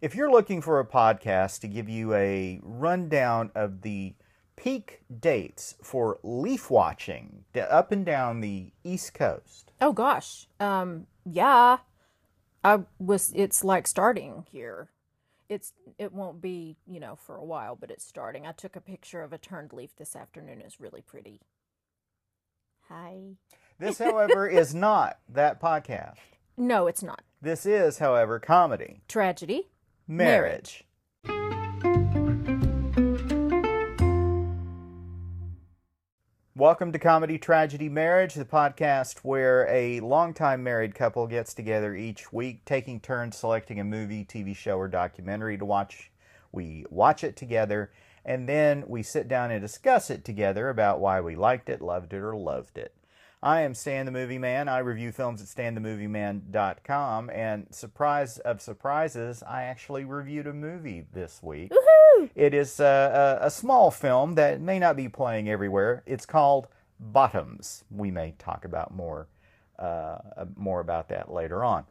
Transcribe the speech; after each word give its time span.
if 0.00 0.14
you're 0.14 0.30
looking 0.30 0.60
for 0.60 0.80
a 0.80 0.86
podcast 0.86 1.60
to 1.60 1.68
give 1.68 1.88
you 1.88 2.14
a 2.14 2.60
rundown 2.62 3.50
of 3.54 3.82
the 3.82 4.14
peak 4.56 5.00
dates 5.20 5.74
for 5.82 6.18
leaf 6.22 6.70
watching 6.70 7.44
up 7.70 7.90
and 7.92 8.04
down 8.06 8.40
the 8.40 8.72
East 8.84 9.14
Coast, 9.14 9.72
Oh 9.80 9.92
gosh. 9.92 10.46
Um 10.60 11.06
yeah. 11.24 11.78
I 12.62 12.80
was 12.98 13.32
it's 13.34 13.62
like 13.64 13.86
starting 13.86 14.46
here. 14.50 14.88
It's 15.48 15.72
it 15.98 16.12
won't 16.12 16.40
be, 16.40 16.76
you 16.86 17.00
know, 17.00 17.16
for 17.16 17.36
a 17.36 17.44
while, 17.44 17.76
but 17.76 17.90
it's 17.90 18.04
starting. 18.06 18.46
I 18.46 18.52
took 18.52 18.76
a 18.76 18.80
picture 18.80 19.20
of 19.22 19.32
a 19.32 19.38
turned 19.38 19.72
leaf 19.72 19.90
this 19.96 20.16
afternoon. 20.16 20.62
It's 20.64 20.80
really 20.80 21.02
pretty. 21.02 21.40
Hi. 22.88 23.36
this, 23.78 23.98
however, 24.06 24.46
is 24.48 24.74
not 24.74 25.18
that 25.28 25.60
podcast. 25.60 26.16
No, 26.56 26.86
it's 26.86 27.02
not. 27.02 27.22
This 27.42 27.66
is, 27.66 27.98
however, 27.98 28.38
comedy, 28.38 29.02
Tragedy. 29.08 29.68
Marriage. 30.06 30.84
Welcome 36.56 36.92
to 36.92 36.98
Comedy 36.98 37.38
Tragedy 37.38 37.88
Marriage, 37.88 38.34
the 38.34 38.44
podcast 38.44 39.18
where 39.18 39.66
a 39.68 40.00
longtime 40.00 40.62
married 40.62 40.94
couple 40.94 41.26
gets 41.26 41.52
together 41.52 41.94
each 41.94 42.32
week, 42.32 42.64
taking 42.64 43.00
turns 43.00 43.36
selecting 43.36 43.80
a 43.80 43.84
movie, 43.84 44.24
TV 44.24 44.54
show, 44.54 44.78
or 44.78 44.88
documentary 44.88 45.58
to 45.58 45.64
watch. 45.64 46.10
We 46.52 46.84
watch 46.90 47.24
it 47.24 47.36
together, 47.36 47.90
and 48.24 48.48
then 48.48 48.84
we 48.86 49.02
sit 49.02 49.26
down 49.26 49.50
and 49.50 49.60
discuss 49.60 50.10
it 50.10 50.24
together 50.24 50.68
about 50.68 51.00
why 51.00 51.20
we 51.20 51.34
liked 51.34 51.68
it, 51.68 51.82
loved 51.82 52.12
it, 52.12 52.22
or 52.22 52.36
loathed 52.36 52.78
it. 52.78 52.94
I 53.44 53.60
am 53.60 53.74
Stan 53.74 54.06
the 54.06 54.10
Movie 54.10 54.38
Man. 54.38 54.68
I 54.70 54.78
review 54.78 55.12
films 55.12 55.42
at 55.42 55.48
stanthemovieman.com, 55.48 57.28
and 57.28 57.66
surprise 57.70 58.38
of 58.38 58.62
surprises, 58.62 59.42
I 59.46 59.64
actually 59.64 60.06
reviewed 60.06 60.46
a 60.46 60.54
movie 60.54 61.04
this 61.12 61.42
week. 61.42 61.70
It 62.34 62.54
is 62.54 62.80
uh, 62.80 63.38
a, 63.42 63.46
a 63.48 63.50
small 63.50 63.90
film 63.90 64.36
that 64.36 64.62
may 64.62 64.78
not 64.78 64.96
be 64.96 65.10
playing 65.10 65.50
everywhere. 65.50 66.02
It's 66.06 66.24
called 66.24 66.68
Bottoms. 66.98 67.84
We 67.90 68.10
may 68.10 68.34
talk 68.38 68.64
about 68.64 68.94
more 68.94 69.28
uh, 69.78 70.16
more 70.56 70.80
about 70.80 71.10
that 71.10 71.30
later 71.30 71.62
on. 71.62 71.84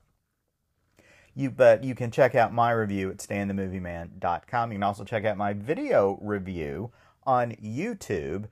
You, 1.36 1.52
but 1.52 1.84
you 1.84 1.94
can 1.94 2.10
check 2.10 2.34
out 2.34 2.52
my 2.52 2.72
review 2.72 3.12
at 3.12 3.18
stanthemovieman.com. 3.18 4.72
You 4.72 4.76
can 4.78 4.84
also 4.84 5.04
check 5.04 5.24
out 5.24 5.38
my 5.38 5.54
video 5.54 6.18
review 6.20 6.90
on 7.26 7.52
YouTube. 7.64 8.48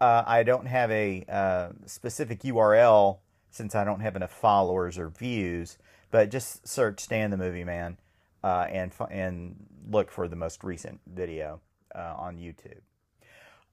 Uh, 0.00 0.22
I 0.26 0.42
don't 0.42 0.66
have 0.66 0.90
a 0.90 1.24
uh, 1.28 1.68
specific 1.86 2.40
URL 2.42 3.18
since 3.50 3.74
I 3.74 3.84
don't 3.84 4.00
have 4.00 4.14
enough 4.16 4.30
followers 4.32 4.98
or 4.98 5.08
views, 5.08 5.78
but 6.10 6.30
just 6.30 6.66
search 6.68 7.00
Stan 7.00 7.30
the 7.30 7.36
Movie 7.38 7.64
Man 7.64 7.96
uh, 8.44 8.66
and 8.70 8.92
and 9.10 9.56
look 9.90 10.10
for 10.10 10.28
the 10.28 10.36
most 10.36 10.62
recent 10.64 11.00
video 11.06 11.60
uh, 11.94 12.14
on 12.18 12.36
YouTube. 12.36 12.80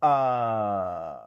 Uh, 0.01 1.17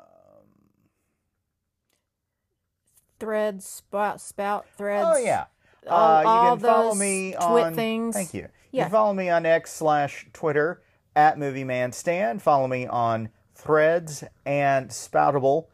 Threads, 3.19 3.67
spout, 3.67 4.21
spout 4.21 4.67
threads. 4.77 5.09
oh 5.11 5.17
yeah. 5.19 5.47
all- 5.89 6.17
uh, 6.19 6.23
you 6.23 6.29
all 6.29 6.57
can 6.57 6.65
follow 6.67 6.89
those 6.91 6.99
me 7.01 7.33
twit 7.33 7.65
on 7.65 7.75
things. 7.75 8.15
Thank 8.15 8.35
you. 8.35 8.43
You 8.43 8.49
Yeah. 8.73 8.83
can 8.85 8.93
follow 8.93 9.15
me 9.15 9.31
on 9.31 9.47
X 9.47 9.73
slash 9.73 10.27
Twitter 10.35 10.83
at 11.15 11.39
Movie 11.39 11.65
Man 11.65 11.93
Stan. 11.93 12.39
Follow 12.39 12.69
me 12.69 12.87
on 12.87 13.31
Threads 13.57 14.23
and 14.45 14.91
Spoutable 14.91 15.67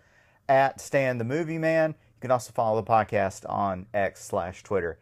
at 0.48 0.80
Stan 0.80 1.18
the 1.18 1.24
Movie 1.24 1.58
Man. 1.58 1.90
You 1.90 2.20
can 2.20 2.30
also 2.30 2.52
follow 2.52 2.80
the 2.80 2.88
podcast 2.88 3.44
on 3.48 3.86
X 3.92 4.24
slash 4.24 4.62
Twitter 4.62 4.98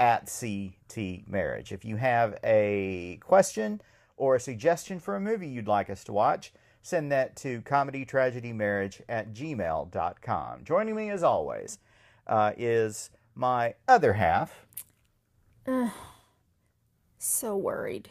at 0.00 0.26
CT 0.26 1.28
Marriage. 1.28 1.72
If 1.72 1.84
you 1.84 1.96
have 1.96 2.36
a 2.42 3.18
question 3.22 3.80
or 4.16 4.34
a 4.34 4.40
suggestion 4.40 4.98
for 4.98 5.14
a 5.14 5.20
movie 5.20 5.48
you'd 5.48 5.68
like 5.68 5.88
us 5.88 6.02
to 6.04 6.12
watch, 6.12 6.52
send 6.82 7.12
that 7.12 7.36
to 7.36 7.62
comedytragedymarriage 7.62 9.02
at 9.08 9.32
gmail.com. 9.32 10.64
Joining 10.64 10.96
me 10.96 11.10
as 11.10 11.22
always 11.22 11.78
uh, 12.26 12.52
is 12.56 13.10
my 13.34 13.74
other 13.86 14.14
half, 14.14 14.66
So 17.18 17.56
worried. 17.56 18.10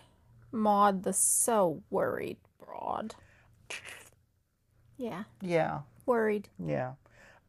Maud 0.53 1.03
the 1.03 1.12
so 1.12 1.84
worried 1.90 2.38
broad. 2.57 3.16
Yeah, 4.98 5.24
Yeah, 5.42 5.82
worried. 6.06 6.50
yeah. 6.59 6.94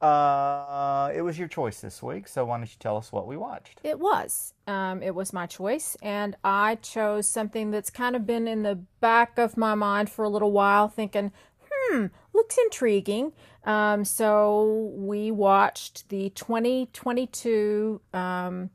Uh, 0.00 1.12
it 1.14 1.22
was 1.22 1.38
your 1.38 1.46
choice 1.46 1.80
this 1.80 2.02
week, 2.02 2.26
so 2.26 2.44
why 2.44 2.56
don't 2.56 2.66
you 2.68 2.76
tell 2.80 2.96
us 2.96 3.12
what 3.12 3.26
we 3.26 3.36
watched? 3.36 3.80
It 3.84 4.00
was. 4.00 4.54
Um, 4.66 5.02
it 5.02 5.14
was 5.14 5.32
my 5.32 5.46
choice, 5.46 5.96
and 6.02 6.36
I 6.42 6.76
chose 6.76 7.28
something 7.28 7.70
that's 7.70 7.90
kind 7.90 8.16
of 8.16 8.26
been 8.26 8.48
in 8.48 8.62
the 8.64 8.76
back 9.00 9.38
of 9.38 9.56
my 9.56 9.74
mind 9.76 10.10
for 10.10 10.24
a 10.24 10.28
little 10.28 10.50
while, 10.50 10.88
thinking, 10.88 11.30
hmm, 11.70 12.06
looks 12.32 12.58
intriguing. 12.58 13.32
Um, 13.64 14.04
so 14.04 14.92
we 14.96 15.30
watched 15.30 16.08
the 16.08 16.30
2022. 16.30 18.00
Um, 18.12 18.70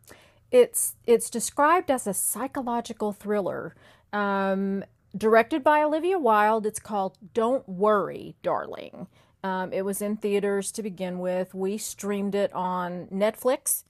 it's 0.49 0.95
it's 1.05 1.29
described 1.29 1.91
as 1.91 2.07
a 2.07 2.13
psychological 2.13 3.11
thriller. 3.11 3.75
Um, 4.13 4.85
directed 5.17 5.63
by 5.63 5.81
Olivia 5.83 6.19
Wilde. 6.19 6.65
It's 6.65 6.79
called 6.79 7.17
Don't 7.33 7.67
Worry, 7.67 8.35
Darling. 8.43 9.07
Um, 9.43 9.71
it 9.73 9.83
was 9.83 10.01
in 10.01 10.17
theaters 10.17 10.71
to 10.73 10.83
begin 10.83 11.19
with. 11.19 11.53
We 11.53 11.77
streamed 11.77 12.35
it 12.35 12.51
on 12.53 13.07
Netflix 13.07 13.83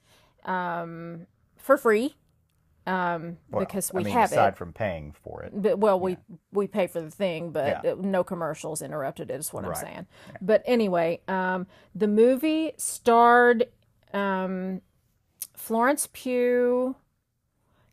um, 0.46 1.26
for 1.58 1.78
free 1.78 2.16
um, 2.86 3.38
Well, 3.50 3.60
because 3.66 3.92
we 3.92 4.02
I 4.02 4.04
mean, 4.06 4.14
have 4.14 4.32
aside 4.32 4.50
it. 4.54 4.58
from 4.58 4.72
paying 4.74 5.12
for 5.14 5.44
it. 5.44 5.52
But 5.62 5.80
well, 5.80 6.00
we 6.00 6.18
we 6.52 6.68
pay 6.68 6.88
for 6.88 7.02
the 7.02 7.12
thing, 7.12 7.52
but 7.52 7.84
Yeah. 7.84 7.92
uh, 7.94 7.96
no 8.00 8.24
commercials 8.24 8.82
interrupted. 8.82 9.32
Is 9.32 9.52
what 9.52 9.64
I'm 9.66 9.72
Right. 9.72 9.80
saying. 9.80 10.08
But 10.42 10.64
anyway, 10.66 11.22
um, 11.28 11.68
the 11.96 12.08
movie 12.08 12.74
starred 12.78 13.68
um, 14.14 14.82
Florence 15.56 16.08
Pugh, 16.14 16.96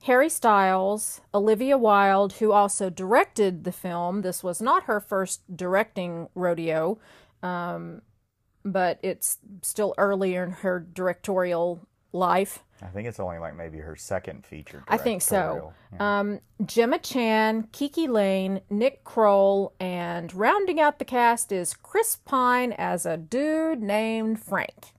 Harry 0.04 0.28
Styles, 0.28 1.22
Olivia 1.32 1.78
Wilde, 1.78 2.34
who 2.34 2.52
also 2.52 2.90
directed 2.90 3.64
the 3.64 3.72
film. 3.72 4.20
This 4.20 4.44
was 4.44 4.60
not 4.60 4.84
her 4.84 5.00
first 5.00 5.40
directing 5.56 6.28
rodeo, 6.34 6.98
um, 7.42 8.02
but 8.66 8.98
it's 9.02 9.38
still 9.62 9.94
earlier 9.96 10.44
in 10.44 10.50
her 10.50 10.78
directorial 10.78 11.86
life. 12.12 12.62
I 12.82 12.88
think 12.88 13.08
it's 13.08 13.18
only 13.18 13.38
like 13.38 13.56
maybe 13.56 13.78
her 13.78 13.96
second 13.96 14.44
feature. 14.44 14.84
I 14.88 14.98
think 14.98 15.22
so. 15.22 15.72
Yeah. 15.94 16.20
Um, 16.20 16.40
Gemma 16.66 16.98
Chan, 16.98 17.68
Kiki 17.72 18.06
Layne, 18.06 18.60
Nick 18.68 19.04
Kroll, 19.04 19.72
and 19.80 20.34
rounding 20.34 20.80
out 20.80 20.98
the 20.98 21.06
cast 21.06 21.50
is 21.50 21.72
Chris 21.72 22.16
Pine 22.16 22.72
as 22.72 23.06
a 23.06 23.16
dude 23.16 23.80
named 23.80 24.38
Frank. 24.38 24.92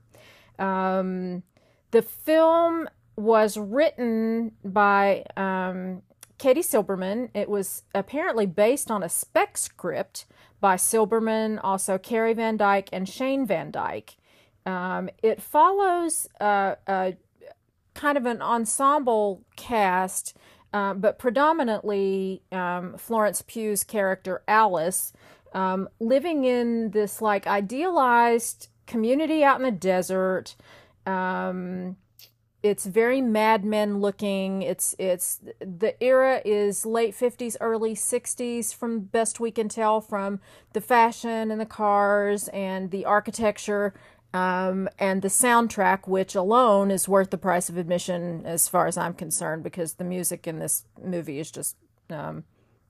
Um, 0.58 1.44
the 1.92 2.02
film 2.02 2.88
was 3.16 3.56
written 3.56 4.52
by 4.64 5.24
um, 5.36 6.02
Katie 6.38 6.62
Silberman. 6.62 7.30
It 7.34 7.48
was 7.48 7.82
apparently 7.94 8.46
based 8.46 8.90
on 8.90 9.02
a 9.02 9.08
spec 9.08 9.56
script 9.56 10.26
by 10.60 10.76
Silberman, 10.76 11.60
also 11.62 11.98
Carey 11.98 12.34
Van 12.34 12.56
Dyke 12.56 12.88
and 12.92 13.08
Shane 13.08 13.46
Van 13.46 13.70
Dyke. 13.70 14.16
Um, 14.64 15.08
it 15.22 15.40
follows 15.40 16.28
uh, 16.40 16.74
a 16.86 17.16
kind 17.94 18.18
of 18.18 18.26
an 18.26 18.42
ensemble 18.42 19.42
cast, 19.56 20.36
uh, 20.72 20.94
but 20.94 21.18
predominantly 21.18 22.42
um, 22.52 22.96
Florence 22.98 23.42
Pugh's 23.42 23.84
character 23.84 24.42
Alice, 24.46 25.12
um, 25.54 25.88
living 26.00 26.44
in 26.44 26.90
this 26.90 27.22
like 27.22 27.46
idealized 27.46 28.68
community 28.86 29.42
out 29.42 29.58
in 29.58 29.62
the 29.64 29.70
desert. 29.70 30.54
Um, 31.06 31.96
it's 32.66 32.86
very 32.86 33.20
Mad 33.20 33.64
Men 33.64 34.00
looking. 34.00 34.62
It's 34.62 34.94
it's 34.98 35.40
the 35.60 35.94
era 36.02 36.42
is 36.44 36.84
late 36.84 37.14
fifties, 37.14 37.56
early 37.60 37.94
sixties, 37.94 38.72
from 38.72 39.00
best 39.00 39.40
we 39.40 39.50
can 39.50 39.68
tell 39.68 40.00
from 40.00 40.40
the 40.72 40.80
fashion 40.80 41.50
and 41.50 41.60
the 41.60 41.66
cars 41.66 42.48
and 42.48 42.90
the 42.90 43.04
architecture 43.04 43.94
um, 44.34 44.88
and 44.98 45.22
the 45.22 45.28
soundtrack, 45.28 46.08
which 46.08 46.34
alone 46.34 46.90
is 46.90 47.08
worth 47.08 47.30
the 47.30 47.38
price 47.38 47.68
of 47.68 47.76
admission 47.76 48.44
as 48.44 48.68
far 48.68 48.86
as 48.86 48.96
I'm 48.96 49.14
concerned, 49.14 49.62
because 49.62 49.94
the 49.94 50.04
music 50.04 50.46
in 50.46 50.58
this 50.58 50.84
movie 51.02 51.38
is 51.38 51.50
just 51.50 51.76
um, 52.10 52.44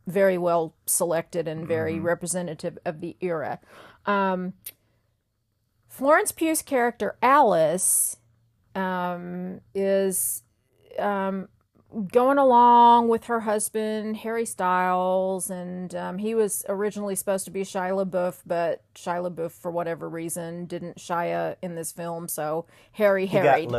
very 0.07 0.39
well 0.39 0.75
selected 0.87 1.47
and 1.49 1.69
very 1.69 2.01
representative 2.01 2.79
of 2.85 3.01
the 3.01 3.17
era. 3.21 3.61
Um, 4.07 4.55
Florence 5.89 6.33
Pugh's 6.33 6.63
character 6.63 7.17
Alice 7.23 8.17
um, 8.77 9.61
is 9.75 10.43
um, 10.99 11.49
going 12.13 12.39
along 12.39 13.09
with 13.09 13.25
her 13.25 13.41
husband 13.41 14.19
Harry 14.19 14.45
Styles, 14.45 15.51
and 15.51 15.95
um, 15.95 16.19
he 16.19 16.35
was 16.35 16.65
originally 16.69 17.15
supposed 17.15 17.45
to 17.47 17.51
be 17.51 17.63
Shia 17.63 18.05
LaBeouf, 18.05 18.43
but 18.47 18.83
Shia 18.95 19.31
LaBeouf, 19.31 19.53
for 19.53 19.71
whatever 19.71 20.09
reason, 20.09 20.67
didn't 20.67 20.99
Shia 20.99 21.57
in 21.63 21.75
this 21.75 21.93
film, 21.93 22.29
so 22.29 22.67
Harry 22.93 23.27
he 23.27 23.37
harried. 23.39 23.71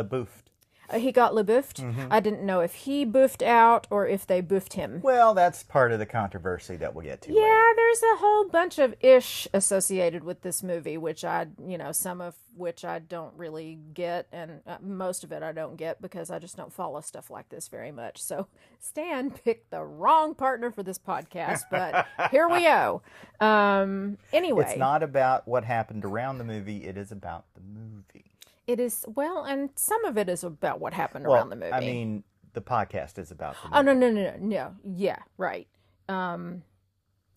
Uh, 0.90 0.98
he 0.98 1.12
got 1.12 1.32
LeBoufed. 1.32 2.08
I 2.10 2.20
didn't 2.20 2.44
know 2.44 2.60
if 2.60 2.74
he 2.74 3.04
boofed 3.04 3.42
out 3.42 3.86
or 3.90 4.06
if 4.06 4.26
they 4.26 4.40
boofed 4.40 4.72
him. 4.74 5.00
Well, 5.02 5.34
that's 5.34 5.62
part 5.62 5.92
of 5.92 5.98
the 5.98 6.06
controversy 6.06 6.76
that 6.76 6.94
we'll 6.94 7.04
get 7.04 7.22
to. 7.22 7.32
Yeah, 7.32 7.40
later. 7.42 7.64
there's 7.76 8.02
a 8.02 8.16
whole 8.16 8.48
bunch 8.48 8.78
of 8.78 8.94
ish 9.00 9.46
associated 9.52 10.24
with 10.24 10.42
this 10.42 10.62
movie, 10.62 10.96
which 10.96 11.24
I, 11.24 11.46
you 11.66 11.76
know, 11.78 11.92
some 11.92 12.20
of 12.20 12.34
which 12.56 12.84
I 12.84 12.98
don't 12.98 13.32
really 13.36 13.78
get, 13.94 14.26
and 14.32 14.60
uh, 14.66 14.78
most 14.80 15.22
of 15.24 15.30
it 15.30 15.42
I 15.42 15.52
don't 15.52 15.76
get 15.76 16.02
because 16.02 16.30
I 16.30 16.38
just 16.38 16.56
don't 16.56 16.72
follow 16.72 17.00
stuff 17.00 17.30
like 17.30 17.48
this 17.50 17.68
very 17.68 17.92
much. 17.92 18.20
So 18.20 18.48
Stan 18.80 19.30
picked 19.44 19.70
the 19.70 19.82
wrong 19.84 20.34
partner 20.34 20.70
for 20.70 20.82
this 20.82 20.98
podcast, 20.98 21.62
but 21.70 22.06
here 22.30 22.48
we 22.48 22.62
go. 22.62 23.02
Um, 23.40 24.18
anyway, 24.32 24.64
It's 24.64 24.78
not 24.78 25.02
about 25.02 25.46
what 25.46 25.64
happened 25.64 26.04
around 26.04 26.38
the 26.38 26.44
movie. 26.44 26.84
It 26.84 26.96
is 26.96 27.12
about 27.12 27.44
the 27.54 27.60
movie. 27.60 28.24
It 28.68 28.78
is 28.78 29.04
well, 29.08 29.42
and 29.44 29.70
some 29.74 30.04
of 30.04 30.16
it 30.16 30.28
is 30.28 30.44
about 30.44 30.78
what 30.78 30.92
happened 30.92 31.26
Well, 31.26 31.36
around 31.36 31.48
the 31.48 31.56
movie. 31.56 31.72
I 31.72 31.80
mean, 31.80 32.22
the 32.52 32.60
podcast 32.60 33.18
is 33.18 33.30
about 33.32 33.56
the 33.62 33.68
movie. 33.68 33.78
Oh 33.78 33.82
no 33.82 33.94
no 33.94 34.10
no 34.10 34.22
no 34.22 34.36
no 34.38 34.74
yeah 34.84 35.18
right. 35.36 35.66
Um. 36.08 36.62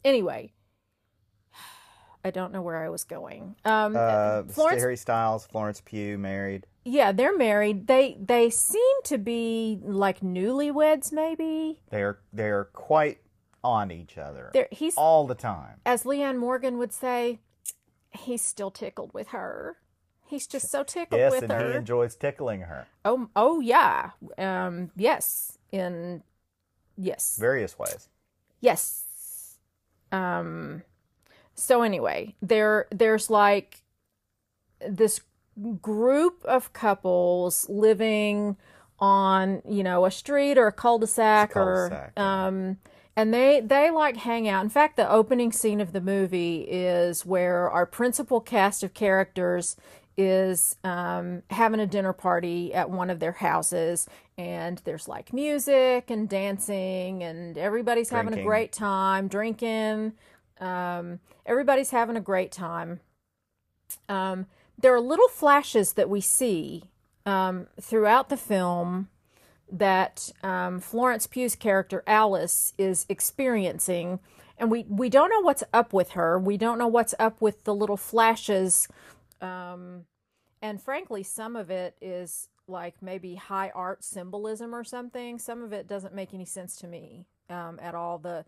Anyway, 0.04 0.52
I 2.26 2.32
don't 2.32 2.52
know 2.52 2.62
where 2.62 2.84
I 2.84 2.90
was 2.90 3.04
going. 3.06 3.56
Um. 3.66 3.96
Uh, 3.98 4.44
Florence. 4.44 4.82
Harry 4.82 4.98
Styles, 4.98 5.48
Florence 5.48 5.82
Pugh, 5.82 6.18
married. 6.18 6.68
Yeah, 6.84 7.12
they're 7.12 7.38
married. 7.38 7.88
They 7.88 8.18
they 8.20 8.50
seem 8.50 8.96
to 9.06 9.18
be 9.18 9.80
like 9.84 10.20
newlyweds. 10.20 11.12
Maybe 11.12 11.80
They're 11.90 12.20
they're 12.34 12.66
quite 12.66 13.20
on 13.64 13.92
each 13.92 14.18
other 14.18 14.50
they're 14.54 14.68
he's 14.72 14.96
all 14.98 15.28
the 15.28 15.36
time. 15.36 15.80
as 15.86 16.02
Leanne 16.04 16.38
Morgan 16.40 16.80
would 16.80 16.92
say, 16.92 17.38
he's 18.10 18.42
still 18.42 18.72
tickled 18.72 19.14
with 19.14 19.28
her. 19.28 19.78
He's 20.32 20.48
just 20.48 20.72
so 20.72 20.84
tickled 20.84 21.20
Yes, 21.20 21.34
with 21.34 21.44
and 21.44 21.52
her. 21.52 21.72
he 21.72 21.76
enjoys 21.76 22.16
tickling 22.16 22.62
her 22.62 22.88
oh 23.04 23.30
oh 23.36 23.60
yeah. 23.60 24.12
Um. 24.38 24.92
Yes. 24.96 25.58
In 25.74 26.24
yes. 26.98 27.38
various 27.38 27.78
ways. 27.78 28.08
Yes. 28.62 29.58
Um 30.14 30.84
so 31.54 31.82
anyway, 31.82 32.36
there 32.42 32.88
there's 32.92 33.30
like 33.30 33.84
this 34.88 35.20
group 35.82 36.46
of 36.46 36.72
couples 36.72 37.68
living 37.70 38.56
on, 39.00 39.62
you 39.68 39.84
know, 39.84 40.06
a 40.06 40.12
street 40.12 40.58
or 40.58 40.68
a 40.68 40.72
cul-de-sac, 40.72 41.52
a 41.52 41.54
cul-de-sac, 41.54 41.92
or 41.92 42.12
yeah. 42.16 42.46
um 42.48 42.78
and 43.18 43.34
they 43.34 43.60
they 43.60 43.92
like 43.92 44.16
hang 44.16 44.48
out. 44.48 44.64
In 44.64 44.70
fact, 44.70 44.96
the 44.96 45.12
opening 45.12 45.52
scene 45.52 45.82
of 45.82 45.92
the 45.92 46.02
movie 46.02 46.62
is 46.62 47.26
where 47.26 47.70
our 47.70 47.86
principal 47.86 48.40
cast 48.40 48.82
of 48.82 48.94
characters 48.94 49.76
is 50.22 50.76
um, 50.84 51.44
having 51.50 51.80
a 51.80 51.88
dinner 51.88 52.14
party 52.14 52.74
at 52.74 52.90
one 52.90 53.10
of 53.10 53.20
their 53.20 53.32
houses, 53.32 54.08
and 54.38 54.82
there's 54.86 55.08
like 55.08 55.34
music 55.34 56.10
and 56.10 56.30
dancing, 56.30 57.24
and 57.24 57.58
everybody's 57.58 58.10
having 58.10 58.38
a 58.38 58.44
great 58.44 58.72
time, 58.72 59.28
drinking. 59.28 60.14
Um, 60.60 61.20
everybody's 61.46 61.92
having 61.92 62.16
a 62.16 62.22
great 62.22 62.52
time. 62.52 63.00
Um, 64.08 64.48
there 64.78 64.94
are 64.94 65.02
little 65.02 65.28
flashes 65.28 65.94
that 65.94 66.10
we 66.10 66.22
see 66.22 66.84
um, 67.26 67.68
throughout 67.80 68.30
the 68.30 68.38
film 68.38 69.10
that 69.72 70.32
um, 70.44 70.80
Florence 70.80 71.28
Pugh's 71.28 71.56
character 71.56 72.04
Alice 72.06 72.74
is 72.78 73.06
experiencing, 73.08 74.20
and 74.58 74.70
we 74.70 74.86
we 74.90 75.10
don't 75.10 75.30
know 75.30 75.40
what's 75.40 75.64
up 75.74 75.94
with 75.94 76.12
her. 76.12 76.38
We 76.38 76.58
don't 76.58 76.78
know 76.78 76.88
what's 76.88 77.16
up 77.20 77.42
with 77.42 77.64
the 77.64 77.74
little 77.74 77.98
flashes, 77.98 78.88
um, 79.40 80.06
and 80.62 80.82
frankly, 80.82 81.24
some 81.24 81.56
of 81.56 81.70
it 81.70 81.96
is 82.02 82.48
like 82.68 82.96
maybe 83.02 83.36
high 83.36 83.72
art 83.76 84.04
symbolism 84.04 84.74
or 84.74 84.84
something. 84.84 85.40
Some 85.40 85.64
of 85.64 85.74
it 85.74 85.88
doesn't 85.88 86.14
make 86.16 86.34
any 86.34 86.46
sense 86.46 86.78
to 86.78 86.88
me 86.88 87.26
um, 87.50 87.80
at 87.82 87.96
all. 87.96 88.18
The 88.20 88.46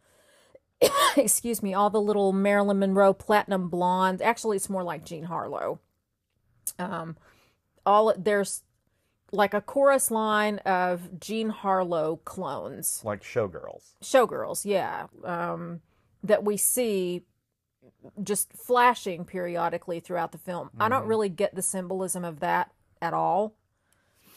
excuse 1.18 1.62
me, 1.64 1.74
all 1.74 1.90
the 1.90 2.02
little 2.02 2.34
Marilyn 2.34 2.80
Monroe 2.80 3.14
platinum 3.14 3.70
blondes. 3.70 4.22
Actually, 4.22 4.58
it's 4.58 4.70
more 4.70 4.84
like 4.84 5.06
Jean 5.06 5.24
Harlow. 5.24 5.80
Um, 6.80 7.18
all 7.86 8.14
there's 8.18 8.64
like 9.32 9.54
a 9.54 9.62
chorus 9.62 10.12
line 10.12 10.60
of 10.60 11.20
Jean 11.20 11.50
Harlow 11.50 12.18
clones, 12.18 13.02
Like 13.04 13.24
showgirls. 13.24 13.94
showgirls, 14.02 14.64
yeah, 14.64 15.08
um, 15.24 15.82
that 16.24 16.44
we 16.44 16.56
see 16.56 17.24
just 18.24 18.54
flashing 18.54 19.26
periodically 19.26 20.00
throughout 20.00 20.32
the 20.32 20.38
film. 20.38 20.70
I 20.80 20.90
don't 20.90 21.06
really 21.06 21.30
get 21.30 21.56
the 21.56 21.62
symbolism 21.62 22.24
of 22.24 22.40
that 22.42 22.72
at 23.02 23.14
all. 23.14 23.56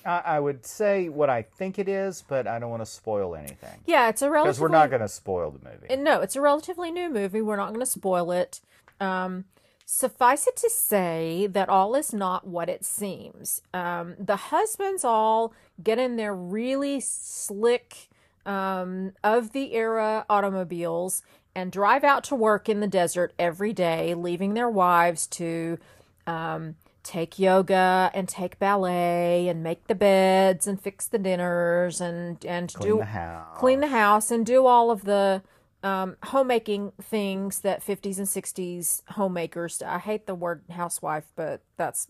I, 0.04 0.22
I 0.24 0.40
would 0.40 0.64
say 0.64 1.08
what 1.08 1.28
I 1.28 1.42
think 1.42 1.78
it 1.78 1.88
is, 1.88 2.24
but 2.26 2.46
I 2.46 2.58
don't 2.58 2.70
want 2.70 2.82
to 2.82 2.86
spoil 2.86 3.34
anything 3.34 3.80
Yeah, 3.86 4.08
it's 4.08 4.22
a 4.22 4.30
relatively 4.30 4.50
because 4.50 4.60
we're 4.60 4.68
not 4.68 4.90
going 4.90 5.02
to 5.02 5.08
spoil 5.08 5.50
the 5.50 5.58
movie. 5.58 5.86
And 5.90 6.04
no, 6.04 6.20
it's 6.20 6.36
a 6.36 6.40
relatively 6.40 6.90
new 6.90 7.10
movie. 7.10 7.42
We're 7.42 7.56
not 7.56 7.68
going 7.68 7.80
to 7.80 7.86
spoil 7.86 8.30
it. 8.30 8.60
Um, 9.00 9.46
suffice 9.84 10.46
it 10.46 10.56
to 10.56 10.70
say 10.70 11.46
that 11.48 11.68
all 11.68 11.94
is 11.94 12.12
not 12.12 12.46
what 12.46 12.68
it 12.68 12.84
seems. 12.84 13.62
Um, 13.74 14.14
the 14.18 14.36
husbands 14.36 15.04
all 15.04 15.52
get 15.82 15.98
in 15.98 16.16
their 16.16 16.34
really 16.34 17.00
slick 17.00 18.08
um, 18.44 19.12
of 19.24 19.52
the 19.52 19.74
era 19.74 20.24
automobiles 20.30 21.22
and 21.56 21.72
drive 21.72 22.04
out 22.04 22.22
to 22.22 22.34
work 22.34 22.68
in 22.68 22.80
the 22.80 22.86
desert 22.86 23.32
every 23.38 23.72
day, 23.72 24.12
leaving 24.14 24.52
their 24.52 24.68
wives 24.68 25.26
to 25.26 25.78
um, 26.26 26.76
take 27.02 27.38
yoga 27.38 28.10
and 28.12 28.28
take 28.28 28.58
ballet 28.58 29.48
and 29.48 29.62
make 29.62 29.86
the 29.86 29.94
beds 29.94 30.66
and 30.66 30.78
fix 30.80 31.06
the 31.06 31.18
dinners 31.18 32.00
and 32.00 32.44
and 32.44 32.74
Clean 32.74 32.92
do 32.92 32.98
the 32.98 33.04
house. 33.06 33.58
clean 33.58 33.80
the 33.80 33.88
house 33.88 34.30
and 34.30 34.44
do 34.44 34.66
all 34.66 34.90
of 34.90 35.04
the 35.04 35.42
um, 35.86 36.16
homemaking 36.24 36.90
things 37.00 37.60
that 37.60 37.80
50s 37.80 38.18
and 38.18 38.26
60s 38.26 39.02
homemakers 39.10 39.80
I 39.82 39.98
hate 40.00 40.26
the 40.26 40.34
word 40.34 40.64
housewife 40.68 41.26
but 41.36 41.62
that's 41.76 42.08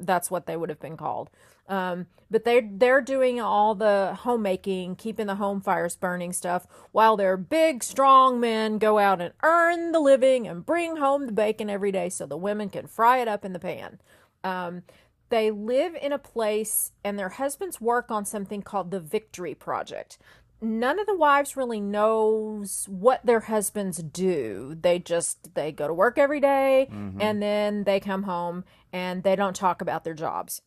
that's 0.00 0.30
what 0.30 0.46
they 0.46 0.56
would 0.56 0.70
have 0.70 0.80
been 0.80 0.96
called. 0.96 1.28
Um, 1.68 2.06
but 2.30 2.44
they're 2.44 2.66
they're 2.72 3.02
doing 3.02 3.38
all 3.38 3.74
the 3.74 4.16
homemaking 4.20 4.96
keeping 4.96 5.26
the 5.26 5.34
home 5.34 5.60
fires 5.60 5.94
burning 5.94 6.32
stuff 6.32 6.66
while 6.92 7.18
their 7.18 7.36
big 7.36 7.84
strong 7.84 8.40
men 8.40 8.78
go 8.78 8.98
out 8.98 9.20
and 9.20 9.34
earn 9.42 9.92
the 9.92 10.00
living 10.00 10.48
and 10.48 10.64
bring 10.64 10.96
home 10.96 11.26
the 11.26 11.32
bacon 11.32 11.68
every 11.68 11.92
day 11.92 12.08
so 12.08 12.24
the 12.24 12.38
women 12.38 12.70
can 12.70 12.86
fry 12.86 13.18
it 13.18 13.28
up 13.28 13.44
in 13.44 13.52
the 13.52 13.58
pan. 13.58 14.00
Um, 14.42 14.84
they 15.28 15.50
live 15.50 15.94
in 15.94 16.12
a 16.12 16.18
place 16.18 16.92
and 17.04 17.18
their 17.18 17.30
husbands 17.30 17.78
work 17.78 18.10
on 18.10 18.24
something 18.24 18.62
called 18.62 18.90
the 18.90 19.00
victory 19.00 19.54
project 19.54 20.18
none 20.62 20.98
of 20.98 21.06
the 21.06 21.16
wives 21.16 21.56
really 21.56 21.80
knows 21.80 22.86
what 22.88 23.26
their 23.26 23.40
husbands 23.40 23.98
do. 24.02 24.76
They 24.80 24.98
just 24.98 25.54
they 25.54 25.72
go 25.72 25.88
to 25.88 25.94
work 25.94 26.16
every 26.18 26.40
day, 26.40 26.88
and 27.20 27.42
then 27.42 27.84
they 27.84 28.00
come 28.00 28.22
home 28.22 28.64
and 28.92 29.22
they 29.22 29.36
don't 29.36 29.56
talk 29.56 29.82
about 29.82 30.04
their 30.04 30.14
jobs. 30.14 30.62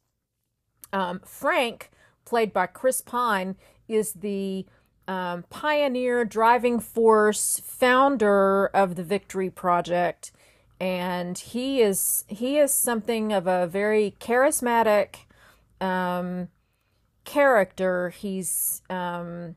Um, 0.94 1.22
frank 1.26 1.92
played 2.26 2.54
by 2.54 2.68
chris 2.68 3.02
pine 3.02 3.56
is 3.88 4.14
the 4.14 4.66
um, 5.08 5.44
pioneer 5.50 6.26
driving 6.26 6.80
force 6.80 7.62
founder 7.64 8.68
of 8.68 8.96
the 8.96 9.04
victory 9.04 9.50
project. 9.50 10.32
And 10.80 11.38
he 11.38 11.82
is 11.82 12.26
he 12.28 12.58
is 12.58 12.74
something 12.74 13.32
of 13.32 13.48
a 13.48 13.68
very 13.68 14.16
charismatic 14.20 15.16
um, 15.80 16.50
character. 17.24 18.10
He's 18.10 18.82
um, 18.90 19.56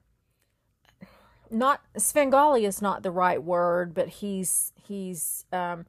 not 1.51 1.83
Svengali 1.97 2.65
is 2.65 2.83
not 2.83 3.03
the 3.03 3.11
right 3.11 3.43
word, 3.43 3.95
but 3.95 4.09
he's 4.09 4.73
he's 4.87 5.45
um, 5.53 5.87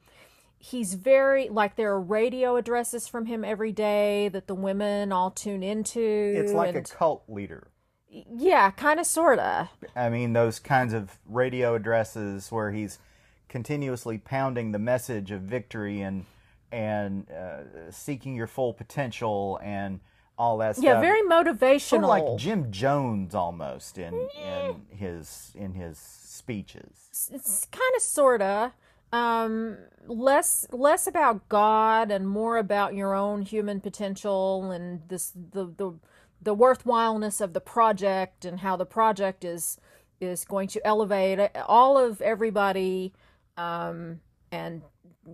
he's 0.58 0.94
very 0.94 1.50
like 1.50 1.76
there 1.76 1.92
are 1.92 2.02
radio 2.02 2.58
addresses 2.58 3.08
from 3.08 3.26
him 3.26 3.44
every 3.44 3.72
day 3.72 4.30
that 4.30 4.48
the 4.48 4.56
women 4.56 5.12
all 5.12 5.32
tune 5.32 5.64
into. 5.64 6.00
It's 6.00 6.54
like 6.54 6.76
a 6.76 6.82
cult 6.82 7.24
leader. 7.28 7.68
yeah, 8.10 8.72
kind 8.72 9.00
of, 9.00 9.06
sorta. 9.06 9.70
I 9.96 10.10
mean, 10.10 10.34
those 10.34 10.60
kinds 10.60 10.94
of 10.94 11.18
radio 11.28 11.76
addresses 11.76 12.52
where 12.52 12.72
he's 12.72 13.00
continuously 13.48 14.18
pounding 14.18 14.72
the 14.72 14.80
message 14.80 15.32
of 15.32 15.42
victory 15.42 16.02
and 16.02 16.26
and 16.72 17.28
uh, 17.32 17.92
seeking 17.92 18.36
your 18.36 18.48
full 18.48 18.74
potential 18.74 19.60
and 19.64 20.00
all 20.40 20.58
that 20.60 20.78
stuff. 20.78 20.86
Yeah, 20.86 21.02
very 21.02 21.22
motivational. 21.22 21.82
sort 21.82 22.04
of 22.04 22.10
like 22.10 22.38
Jim 22.38 22.72
Jones 22.72 23.36
almost 23.36 23.98
in 23.98 24.14
in 24.42 24.82
his 24.90 25.52
in 25.54 25.74
his 25.74 25.98
speeches. 26.00 27.30
it's 27.34 27.66
kind 27.66 27.96
of 27.96 28.02
sorta 28.02 28.72
um 29.12 29.78
less 30.08 30.68
less 30.72 31.06
about 31.08 31.50
god 31.50 32.12
and 32.12 32.30
more 32.30 32.58
about 32.58 32.94
your 32.94 33.14
own 33.14 33.42
human 33.42 33.82
potential 33.82 34.72
and 34.72 35.02
this 35.10 35.32
the 35.32 35.66
the 35.66 35.94
the 36.42 36.56
worthwhileness 36.56 37.42
of 37.42 37.54
the 37.54 37.60
project 37.60 38.46
and 38.46 38.60
how 38.60 38.76
the 38.78 38.86
project 38.86 39.44
is 39.44 39.78
is 40.22 40.46
going 40.46 40.68
to 40.68 40.86
elevate 40.86 41.40
all 41.68 41.98
of 41.98 42.22
everybody 42.22 43.12
um 43.58 44.22
and 44.52 44.84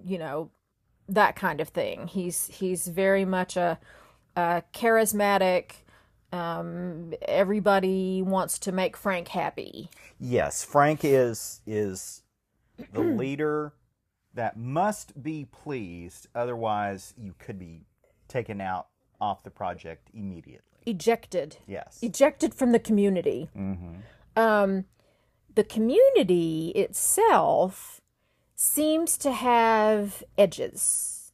you 0.05 0.17
know 0.17 0.49
that 1.09 1.35
kind 1.35 1.59
of 1.61 1.67
thing 1.67 2.07
he's 2.07 2.47
he's 2.47 2.87
very 2.87 3.25
much 3.25 3.57
a, 3.57 3.77
a 4.35 4.63
charismatic 4.73 5.71
Um, 6.31 7.13
everybody 7.21 8.21
wants 8.21 8.59
to 8.59 8.71
make 8.71 8.97
Frank 8.97 9.29
happy. 9.29 9.89
Yes, 10.19 10.65
Frank 10.65 11.05
is 11.05 11.61
is 11.65 12.23
the 12.91 12.99
leader 13.01 13.73
that 14.33 14.57
must 14.57 15.23
be 15.23 15.45
pleased, 15.45 16.27
otherwise 16.35 17.13
you 17.17 17.35
could 17.39 17.57
be 17.57 17.85
taken 18.27 18.59
out 18.59 18.87
off 19.21 19.43
the 19.43 19.49
project 19.49 20.09
immediately. 20.13 20.81
Ejected. 20.85 21.57
Yes. 21.67 21.99
Ejected 22.01 22.53
from 22.53 22.73
the 22.73 22.79
community. 22.79 23.49
Mm-hmm. 23.57 23.95
Um, 24.35 24.85
the 25.53 25.63
community 25.63 26.73
itself 26.75 28.01
seems 28.55 29.17
to 29.19 29.31
have 29.31 30.21
edges. 30.37 31.31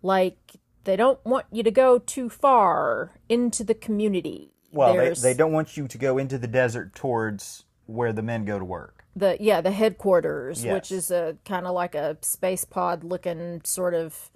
Like 0.00 0.60
they 0.84 0.96
don't 0.96 1.24
want 1.24 1.46
you 1.52 1.62
to 1.62 1.70
go 1.70 1.98
too 1.98 2.28
far 2.28 3.12
into 3.28 3.64
the 3.64 3.74
community. 3.74 4.52
Well, 4.72 4.96
they, 4.96 5.10
they 5.10 5.34
don't 5.34 5.52
want 5.52 5.76
you 5.76 5.86
to 5.86 5.98
go 5.98 6.18
into 6.18 6.38
the 6.38 6.46
desert 6.46 6.94
towards 6.94 7.64
where 7.86 8.12
the 8.12 8.22
men 8.22 8.44
go 8.44 8.58
to 8.58 8.64
work. 8.64 9.04
the 9.14 9.36
yeah 9.40 9.60
the 9.60 9.70
headquarters, 9.72 10.64
Yes. 10.64 10.72
which 10.72 10.92
is 10.92 11.10
a 11.10 11.36
kind 11.44 11.66
of 11.66 11.74
like 11.74 11.94
a 11.94 12.16
space 12.22 12.64
pod 12.64 13.04
looking 13.04 13.60
sort 13.64 13.92
of 13.94 14.30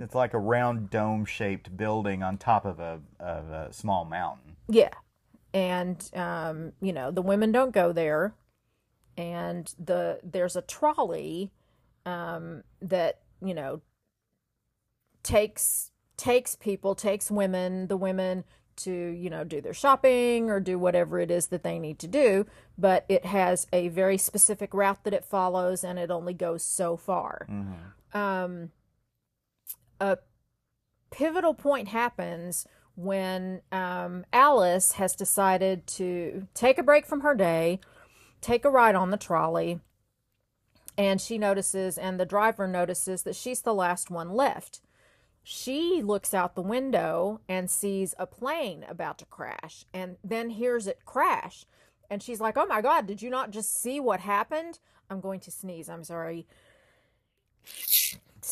It's 0.00 0.14
like 0.14 0.34
a 0.34 0.38
round 0.38 0.90
dome 0.90 1.24
shaped 1.24 1.76
building 1.76 2.22
on 2.22 2.38
top 2.38 2.64
of 2.64 2.80
a 2.80 3.00
of 3.20 3.48
a 3.50 3.72
small 3.72 4.04
mountain. 4.04 4.56
Yeah. 4.68 4.90
And 5.54 6.02
um, 6.14 6.72
you 6.80 6.92
know, 6.92 7.10
the 7.12 7.22
women 7.22 7.52
don't 7.52 7.72
go 7.72 7.92
there. 7.92 8.34
And 9.16 9.72
the 9.78 10.18
there's 10.24 10.56
a 10.56 10.62
trolley 10.62 11.52
um 12.06 12.64
that, 12.80 13.20
you 13.44 13.54
know, 13.54 13.82
takes 15.22 15.90
takes 16.16 16.54
people, 16.54 16.94
takes 16.94 17.30
women, 17.30 17.88
the 17.88 17.96
women 17.96 18.44
to, 18.76 18.92
you 18.92 19.28
know, 19.28 19.44
do 19.44 19.60
their 19.60 19.74
shopping 19.74 20.50
or 20.50 20.60
do 20.60 20.78
whatever 20.78 21.18
it 21.18 21.30
is 21.30 21.48
that 21.48 21.62
they 21.62 21.78
need 21.78 21.98
to 21.98 22.06
do, 22.06 22.46
but 22.78 23.04
it 23.08 23.24
has 23.24 23.66
a 23.72 23.88
very 23.88 24.16
specific 24.16 24.72
route 24.72 25.02
that 25.04 25.12
it 25.12 25.24
follows 25.24 25.84
and 25.84 25.98
it 25.98 26.10
only 26.10 26.34
goes 26.34 26.64
so 26.64 26.96
far. 26.96 27.46
Um 28.14 28.70
a 30.00 30.18
pivotal 31.10 31.54
point 31.54 31.88
happens 31.88 32.66
when 32.94 33.62
um, 33.70 34.24
Alice 34.32 34.92
has 34.92 35.14
decided 35.14 35.86
to 35.86 36.46
take 36.54 36.78
a 36.78 36.82
break 36.82 37.06
from 37.06 37.20
her 37.20 37.34
day, 37.34 37.80
take 38.40 38.64
a 38.64 38.70
ride 38.70 38.94
on 38.94 39.10
the 39.10 39.16
trolley, 39.16 39.80
and 40.98 41.20
she 41.20 41.38
notices, 41.38 41.96
and 41.96 42.18
the 42.18 42.26
driver 42.26 42.66
notices 42.66 43.22
that 43.22 43.36
she's 43.36 43.62
the 43.62 43.72
last 43.72 44.10
one 44.10 44.30
left. 44.30 44.80
She 45.44 46.02
looks 46.02 46.32
out 46.34 46.54
the 46.54 46.62
window 46.62 47.40
and 47.48 47.70
sees 47.70 48.14
a 48.18 48.26
plane 48.26 48.84
about 48.88 49.18
to 49.18 49.24
crash, 49.26 49.84
and 49.92 50.16
then 50.22 50.50
hears 50.50 50.86
it 50.86 51.00
crash. 51.04 51.64
And 52.08 52.22
she's 52.22 52.40
like, 52.40 52.56
Oh 52.56 52.66
my 52.66 52.80
God, 52.80 53.06
did 53.06 53.22
you 53.22 53.30
not 53.30 53.50
just 53.50 53.80
see 53.80 53.98
what 53.98 54.20
happened? 54.20 54.78
I'm 55.10 55.20
going 55.20 55.40
to 55.40 55.50
sneeze. 55.50 55.88
I'm 55.88 56.04
sorry. 56.04 56.46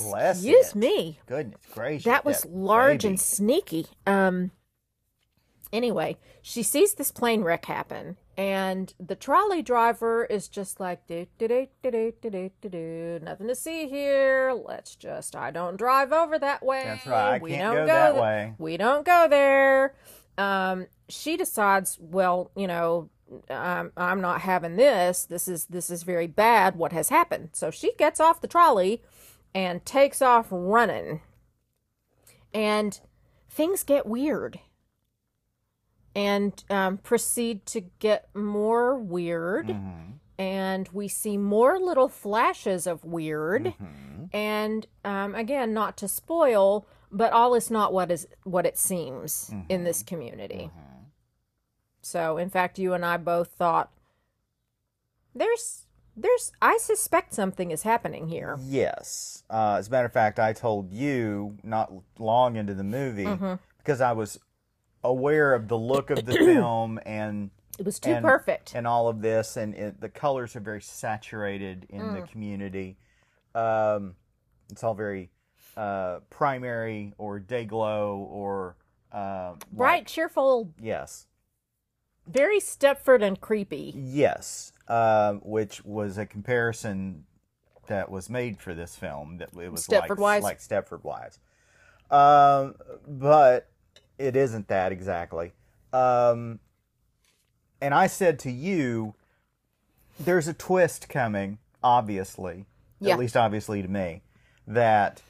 Bless 0.01 0.39
Excuse 0.39 0.71
it. 0.71 0.75
me. 0.77 1.19
Goodness 1.27 1.61
gracious. 1.75 2.05
That 2.05 2.25
was 2.25 2.43
that 2.43 2.53
large 2.53 3.03
baby. 3.03 3.09
and 3.11 3.21
sneaky. 3.21 3.87
Um 4.07 4.51
anyway, 5.73 6.17
she 6.43 6.63
sees 6.63 6.95
this 6.95 7.13
plane 7.13 7.43
wreck 7.43 7.67
happen 7.67 8.17
and 8.41 8.95
the 8.99 9.17
trolley 9.17 9.61
driver 9.61 10.25
is 10.25 10.49
just 10.49 10.81
like 10.81 11.07
do 11.07 11.27
do 11.37 11.47
do 11.47 11.67
do 11.83 11.91
do 11.91 12.31
do 12.31 12.51
do 12.63 12.69
do 12.71 13.21
nothing 13.23 13.49
to 13.49 13.55
see 13.55 13.87
here. 13.87 14.55
Let's 14.65 14.97
just 14.97 15.37
I 15.37 15.51
don't 15.51 15.77
drive 15.77 16.11
over 16.11 16.39
that 16.39 16.65
way. 16.65 16.85
That's 16.87 17.07
right. 17.07 17.35
I 17.35 17.39
We 17.39 17.51
can't 17.51 17.75
don't 17.75 17.87
go 17.87 17.93
that 17.93 18.13
th- 18.13 18.23
way. 18.23 18.55
We 18.57 18.79
don't 18.79 19.05
go 19.05 19.27
there. 19.29 19.95
Um 20.39 20.87
she 21.11 21.37
decides, 21.37 21.99
well, 22.01 22.51
you 22.57 22.67
know, 22.67 23.11
um, 23.51 23.93
I'm 23.95 24.23
not 24.23 24.41
having 24.41 24.77
this. 24.77 25.27
This 25.27 25.47
is 25.47 25.67
this 25.67 25.91
is 25.91 26.03
very 26.03 26.27
bad. 26.27 26.77
What 26.77 26.93
has 26.93 27.11
happened? 27.11 27.51
So 27.53 27.71
she 27.71 27.93
gets 27.99 28.21
off 28.21 28.41
the 28.41 28.49
trolley 28.49 29.03
and 29.55 29.85
takes 29.85 30.23
off 30.23 30.47
running 30.51 31.21
and 32.55 32.99
things 33.51 33.83
get 33.83 34.07
weird 34.07 34.61
and 36.15 36.65
um, 36.71 36.99
proceed 36.99 37.65
to 37.67 37.81
get 37.99 38.29
more 38.35 38.97
weird 38.99 39.69
Mhm. 39.69 40.15
and 40.39 40.89
we 40.93 41.07
see 41.09 41.37
more 41.37 41.79
little 41.79 42.09
flashes 42.09 42.87
of 42.87 43.05
weird 43.05 43.65
Mhm. 43.81 44.29
and 44.33 44.87
um, 45.05 45.35
again 45.35 45.73
not 45.73 45.97
to 45.99 46.09
spoil 46.09 46.87
but 47.13 47.33
all 47.33 47.55
is 47.55 47.71
not 47.71 47.93
what 47.93 48.11
is 48.11 48.27
what 48.45 48.67
it 48.67 48.77
seems 48.79 49.53
in 49.69 49.85
this 49.85 50.03
community 50.03 50.71
Mhm. 50.75 51.05
so 52.01 52.37
in 52.39 52.51
fact 52.51 52.79
you 52.79 52.93
and 52.95 53.05
i 53.05 53.17
both 53.17 53.49
thought 53.53 53.91
there's 55.35 55.87
there's 56.17 56.53
i 56.61 56.77
suspect 56.79 57.33
something 57.35 57.71
is 57.71 57.83
happening 57.85 58.29
here 58.29 58.57
Yes. 58.61 59.45
Uh, 59.49 59.77
as 59.79 59.89
a 59.89 59.91
matter 59.91 60.07
of 60.07 60.13
fact, 60.13 60.39
I 60.39 60.53
told 60.53 60.93
you 60.93 61.57
not 61.63 61.93
long 62.19 62.57
into 62.57 62.75
the 62.75 62.85
movie 62.85 63.25
Mm-hmm. 63.25 63.55
because 63.79 64.01
I 64.01 64.13
was 64.13 64.39
aware 65.03 65.55
of 65.55 65.69
the 65.69 65.79
look 65.79 66.11
of 66.11 66.25
the 66.27 66.33
film 66.47 66.99
and 67.07 67.51
it 67.79 67.87
was 67.87 67.99
too 67.99 68.11
and, 68.11 68.23
perfect 68.25 68.75
and 68.75 68.87
all 68.87 69.09
of 69.09 69.23
this, 69.23 69.57
and 69.57 69.75
it, 69.75 70.01
the 70.03 70.09
colors 70.11 70.55
are 70.55 70.61
very 70.61 70.83
saturated 70.83 71.87
in 71.89 72.01
Mm. 72.03 72.21
the 72.21 72.27
community. 72.29 72.99
Um, 73.55 74.17
it's 74.71 74.85
all 74.85 74.93
very 74.95 75.31
uh, 75.79 76.19
primary 76.29 77.15
or 77.17 77.39
day 77.39 77.65
glow 77.65 78.29
or 78.31 78.77
uh, 79.13 79.53
like- 79.53 79.71
bright 79.73 80.07
cheerful 80.07 80.75
yes, 80.79 81.27
very 82.27 82.61
stepford 82.61 83.23
and 83.23 83.41
creepy 83.41 83.95
yes, 83.97 84.73
um, 84.89 85.41
which 85.43 85.83
was 85.83 86.19
a 86.19 86.27
comparison 86.27 87.25
that 87.87 88.11
was 88.11 88.29
made 88.29 88.61
for 88.61 88.75
this 88.75 88.95
film. 88.95 89.39
That 89.39 89.51
it 89.59 89.73
was 89.73 89.87
Stepford 89.87 90.19
like, 90.19 90.43
like 90.43 90.59
Stepford 90.61 91.03
Wives, 91.03 91.39
um, 92.11 92.75
but 93.09 93.70
it 94.21 94.37
isn't 94.37 94.69
that 94.69 94.93
exactly. 94.93 95.53
Um, 95.93 96.61
and 97.81 97.95
I 97.95 98.07
said 98.07 98.39
to 98.41 98.51
you, 98.51 99.15
there's 100.19 100.47
a 100.47 100.53
twist 100.55 101.09
coming, 101.09 101.59
obviously, 101.83 102.67
Yeah. 103.01 103.15
at 103.15 103.19
least 103.19 103.37
obviously 103.37 103.81
to 103.83 103.89
me, 103.89 104.23
that 104.67 105.23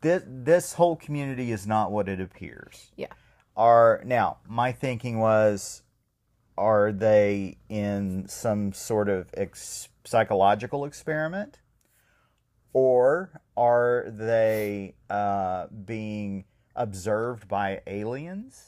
this 0.00 0.22
this 0.26 0.72
whole 0.74 0.96
community 0.96 1.52
is 1.52 1.66
not 1.66 1.92
what 1.92 2.08
it 2.08 2.20
appears. 2.20 2.90
yeah 2.96 3.08
Are 3.56 4.00
now 4.04 4.38
my 4.46 4.72
thinking 4.72 5.18
was, 5.18 5.82
are 6.56 6.90
they 6.92 7.58
in 7.68 8.26
some 8.28 8.72
sort 8.72 9.08
of 9.08 9.28
ex- 9.34 9.88
psychological 10.04 10.84
experiment, 10.86 11.58
or 12.72 13.40
are 13.56 14.06
they 14.08 14.94
uh, 15.10 15.66
being 15.84 16.44
observed 16.78 17.48
by 17.48 17.82
aliens? 17.86 18.64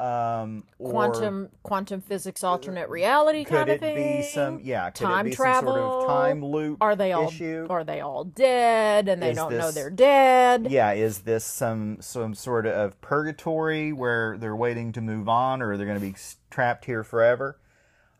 Um, 0.00 0.62
quantum 0.78 1.48
quantum 1.64 2.00
physics 2.00 2.44
alternate 2.44 2.88
reality 2.88 3.42
could 3.42 3.56
kind 3.56 3.68
it 3.68 3.74
of 3.74 3.80
thing 3.80 4.18
be 4.18 4.22
some 4.22 4.60
yeah? 4.62 4.90
Could 4.90 5.06
time 5.06 5.26
it 5.26 5.30
be 5.30 5.34
some 5.34 5.44
sort 5.44 5.64
travel? 5.64 6.02
of 6.02 6.06
time 6.06 6.44
loop 6.44 6.78
are 6.80 6.94
they 6.94 7.10
all 7.10 7.26
issue? 7.26 7.66
are 7.68 7.82
they 7.82 8.00
all 8.00 8.22
dead 8.22 9.08
and 9.08 9.20
they 9.20 9.30
Is 9.30 9.36
don't 9.36 9.52
know 9.52 9.72
they're 9.72 9.90
dead 9.90 10.68
yeah, 10.70 10.92
is 10.92 11.20
this 11.22 11.44
some 11.44 11.98
some 12.00 12.34
sort 12.34 12.64
of 12.64 13.00
purgatory 13.00 13.92
where 13.92 14.38
they're 14.38 14.54
waiting 14.54 14.92
to 14.92 15.00
move 15.00 15.28
on, 15.28 15.60
or 15.62 15.76
they're 15.76 15.86
going 15.86 15.98
to 15.98 16.06
be 16.06 16.14
trapped 16.48 16.84
here 16.84 17.02
forever? 17.02 17.58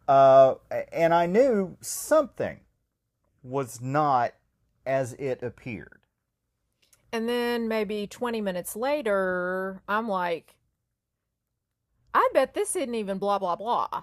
Uh, 0.09 0.55
and 0.91 1.15
I 1.15 1.27
knew 1.27 1.77
something 1.81 2.61
was 3.45 3.81
not 3.81 4.33
as 4.87 5.13
it 5.13 5.43
appeared. 5.43 5.98
And 7.13 7.29
then 7.29 7.69
maybe 7.69 8.07
20 8.07 8.41
minutes 8.41 8.77
later 8.77 9.83
i'm 9.89 10.09
like 10.09 10.55
i 12.15 12.29
bet 12.35 12.55
this 12.55 12.75
isn't 12.77 12.95
even 12.95 13.19
blah 13.19 13.39
blah 13.39 13.57
blah 13.57 14.03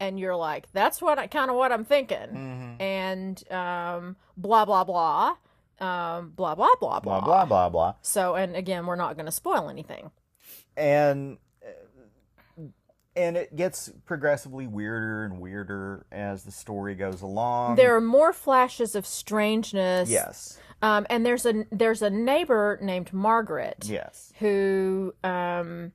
and 0.00 0.18
you're 0.18 0.36
like 0.36 0.70
that's 0.72 1.00
what 1.02 1.18
I, 1.18 1.26
kind 1.26 1.50
of 1.50 1.56
what 1.56 1.72
i'm 1.72 1.84
thinking 1.84 2.16
Mm-hmm. 2.18 2.82
and 2.82 3.50
um 3.52 4.16
blah 4.36 4.64
blah 4.64 4.84
blah 4.84 5.36
um 5.80 6.30
blah 6.36 6.54
blah 6.54 6.68
blah 6.80 7.00
Blah 7.00 7.20
blah 7.20 7.44
blah 7.44 7.68
blah. 7.68 7.94
so 8.02 8.34
and 8.34 8.54
again 8.56 8.86
we're 8.86 8.96
not 8.96 9.14
going 9.16 9.26
to 9.26 9.32
spoil 9.32 9.68
anything 9.68 10.10
and 10.76 11.38
and 13.14 13.36
it 13.36 13.54
gets 13.54 13.90
progressively 14.06 14.66
weirder 14.66 15.24
and 15.24 15.38
weirder 15.40 16.06
as 16.10 16.44
the 16.44 16.50
story 16.52 16.94
goes 16.94 17.20
along. 17.22 17.76
there 17.76 17.94
are 17.94 18.00
more 18.00 18.32
flashes 18.32 18.94
of 18.94 19.06
strangeness 19.06 20.08
yes, 20.08 20.58
Um, 20.80 21.06
and 21.10 21.24
there's 21.26 21.44
a 21.46 21.64
there's 21.70 22.02
a 22.02 22.10
neighbor 22.10 22.78
named 22.82 23.12
Margaret 23.12 23.84
yes, 23.86 24.32
who 24.38 25.14
um, 25.22 25.92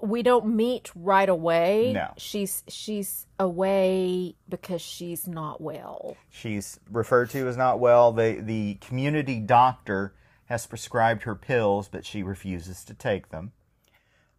we 0.00 0.22
don't 0.22 0.46
meet 0.54 0.90
right 0.94 1.28
away. 1.28 1.92
No. 1.92 2.12
she's 2.16 2.62
she's 2.68 3.26
away 3.38 4.36
because 4.48 4.80
she's 4.82 5.26
not 5.26 5.60
well. 5.60 6.16
she's 6.30 6.78
referred 6.90 7.30
to 7.30 7.48
as 7.48 7.56
not 7.56 7.80
well. 7.80 8.12
the 8.12 8.40
The 8.40 8.74
community 8.74 9.40
doctor 9.40 10.14
has 10.46 10.64
prescribed 10.66 11.24
her 11.24 11.34
pills, 11.34 11.88
but 11.88 12.06
she 12.06 12.22
refuses 12.22 12.84
to 12.84 12.94
take 12.94 13.30
them. 13.30 13.52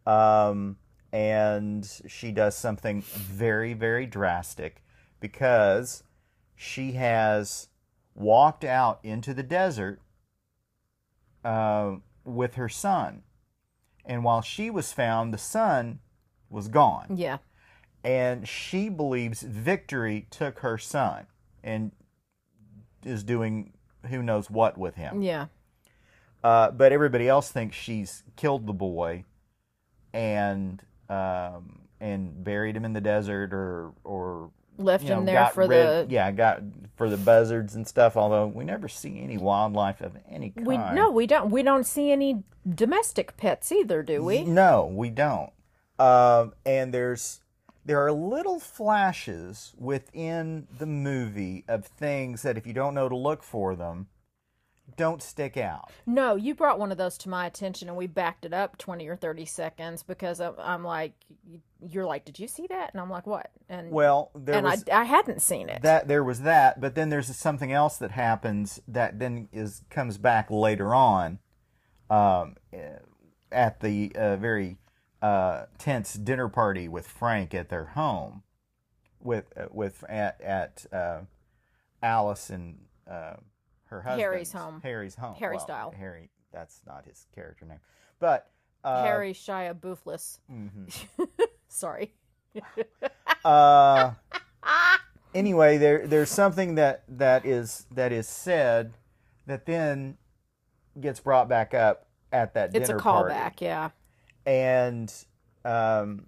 Um, 0.06 0.78
and 1.12 1.90
she 2.08 2.32
does 2.32 2.56
something 2.56 3.02
very, 3.02 3.74
very 3.74 4.06
drastic 4.06 4.84
because 5.20 6.04
she 6.56 6.94
has 6.94 7.70
walked 8.16 8.64
out 8.64 9.00
into 9.04 9.34
the 9.34 9.44
desert 9.44 10.02
uh, 11.44 11.96
with 12.26 12.56
her 12.56 12.70
son. 12.70 13.24
And 14.06 14.24
while 14.24 14.42
she 14.42 14.70
was 14.70 14.92
found, 14.94 15.34
the 15.34 15.38
son 15.38 16.00
was 16.50 16.68
gone. 16.68 17.08
Yeah. 17.16 17.38
And 18.04 18.48
she 18.48 18.90
believes 18.90 19.42
Victory 19.42 20.28
took 20.30 20.60
her 20.60 20.78
son 20.78 21.28
and 21.64 21.92
is 23.04 23.24
doing 23.24 23.74
who 24.10 24.24
knows 24.24 24.50
what 24.50 24.78
with 24.78 24.96
him. 24.96 25.22
Yeah. 25.22 25.48
Uh, 26.44 26.72
but 26.72 26.92
everybody 26.92 27.28
else 27.28 27.52
thinks 27.52 27.76
she's 27.76 28.24
killed 28.36 28.68
the 28.68 28.74
boy 28.74 29.26
and 30.14 30.82
um, 31.10 31.80
and 32.00 32.44
buried 32.44 32.76
him 32.76 32.86
in 32.86 32.94
the 32.94 33.02
desert 33.02 33.54
or 33.54 33.94
or 34.04 34.52
Left 34.80 35.04
you 35.04 35.10
know, 35.10 35.20
him 35.20 35.26
there 35.26 35.48
for 35.48 35.68
rid- 35.68 35.70
the. 35.70 36.14
yeah 36.14 36.32
got 36.32 36.62
for 36.96 37.10
the 37.10 37.18
buzzards 37.18 37.76
and 37.76 37.88
stuff. 37.88 38.16
Although 38.16 38.48
we 38.48 38.64
never 38.64 38.88
see 38.88 39.20
any 39.20 39.38
wildlife 39.38 40.02
of 40.02 40.16
any 40.30 40.52
kind. 40.52 40.68
We 40.68 40.78
no, 40.78 41.10
we 41.10 41.26
don't. 41.26 41.50
We 41.50 41.64
don't 41.64 41.86
see 41.86 42.12
any 42.12 42.44
domestic 42.68 43.38
pets 43.38 43.72
either, 43.72 44.04
do 44.04 44.24
we? 44.24 44.44
No, 44.44 44.86
we 44.86 45.10
don't. 45.10 45.52
Um, 45.98 46.54
and 46.64 46.94
there's 46.94 47.42
there 47.86 48.06
are 48.06 48.12
little 48.12 48.60
flashes 48.60 49.74
within 49.78 50.68
the 50.78 50.86
movie 50.86 51.64
of 51.68 51.86
things 51.86 52.44
that 52.44 52.58
if 52.58 52.68
you 52.68 52.74
don't 52.74 52.94
know 52.94 53.10
to 53.10 53.16
look 53.16 53.42
for 53.42 53.76
them, 53.76 54.08
don't 54.98 55.22
stick 55.24 55.56
out. 55.56 55.92
No, 56.06 56.36
you 56.36 56.54
brought 56.54 56.80
one 56.80 56.92
of 56.92 56.98
those 56.98 57.18
to 57.20 57.30
my 57.30 57.46
attention, 57.46 57.88
and 57.88 57.98
we 57.98 58.08
backed 58.08 58.44
it 58.46 58.54
up 58.54 58.78
twenty 58.78 59.08
or 59.08 59.16
thirty 59.16 59.46
seconds 59.46 60.04
because 60.04 60.42
I'm, 60.42 60.56
I'm 60.60 60.84
like, 60.84 61.14
you're 61.80 62.06
like, 62.06 62.26
did 62.26 62.40
you 62.40 62.48
see 62.48 62.68
that? 62.68 62.92
And 62.94 63.00
I'm 63.00 63.10
like, 63.10 63.26
what? 63.28 63.50
And 63.70 63.92
Well, 63.92 64.32
there 64.36 64.56
and 64.56 64.66
was 64.66 64.84
I 64.92 65.02
I 65.02 65.04
hadn't 65.06 65.42
seen 65.42 65.70
it. 65.70 65.82
that 65.84 66.08
there 66.08 66.24
was 66.24 66.42
that, 66.42 66.82
but 66.82 66.96
then 66.96 67.10
there's 67.10 67.34
something 67.36 67.72
else 67.72 67.98
that 67.98 68.12
happens 68.12 68.82
that 68.88 69.20
then 69.20 69.48
is 69.54 69.84
comes 69.90 70.18
back 70.18 70.52
later 70.52 70.94
on, 70.94 71.40
um, 72.10 72.56
eh, 72.74 72.98
at 73.52 73.80
the 73.80 74.12
uh, 74.16 74.36
very 74.38 74.78
uh, 75.22 75.66
tense 75.78 76.14
dinner 76.16 76.50
party 76.50 76.88
with 76.88 77.08
Frank 77.08 77.54
at 77.54 77.70
their 77.70 77.86
home, 77.86 78.44
with 79.22 79.54
uh, 79.58 79.68
with 79.72 80.04
at 80.10 80.42
at 80.42 80.86
uh, 80.92 81.20
Alice 82.02 82.50
and 82.50 82.80
uh, 83.10 83.36
her 83.90 84.02
husband 84.02 84.22
Harry's 84.22 84.52
home. 84.52 84.82
Harry's 84.82 85.16
home. 85.16 85.36
Harry 85.36 85.56
Well, 85.58 85.66
style. 85.66 85.94
Harry. 85.98 86.30
That's 86.52 86.82
not 86.86 87.06
his 87.06 87.28
character 87.36 87.66
name, 87.66 87.80
but 88.20 88.50
uh, 88.84 89.04
Harry 89.04 89.34
Shia 89.34 89.74
Boofless. 89.74 90.40
mhm. 90.52 91.08
Sorry. 91.68 92.14
uh, 93.46 94.12
anyway, 95.36 95.78
there 95.78 96.08
there's 96.08 96.30
something 96.30 96.76
that 96.76 97.04
that 97.08 97.46
is 97.46 97.86
that 97.92 98.12
is 98.12 98.28
said 98.28 98.94
that 99.46 99.66
then 99.66 100.18
gets 101.00 101.20
brought 101.20 101.48
back 101.50 101.74
up 101.74 102.08
at 102.32 102.54
that 102.56 102.76
It's 102.76 102.90
a 102.90 102.96
party, 102.96 103.34
callback, 103.34 103.62
yeah. 103.62 103.90
and 104.46 105.14
um, 105.64 106.28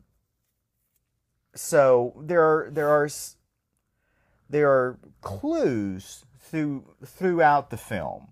so 1.55 2.13
there 2.21 2.41
are 2.43 2.69
there 2.71 2.89
are 2.89 3.09
there 4.49 4.69
are 4.69 4.99
clues 5.21 6.25
through 6.49 6.85
throughout 7.05 7.69
the 7.69 7.77
film. 7.77 8.29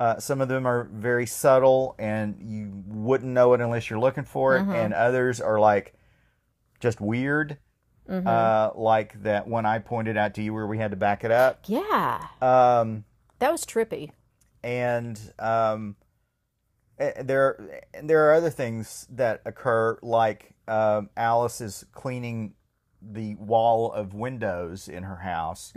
Uh, 0.00 0.18
some 0.18 0.40
of 0.40 0.48
them 0.48 0.66
are 0.66 0.84
very 0.92 1.26
subtle, 1.26 1.94
and 1.98 2.36
you 2.40 2.82
wouldn't 2.86 3.30
know 3.32 3.52
it 3.54 3.60
unless 3.60 3.88
you're 3.88 4.00
looking 4.00 4.24
for 4.24 4.56
it, 4.56 4.62
and 4.62 4.92
others 4.94 5.40
are 5.40 5.60
like 5.60 5.94
just 6.80 7.00
weird 7.00 7.58
uh, 8.08 8.70
like 8.74 9.22
that 9.22 9.46
one 9.46 9.64
I 9.64 9.78
pointed 9.78 10.16
out 10.16 10.34
to 10.34 10.42
you 10.42 10.52
where 10.52 10.66
we 10.66 10.76
had 10.78 10.90
to 10.90 10.96
back 10.96 11.22
it 11.24 11.30
up. 11.30 11.60
Yeah. 11.66 12.26
Um, 12.42 13.04
That 13.38 13.52
was 13.52 13.64
trippy. 13.64 14.10
and 14.64 15.18
um, 15.38 15.96
eh, 16.98 17.22
there 17.22 17.82
there 18.02 18.28
are 18.28 18.34
other 18.34 18.50
things 18.50 19.06
that 19.10 19.40
occur, 19.46 19.98
like 20.02 20.54
um, 20.68 21.10
Alice 21.16 21.60
is 21.60 21.86
cleaning 21.92 22.54
the 23.00 23.34
wall 23.36 23.92
of 23.92 24.14
windows 24.14 24.88
in 24.88 25.04
her 25.04 25.16
house 25.16 25.72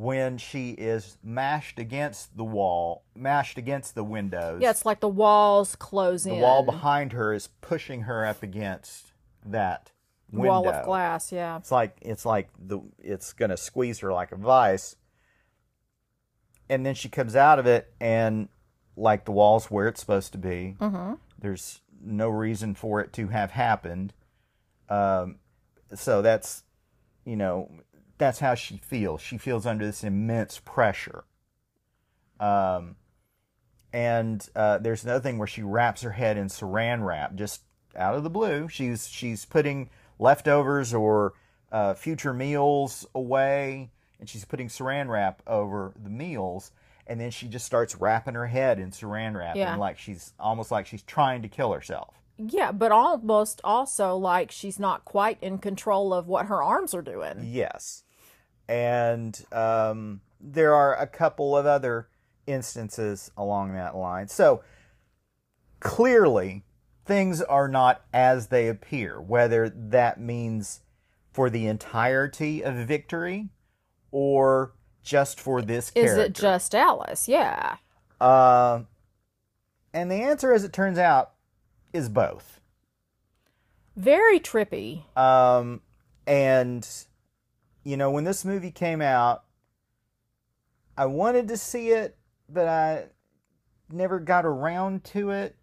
when 0.00 0.38
she 0.38 0.70
is 0.70 1.18
mashed 1.22 1.78
against 1.78 2.34
the 2.34 2.42
wall, 2.42 3.04
mashed 3.14 3.58
against 3.58 3.94
the 3.94 4.02
windows. 4.02 4.62
Yeah, 4.62 4.70
it's 4.70 4.86
like 4.86 5.00
the 5.00 5.08
walls 5.08 5.76
close 5.76 6.24
the 6.24 6.32
in. 6.32 6.40
wall 6.40 6.62
behind 6.62 7.12
her 7.12 7.34
is 7.34 7.48
pushing 7.60 8.02
her 8.02 8.24
up 8.24 8.42
against 8.42 9.12
that 9.44 9.92
window. 10.32 10.48
Wall 10.48 10.68
of 10.70 10.86
glass, 10.86 11.30
yeah. 11.30 11.58
It's 11.58 11.70
like 11.70 11.98
it's 12.00 12.24
like 12.24 12.48
the 12.58 12.80
it's 12.98 13.34
gonna 13.34 13.58
squeeze 13.58 13.98
her 13.98 14.10
like 14.10 14.32
a 14.32 14.36
vice. 14.36 14.96
And 16.70 16.86
then 16.86 16.94
she 16.94 17.10
comes 17.10 17.36
out 17.36 17.58
of 17.58 17.66
it 17.66 17.92
and 18.00 18.48
like 18.96 19.26
the 19.26 19.32
wall's 19.32 19.66
where 19.66 19.88
it's 19.88 20.00
supposed 20.00 20.32
to 20.32 20.38
be. 20.38 20.76
Mm-hmm. 20.80 21.14
There's 21.38 21.82
no 22.02 22.30
reason 22.30 22.74
for 22.74 23.02
it 23.02 23.12
to 23.14 23.28
have 23.28 23.50
happened. 23.50 24.14
Um, 24.88 25.40
so 25.94 26.22
that's 26.22 26.62
you 27.26 27.36
know 27.36 27.70
that's 28.20 28.38
how 28.38 28.54
she 28.54 28.76
feels. 28.76 29.20
She 29.20 29.36
feels 29.38 29.66
under 29.66 29.84
this 29.84 30.04
immense 30.04 30.60
pressure. 30.60 31.24
Um, 32.38 32.94
and 33.92 34.46
uh, 34.54 34.78
there's 34.78 35.02
another 35.04 35.20
thing 35.20 35.38
where 35.38 35.48
she 35.48 35.62
wraps 35.62 36.02
her 36.02 36.12
head 36.12 36.36
in 36.36 36.46
saran 36.46 37.04
wrap 37.04 37.34
just 37.34 37.62
out 37.96 38.14
of 38.14 38.22
the 38.22 38.30
blue. 38.30 38.68
She's 38.68 39.08
she's 39.08 39.44
putting 39.44 39.90
leftovers 40.18 40.94
or 40.94 41.32
uh, 41.72 41.94
future 41.94 42.32
meals 42.32 43.04
away, 43.14 43.90
and 44.20 44.28
she's 44.28 44.44
putting 44.44 44.68
saran 44.68 45.08
wrap 45.08 45.42
over 45.46 45.92
the 46.00 46.10
meals. 46.10 46.70
And 47.06 47.20
then 47.20 47.32
she 47.32 47.48
just 47.48 47.66
starts 47.66 47.96
wrapping 47.96 48.34
her 48.34 48.46
head 48.46 48.78
in 48.78 48.92
saran 48.92 49.34
wrap, 49.34 49.56
Yeah. 49.56 49.72
and 49.72 49.80
like 49.80 49.98
she's 49.98 50.32
almost 50.38 50.70
like 50.70 50.86
she's 50.86 51.02
trying 51.02 51.42
to 51.42 51.48
kill 51.48 51.72
herself. 51.72 52.14
Yeah, 52.38 52.70
but 52.70 52.92
almost 52.92 53.60
also 53.64 54.16
like 54.16 54.52
she's 54.52 54.78
not 54.78 55.04
quite 55.04 55.38
in 55.42 55.58
control 55.58 56.14
of 56.14 56.28
what 56.28 56.46
her 56.46 56.62
arms 56.62 56.94
are 56.94 57.02
doing. 57.02 57.40
Yes. 57.50 58.04
And 58.70 59.44
um, 59.50 60.20
there 60.40 60.72
are 60.74 60.96
a 60.96 61.08
couple 61.08 61.56
of 61.56 61.66
other 61.66 62.08
instances 62.46 63.32
along 63.36 63.74
that 63.74 63.96
line. 63.96 64.28
So 64.28 64.62
clearly, 65.80 66.62
things 67.04 67.42
are 67.42 67.66
not 67.66 68.04
as 68.14 68.46
they 68.46 68.68
appear, 68.68 69.20
whether 69.20 69.68
that 69.68 70.20
means 70.20 70.82
for 71.32 71.50
the 71.50 71.66
entirety 71.66 72.62
of 72.62 72.76
victory 72.76 73.48
or 74.12 74.72
just 75.02 75.40
for 75.40 75.62
this 75.62 75.88
Is 75.96 76.12
character. 76.12 76.22
it 76.22 76.32
just 76.34 76.72
Alice? 76.72 77.26
Yeah. 77.26 77.76
Uh, 78.20 78.82
and 79.92 80.12
the 80.12 80.22
answer, 80.22 80.52
as 80.52 80.62
it 80.62 80.72
turns 80.72 80.98
out, 80.98 81.32
is 81.92 82.08
both. 82.08 82.60
Very 83.96 84.38
trippy. 84.38 85.02
Um, 85.16 85.80
and 86.24 86.88
you 87.84 87.96
know, 87.96 88.10
when 88.10 88.24
this 88.24 88.44
movie 88.44 88.70
came 88.70 89.00
out, 89.02 89.44
I 90.96 91.06
wanted 91.06 91.48
to 91.48 91.56
see 91.56 91.88
it, 91.90 92.16
but 92.48 92.66
I 92.68 93.04
never 93.90 94.18
got 94.18 94.44
around 94.44 95.04
to 95.04 95.30
it. 95.30 95.56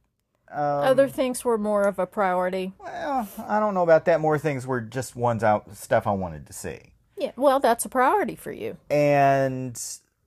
Um, 0.50 0.60
Other 0.60 1.08
things 1.10 1.44
were 1.44 1.58
more 1.58 1.84
of 1.84 2.00
a 2.00 2.06
priority. 2.08 2.74
well, 2.80 3.28
I 3.48 3.60
don't 3.60 3.74
know 3.74 3.84
about 3.84 4.06
that. 4.06 4.22
More 4.22 4.40
things 4.40 4.66
were 4.66 4.80
just 4.82 5.16
ones 5.16 5.44
out 5.44 5.76
stuff 5.76 6.08
I 6.08 6.12
wanted 6.12 6.48
to 6.48 6.54
see, 6.54 6.94
Yeah, 7.18 7.32
well, 7.36 7.60
that's 7.60 7.84
a 7.86 7.90
priority 7.90 8.36
for 8.36 8.52
you. 8.52 8.78
and 8.90 9.80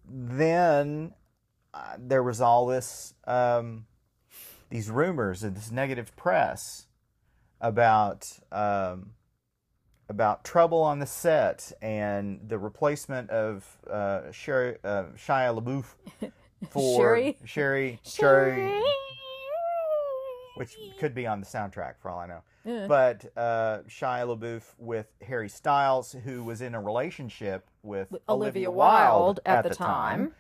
then 0.07 1.15
uh, 1.73 1.95
there 1.99 2.23
was 2.23 2.41
all 2.41 2.67
this 2.67 3.15
um, 3.27 3.87
these 4.69 4.91
rumors 4.91 5.43
and 5.43 5.57
this 5.57 5.71
negative 5.71 6.15
press 6.17 6.87
about 7.61 8.31
um, 8.53 9.13
about 10.11 10.45
trouble 10.45 10.83
on 10.83 10.99
the 10.99 11.07
set 11.07 11.73
and 11.81 12.41
the 12.49 12.59
replacement 12.59 13.31
of 13.31 13.65
uh, 13.89 14.31
Sherry, 14.33 14.77
uh, 14.83 15.05
Shia 15.17 15.57
LaBeouf 15.57 15.85
for 16.71 16.99
Sherry? 16.99 17.39
Sherry, 17.45 18.01
Sherry, 18.03 18.83
which 20.57 20.77
could 20.99 21.15
be 21.15 21.29
on 21.29 21.41
the 21.41 21.47
soundtrack 21.47 21.95
for 22.03 22.11
all 22.11 22.19
I 22.19 22.27
know. 22.27 22.41
Yeah. 22.65 22.87
But 22.89 23.25
uh, 23.37 23.79
Shia 23.89 24.37
LaBeouf 24.37 24.65
with 24.79 25.07
Harry 25.27 25.49
Styles, 25.49 26.15
who 26.25 26.43
was 26.43 26.61
in 26.61 26.75
a 26.75 26.81
relationship 26.81 27.71
with 27.85 28.15
Olivia 28.29 28.71
Wilde 28.71 29.39
at, 29.47 29.63
the, 29.63 29.71
time, 29.71 30.35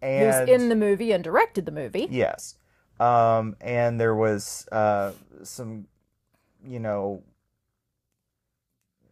and 0.00 0.48
who's 0.48 0.60
in 0.60 0.68
the 0.68 0.76
movie 0.76 1.10
and 1.10 1.24
directed 1.24 1.66
the 1.66 1.72
movie. 1.72 2.06
Yes. 2.08 2.54
Um, 3.00 3.56
and 3.60 4.00
there 4.00 4.14
was 4.14 4.66
uh, 4.70 5.12
some, 5.42 5.88
you 6.64 6.78
know, 6.78 7.24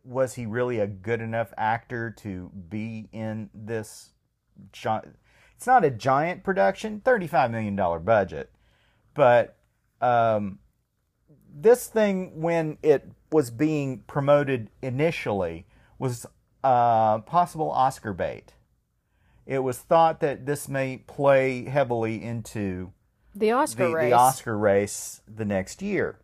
was 0.06 0.34
he 0.34 0.46
really 0.46 0.78
a 0.78 0.86
good 0.86 1.20
enough 1.20 1.52
actor 1.58 2.10
to 2.18 2.50
be 2.68 3.08
in 3.12 3.50
this? 3.52 4.10
Gi- 4.72 5.10
it's 5.56 5.66
not 5.66 5.84
a 5.84 5.90
giant 5.90 6.44
production, 6.44 7.00
thirty-five 7.00 7.50
million 7.50 7.76
dollar 7.76 7.98
budget, 7.98 8.52
but 9.14 9.56
um, 10.00 10.60
this 11.52 11.86
thing, 11.88 12.40
when 12.40 12.78
it 12.82 13.08
was 13.32 13.50
being 13.50 14.00
promoted 14.06 14.70
initially, 14.82 15.66
was 15.98 16.26
uh, 16.62 17.18
possible 17.20 17.70
Oscar 17.70 18.12
bait. 18.12 18.52
It 19.46 19.60
was 19.60 19.78
thought 19.78 20.20
that 20.20 20.44
this 20.46 20.68
may 20.68 20.98
play 20.98 21.64
heavily 21.64 22.22
into 22.22 22.92
The 23.34 23.52
Oscar 23.52 23.88
the, 23.88 23.94
race. 23.94 24.10
the 24.10 24.16
Oscar 24.16 24.58
race 24.58 25.22
the 25.28 25.44
next 25.44 25.80
year 25.82 26.18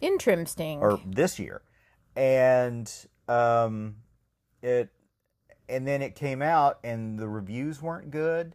Interesting. 0.00 0.80
or 0.80 1.00
this 1.04 1.38
year, 1.38 1.62
and 2.16 2.92
um, 3.28 3.96
it 4.62 4.90
and 5.68 5.86
then 5.86 6.02
it 6.02 6.14
came 6.14 6.42
out 6.42 6.78
and 6.84 7.18
the 7.18 7.28
reviews 7.28 7.80
weren't 7.80 8.10
good. 8.10 8.54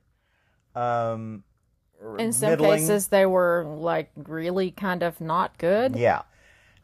Um, 0.75 1.43
In 2.19 2.31
some 2.31 2.51
middling. 2.51 2.79
cases, 2.79 3.07
they 3.07 3.25
were 3.25 3.65
like 3.65 4.11
really 4.15 4.71
kind 4.71 5.01
of 5.01 5.19
not 5.19 5.57
good. 5.57 5.95
Yeah. 5.95 6.23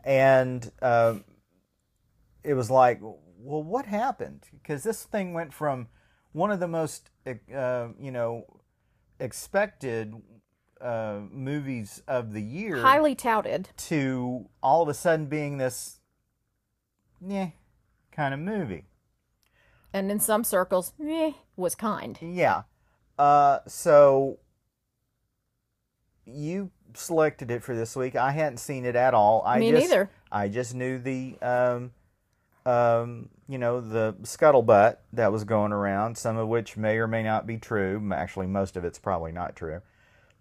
And 0.03 0.71
um, 0.81 1.23
it 2.43 2.55
was 2.55 2.71
like, 2.71 2.99
well, 3.01 3.63
what 3.63 3.85
happened? 3.85 4.45
Because 4.51 4.83
this 4.83 5.03
thing 5.03 5.33
went 5.33 5.53
from 5.53 5.87
one 6.31 6.49
of 6.51 6.59
the 6.59 6.67
most, 6.67 7.11
uh, 7.27 7.87
you 7.99 8.11
know, 8.11 8.45
expected 9.19 10.13
uh, 10.81 11.19
movies 11.31 12.01
of 12.07 12.33
the 12.33 12.41
year 12.41 12.81
Highly 12.81 13.15
touted. 13.15 13.69
to 13.77 14.49
all 14.61 14.81
of 14.81 14.89
a 14.89 14.93
sudden 14.93 15.27
being 15.27 15.57
this, 15.57 15.99
yeah, 17.25 17.49
kind 18.11 18.33
of 18.33 18.39
movie. 18.39 18.85
And 19.93 20.11
in 20.11 20.19
some 20.19 20.43
circles, 20.43 20.93
eh, 21.05 21.33
was 21.55 21.75
kind. 21.75 22.17
Yeah. 22.21 22.63
Uh, 23.17 23.59
so 23.67 24.39
you 26.25 26.71
selected 26.95 27.51
it 27.51 27.63
for 27.63 27.75
this 27.75 27.95
week. 27.95 28.15
I 28.15 28.31
hadn't 28.31 28.57
seen 28.57 28.85
it 28.85 28.95
at 28.95 29.13
all. 29.13 29.43
I 29.45 29.59
Me 29.59 29.71
just, 29.71 29.89
neither. 29.89 30.09
I 30.31 30.47
just 30.47 30.73
knew 30.73 30.97
the, 30.97 31.37
um, 31.41 31.91
um, 32.65 33.29
you 33.47 33.57
know, 33.57 33.81
the 33.81 34.15
scuttlebutt 34.23 34.97
that 35.13 35.31
was 35.31 35.43
going 35.43 35.71
around, 35.71 36.17
some 36.17 36.37
of 36.37 36.47
which 36.47 36.77
may 36.77 36.97
or 36.97 37.07
may 37.07 37.23
not 37.23 37.45
be 37.45 37.57
true. 37.57 38.11
Actually, 38.13 38.47
most 38.47 38.77
of 38.77 38.83
it's 38.83 38.99
probably 38.99 39.31
not 39.31 39.55
true. 39.55 39.81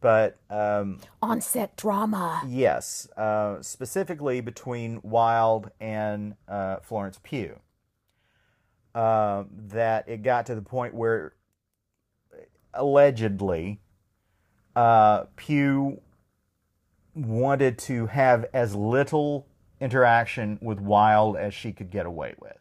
But 0.02 0.36
um, 0.50 0.98
On-set 1.22 1.76
drama. 1.76 2.42
yes, 2.46 3.08
uh, 3.16 3.62
specifically 3.62 4.40
between 4.40 5.00
Wilde 5.02 5.70
and 5.80 6.34
uh, 6.48 6.78
Florence 6.82 7.20
Pugh, 7.22 7.58
uh, 8.94 9.44
that 9.68 10.08
it 10.08 10.22
got 10.22 10.46
to 10.46 10.54
the 10.54 10.62
point 10.62 10.92
where 10.94 11.34
allegedly 12.74 13.80
uh, 14.74 15.24
Pugh 15.36 16.00
wanted 17.14 17.78
to 17.78 18.06
have 18.06 18.46
as 18.52 18.74
little 18.74 19.46
interaction 19.80 20.58
with 20.60 20.80
Wilde 20.80 21.36
as 21.36 21.54
she 21.54 21.72
could 21.72 21.90
get 21.90 22.06
away 22.06 22.34
with. 22.40 22.56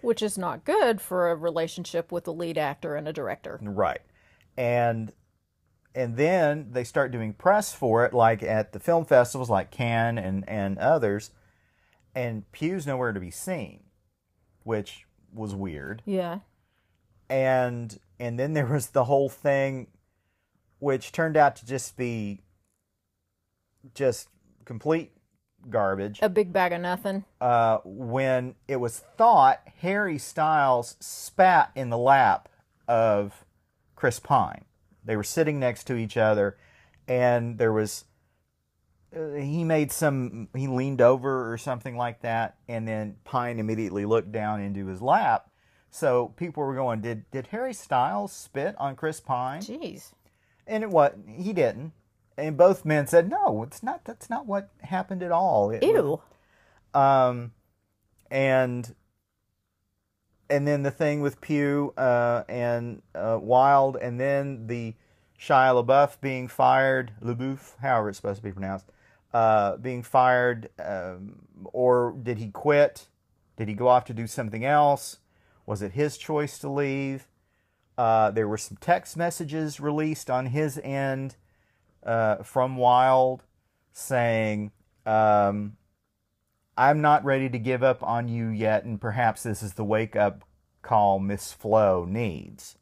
Which 0.00 0.22
is 0.22 0.38
not 0.38 0.64
good 0.64 1.00
for 1.00 1.30
a 1.30 1.34
relationship 1.34 2.10
with 2.10 2.26
a 2.26 2.30
lead 2.30 2.56
actor 2.56 2.94
and 2.96 3.06
a 3.08 3.12
director. 3.12 3.58
Right. 3.62 4.00
And 4.56 5.12
and 5.94 6.16
then 6.16 6.68
they 6.70 6.84
start 6.84 7.12
doing 7.12 7.32
press 7.32 7.72
for 7.74 8.04
it 8.04 8.12
like 8.14 8.42
at 8.42 8.72
the 8.72 8.80
film 8.80 9.04
festivals 9.04 9.50
like 9.50 9.70
Cannes 9.70 10.18
and, 10.18 10.48
and 10.48 10.78
others 10.78 11.30
and 12.14 12.50
Pugh's 12.52 12.86
nowhere 12.86 13.12
to 13.12 13.20
be 13.20 13.30
seen, 13.30 13.84
which 14.64 15.06
was 15.32 15.54
weird. 15.54 16.02
Yeah. 16.04 16.40
And 17.30 17.98
and 18.18 18.38
then 18.38 18.54
there 18.54 18.66
was 18.66 18.88
the 18.88 19.04
whole 19.04 19.28
thing 19.28 19.88
which 20.78 21.12
turned 21.12 21.36
out 21.36 21.56
to 21.56 21.66
just 21.66 21.96
be 21.96 22.42
just 23.94 24.28
complete 24.64 25.12
garbage. 25.70 26.18
A 26.22 26.28
big 26.28 26.52
bag 26.52 26.72
of 26.72 26.80
nothing. 26.80 27.24
uh, 27.40 27.78
when 27.84 28.54
it 28.66 28.76
was 28.76 29.00
thought 29.16 29.60
Harry 29.80 30.18
Styles 30.18 30.96
spat 31.00 31.70
in 31.74 31.90
the 31.90 31.98
lap 31.98 32.48
of 32.86 33.44
Chris 33.94 34.18
Pine. 34.20 34.64
They 35.08 35.16
were 35.16 35.24
sitting 35.24 35.58
next 35.58 35.84
to 35.84 35.96
each 35.96 36.18
other, 36.18 36.58
and 37.08 37.56
there 37.56 37.72
was 37.72 38.04
uh, 39.16 39.36
he 39.36 39.64
made 39.64 39.90
some 39.90 40.48
he 40.54 40.68
leaned 40.68 41.00
over 41.00 41.50
or 41.50 41.56
something 41.56 41.96
like 41.96 42.20
that, 42.20 42.58
and 42.68 42.86
then 42.86 43.16
Pine 43.24 43.58
immediately 43.58 44.04
looked 44.04 44.32
down 44.32 44.60
into 44.60 44.84
his 44.84 45.00
lap. 45.00 45.50
So 45.90 46.34
people 46.36 46.62
were 46.62 46.74
going, 46.74 47.00
"Did 47.00 47.24
did 47.30 47.46
Harry 47.46 47.72
Styles 47.72 48.32
spit 48.32 48.74
on 48.78 48.96
Chris 48.96 49.18
Pine?" 49.18 49.62
Jeez. 49.62 50.12
And 50.66 50.84
it 50.84 50.90
what 50.90 51.16
he 51.26 51.54
didn't. 51.54 51.94
And 52.36 52.58
both 52.58 52.84
men 52.84 53.06
said, 53.06 53.30
"No, 53.30 53.62
it's 53.62 53.82
not. 53.82 54.04
That's 54.04 54.28
not 54.28 54.44
what 54.44 54.68
happened 54.82 55.22
at 55.22 55.32
all." 55.32 55.70
It 55.70 55.82
Ew. 55.82 56.20
um, 56.92 57.52
and 58.30 58.94
and 60.50 60.66
then 60.66 60.82
the 60.82 60.90
thing 60.90 61.20
with 61.20 61.40
Pugh 61.40 61.92
uh, 61.96 62.44
and 62.48 63.02
uh, 63.14 63.38
Wilde, 63.40 63.96
and 63.96 64.18
then 64.18 64.66
the 64.66 64.94
Shia 65.38 65.84
LaBeouf 65.84 66.20
being 66.20 66.48
fired, 66.48 67.12
LaBeouf, 67.22 67.78
however 67.80 68.08
it's 68.08 68.18
supposed 68.18 68.38
to 68.38 68.42
be 68.42 68.52
pronounced, 68.52 68.86
uh, 69.32 69.76
being 69.76 70.02
fired, 70.02 70.70
um, 70.78 71.36
or 71.64 72.14
did 72.22 72.38
he 72.38 72.50
quit? 72.50 73.08
Did 73.56 73.68
he 73.68 73.74
go 73.74 73.88
off 73.88 74.04
to 74.06 74.14
do 74.14 74.26
something 74.26 74.64
else? 74.64 75.18
Was 75.66 75.82
it 75.82 75.92
his 75.92 76.16
choice 76.16 76.58
to 76.60 76.68
leave? 76.68 77.28
Uh, 77.98 78.30
there 78.30 78.48
were 78.48 78.56
some 78.56 78.78
text 78.80 79.16
messages 79.16 79.80
released 79.80 80.30
on 80.30 80.46
his 80.46 80.80
end 80.82 81.36
uh, 82.04 82.36
from 82.36 82.76
Wilde 82.76 83.42
saying, 83.92 84.70
um, 85.04 85.76
I'm 86.78 87.00
not 87.00 87.24
ready 87.24 87.48
to 87.48 87.58
give 87.58 87.82
up 87.82 88.04
on 88.04 88.28
you 88.28 88.50
yet, 88.50 88.84
and 88.84 89.00
perhaps 89.00 89.42
this 89.42 89.64
is 89.64 89.74
the 89.74 89.84
wake 89.84 90.14
up 90.14 90.44
call 90.80 91.18
Miss 91.18 91.52
Flo 91.52 92.04
needs. 92.04 92.78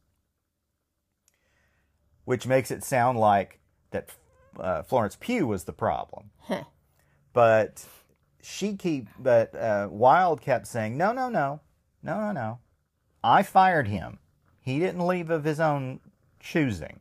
Which 2.27 2.47
makes 2.47 2.71
it 2.71 2.85
sound 2.85 3.19
like 3.19 3.59
that 3.93 4.11
uh, 4.61 4.83
Florence 4.83 5.17
Pugh 5.19 5.47
was 5.47 5.65
the 5.65 5.73
problem. 5.73 6.31
Huh. 6.41 6.65
But 7.33 7.87
she 8.43 8.77
keep, 8.77 9.09
but 9.19 9.55
uh, 9.55 9.89
Wilde 9.91 10.43
kept 10.43 10.67
saying, 10.67 10.99
no, 10.99 11.13
no, 11.13 11.31
no, 11.31 11.61
no, 12.03 12.21
no, 12.21 12.33
no. 12.33 12.59
I 13.25 13.43
fired 13.43 13.89
him. 13.89 14.19
He 14.61 14.79
didn't 14.79 15.07
leave 15.07 15.31
of 15.31 15.45
his 15.45 15.59
own 15.59 16.01
choosing. 16.39 17.01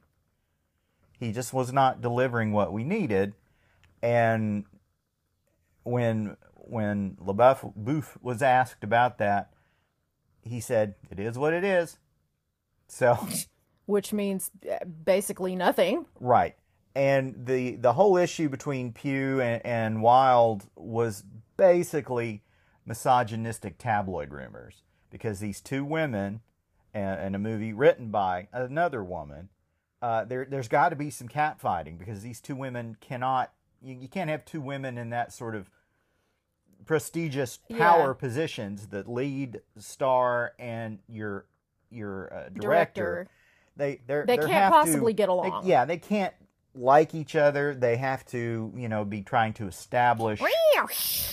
He 1.19 1.33
just 1.33 1.53
was 1.53 1.73
not 1.73 1.99
delivering 1.99 2.53
what 2.53 2.71
we 2.71 2.85
needed. 2.85 3.33
And 4.01 4.63
when 5.83 6.37
when 6.69 7.17
LaBeouf 7.21 8.17
was 8.21 8.41
asked 8.41 8.83
about 8.83 9.17
that, 9.19 9.51
he 10.41 10.59
said, 10.59 10.95
"It 11.09 11.19
is 11.19 11.37
what 11.37 11.53
it 11.53 11.63
is." 11.63 11.97
So, 12.87 13.17
Which 13.85 14.13
means 14.13 14.51
uh, 14.69 14.85
basically 14.85 15.55
nothing. 15.55 16.05
right. 16.19 16.55
And 16.95 17.45
the 17.45 17.75
the 17.75 17.93
whole 17.93 18.15
issue 18.15 18.47
between 18.47 18.93
Pugh 18.93 19.41
and, 19.41 19.65
and 19.65 20.01
Wilde 20.01 20.63
was 20.75 21.23
basically 21.57 22.43
misogynistic 22.85 23.77
tabloid 23.77 24.31
rumors 24.31 24.83
because 25.09 25.39
these 25.39 25.59
two 25.59 25.83
women 25.83 26.41
and, 26.93 27.19
and 27.19 27.35
a 27.35 27.39
movie 27.39 27.73
written 27.73 28.11
by 28.11 28.47
another 28.53 29.03
woman, 29.03 29.49
uh, 30.01 30.23
there 30.23 30.45
there's 30.49 30.69
got 30.69 30.89
to 30.89 30.95
be 30.95 31.09
some 31.09 31.27
catfighting 31.27 31.97
because 31.97 32.21
these 32.21 32.39
two 32.39 32.55
women 32.55 32.95
cannot 33.01 33.51
you, 33.81 33.95
you 33.95 34.07
can't 34.07 34.29
have 34.29 34.45
two 34.45 34.61
women 34.61 34.97
in 34.97 35.09
that 35.09 35.33
sort 35.33 35.55
of 35.55 35.69
prestigious 36.85 37.57
power 37.77 38.07
Yeah. 38.09 38.13
positions 38.19 38.87
the 38.87 39.03
lead 39.09 39.61
star 39.77 40.53
and 40.59 40.99
your 41.07 41.45
your 41.89 42.33
uh, 42.33 42.49
director, 42.49 43.01
Director. 43.03 43.27
they 43.77 44.01
they're, 44.07 44.25
They 44.25 44.35
they 44.37 44.41
can't 44.41 44.51
have 44.51 44.71
possibly 44.73 45.13
to, 45.13 45.17
get 45.17 45.27
they- 45.27 45.31
along. 45.31 45.65
yeah 45.65 45.85
they 45.85 45.97
can't 45.97 46.33
like 46.73 47.15
each 47.15 47.35
other 47.35 47.73
they 47.73 47.95
have 47.95 48.25
to 48.27 48.71
you 48.75 48.89
know 48.89 49.05
be 49.05 49.21
trying 49.21 49.53
to 49.53 49.67
establish 49.67 50.41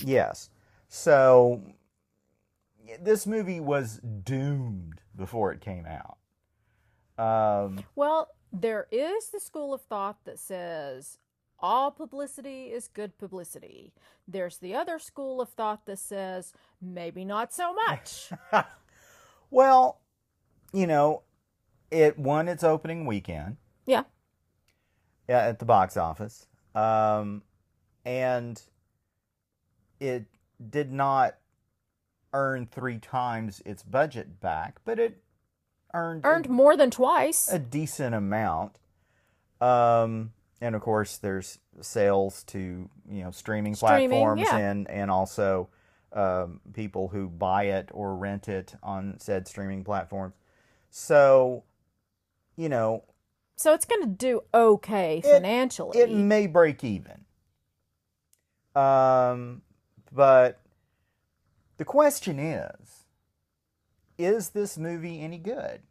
yes 0.01 0.49
so 0.87 1.61
this 3.01 3.25
movie 3.27 3.59
was 3.59 3.97
doomed 3.97 5.01
before 5.15 5.51
it 5.51 5.59
came 5.61 5.85
out 5.85 6.17
um 7.23 7.83
Well, 7.95 8.29
there 8.51 8.87
is 8.91 9.29
the 9.29 9.39
school 9.39 9.73
of 9.73 9.81
thought 9.81 10.17
that 10.25 10.39
says 10.39 11.17
all 11.63 11.89
publicity 11.91 12.65
is 12.65 12.89
good 12.89 13.17
publicity. 13.17 13.93
There's 14.27 14.57
the 14.57 14.75
other 14.75 14.99
school 14.99 15.39
of 15.41 15.49
thought 15.49 15.85
that 15.85 15.97
says 15.97 16.51
maybe 16.81 17.23
not 17.23 17.53
so 17.53 17.73
much. 17.73 18.29
well 19.49 20.01
you 20.73 20.85
know 20.85 21.21
it 21.89 22.19
won 22.19 22.47
its 22.47 22.63
opening 22.63 23.05
weekend 23.05 23.57
yeah. 23.85 24.03
yeah, 25.29 25.47
at 25.47 25.59
the 25.59 25.65
box 25.65 25.95
office. 25.95 26.47
Um, 26.75 27.43
and 28.03 28.61
it 29.99 30.25
did 30.69 30.91
not 30.91 31.35
earn 32.33 32.65
three 32.65 32.97
times 32.97 33.61
its 33.65 33.83
budget 33.83 34.39
back, 34.41 34.79
but 34.85 34.99
it 34.99 35.21
earned, 35.93 36.21
Earned 36.25 36.49
more 36.49 36.75
than 36.75 36.89
twice. 36.89 37.51
a, 37.51 37.55
a 37.55 37.59
decent 37.59 38.15
amount. 38.15 38.79
Um, 39.61 40.31
and 40.63 40.75
of 40.75 40.81
course, 40.81 41.17
there's 41.17 41.59
sales 41.81 42.43
to 42.45 42.89
you 43.09 43.23
know 43.23 43.31
streaming, 43.31 43.75
Streaming, 43.75 44.09
platforms 44.09 44.41
yeah. 44.41 44.57
and 44.57 44.89
and 44.89 45.11
also 45.11 45.67
um, 46.13 46.61
people 46.73 47.09
who 47.09 47.27
buy 47.27 47.63
it 47.65 47.89
or 47.91 48.15
rent 48.15 48.47
it 48.47 48.73
on 48.81 49.19
said 49.19 49.45
streaming 49.47 49.83
platforms. 49.83 50.35
So, 50.89 51.63
you 52.55 52.69
know, 52.69 53.03
So 53.57 53.73
it's 53.73 53.85
going 53.85 54.03
to 54.03 54.07
do 54.07 54.41
okay 54.53 55.17
It- 55.17 55.25
financially. 55.25 55.99
it 55.99 56.09
may 56.11 56.47
break 56.47 56.83
even. 56.83 57.25
Um, 58.73 59.63
but 60.11 60.61
the 61.77 61.85
question 61.85 62.39
is, 62.39 63.05
is 64.17 64.49
this 64.51 64.77
movie 64.77 65.19
any 65.21 65.39
good? 65.39 65.81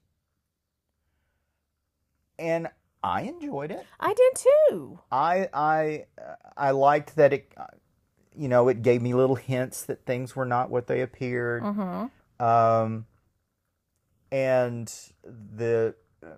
And 2.38 2.68
I 3.02 3.22
enjoyed 3.22 3.70
it. 3.70 3.84
I 3.98 4.14
did 4.14 4.46
too. 4.70 5.00
I 5.10 5.48
I 5.52 6.06
I 6.56 6.70
liked 6.70 7.16
that 7.16 7.32
it, 7.32 7.52
uh, 7.56 7.66
you 8.36 8.48
know, 8.48 8.68
it 8.68 8.82
gave 8.82 9.02
me 9.02 9.14
little 9.14 9.36
hints 9.36 9.84
that 9.84 10.06
things 10.06 10.36
were 10.36 10.44
not 10.44 10.70
what 10.70 10.86
they 10.86 11.00
appeared. 11.00 11.62
Mm-hmm. 11.62 12.44
Um, 12.44 13.06
and 14.30 14.92
the 15.24 15.94
um, 16.22 16.30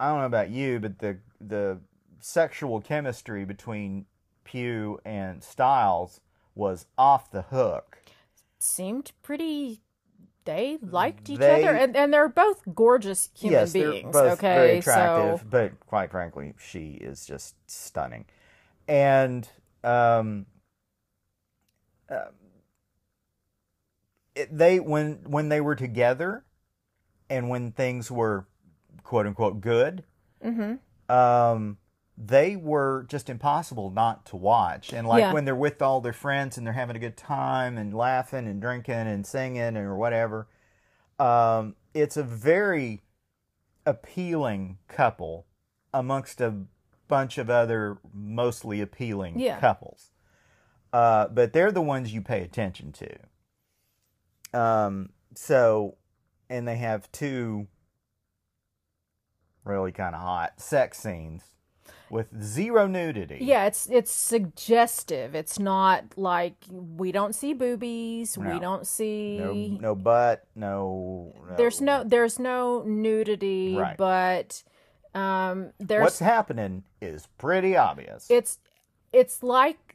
I 0.00 0.08
don't 0.08 0.20
know 0.20 0.26
about 0.26 0.50
you, 0.50 0.80
but 0.80 0.98
the 0.98 1.18
the 1.40 1.78
sexual 2.20 2.80
chemistry 2.80 3.44
between 3.44 4.06
Pugh 4.44 4.98
and 5.04 5.42
Styles 5.42 6.20
was 6.54 6.86
off 6.98 7.30
the 7.30 7.42
hook. 7.42 7.98
Seemed 8.58 9.12
pretty. 9.22 9.82
They 10.46 10.78
liked 10.80 11.28
each 11.28 11.40
They- 11.40 11.64
other, 11.64 11.76
and, 11.76 11.94
and 11.96 12.14
they're 12.14 12.28
both 12.28 12.62
gorgeous 12.74 13.28
human 13.34 13.60
yes, 13.60 13.72
they're 13.72 13.90
beings. 13.92 14.12
both 14.12 14.32
okay, 14.34 14.54
very 14.54 14.78
attractive, 14.78 15.40
so 15.40 15.46
but 15.50 15.78
quite 15.86 16.10
frankly, 16.10 16.54
she 16.58 16.92
is 16.92 17.26
just 17.26 17.56
stunning. 17.70 18.24
And 18.88 19.46
um, 19.84 20.46
um, 22.08 22.18
it, 24.36 24.56
they 24.56 24.78
when 24.80 25.18
when 25.26 25.48
they 25.48 25.60
were 25.60 25.74
together, 25.74 26.44
and 27.28 27.48
when 27.48 27.72
things 27.72 28.10
were 28.10 28.46
quote 29.02 29.26
unquote 29.26 29.60
good, 29.60 30.04
hmm 30.42 30.74
um, 31.08 31.78
they 32.18 32.56
were 32.56 33.04
just 33.08 33.28
impossible 33.28 33.90
not 33.90 34.24
to 34.26 34.36
watch. 34.36 34.92
And 34.92 35.06
like 35.06 35.20
Yeah. 35.20 35.32
when 35.32 35.44
they're 35.44 35.54
with 35.54 35.82
all 35.82 36.00
their 36.00 36.12
friends 36.14 36.56
and 36.56 36.66
they're 36.66 36.72
having 36.74 36.96
a 36.96 37.00
good 37.00 37.16
time 37.16 37.76
and 37.76 37.92
laughing 37.92 38.46
and 38.46 38.60
drinking 38.60 38.94
and 38.94 39.26
singing 39.26 39.76
or 39.76 39.96
whatever, 39.96 40.48
um, 41.18 41.76
it's 41.92 42.16
a 42.16 42.22
very 42.22 43.02
appealing 43.84 44.78
couple 44.88 45.46
amongst 45.92 46.40
a 46.40 46.64
bunch 47.08 47.38
of 47.38 47.50
other 47.50 47.98
mostly 48.12 48.80
appealing 48.80 49.38
Yeah. 49.38 49.60
couples. 49.60 50.10
Uh, 50.92 51.28
but 51.28 51.52
they're 51.52 51.72
the 51.72 51.82
ones 51.82 52.14
you 52.14 52.22
pay 52.22 52.42
attention 52.42 52.92
to. 52.92 54.58
Um, 54.58 55.10
so, 55.34 55.96
and 56.48 56.66
they 56.66 56.76
have 56.76 57.12
two 57.12 57.66
really 59.64 59.92
kind 59.92 60.14
of 60.14 60.20
hot 60.22 60.60
sex 60.60 60.98
scenes 60.98 61.42
with 62.10 62.28
zero 62.42 62.86
nudity. 62.86 63.38
yeah, 63.40 63.66
it's 63.66 63.88
it's 63.90 64.12
suggestive. 64.12 65.34
It's 65.34 65.58
not 65.58 66.04
like 66.16 66.54
we 66.70 67.12
don't 67.12 67.34
see 67.34 67.52
boobies. 67.52 68.36
No. 68.38 68.54
We 68.54 68.58
don't 68.60 68.86
see. 68.86 69.38
No, 69.38 69.88
no 69.90 69.94
butt, 69.94 70.44
no. 70.54 71.34
There's 71.56 71.80
no 71.80 72.04
there's 72.04 72.38
no 72.38 72.82
nudity, 72.84 73.76
Right. 73.76 73.96
but 73.96 74.62
um, 75.14 75.72
there's 75.78 76.02
What's 76.02 76.18
happening 76.18 76.84
is 77.00 77.26
pretty 77.38 77.76
obvious. 77.76 78.26
it's 78.30 78.58
it's 79.12 79.42
like 79.42 79.94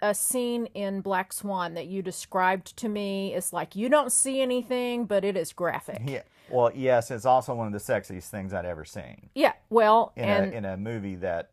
a 0.00 0.14
scene 0.14 0.66
in 0.74 1.00
Black 1.00 1.32
Swan 1.32 1.74
that 1.74 1.86
you 1.88 2.02
described 2.02 2.76
to 2.76 2.88
me. 2.88 3.34
It's 3.34 3.52
like 3.52 3.74
you 3.74 3.88
don't 3.88 4.12
see 4.12 4.40
anything, 4.40 5.06
but 5.06 5.24
it 5.24 5.36
is 5.36 5.52
graphic. 5.52 6.00
yeah. 6.06 6.22
Well, 6.50 6.70
yes, 6.74 7.10
it's 7.10 7.24
also 7.26 7.54
one 7.54 7.66
of 7.66 7.72
the 7.72 7.92
sexiest 7.92 8.28
things 8.30 8.52
I'd 8.52 8.64
ever 8.64 8.84
seen 8.84 9.30
Yeah, 9.34 9.52
well, 9.70 10.12
in 10.16 10.24
and 10.24 10.52
a 10.52 10.56
in 10.56 10.64
a 10.64 10.76
movie 10.76 11.16
that 11.16 11.50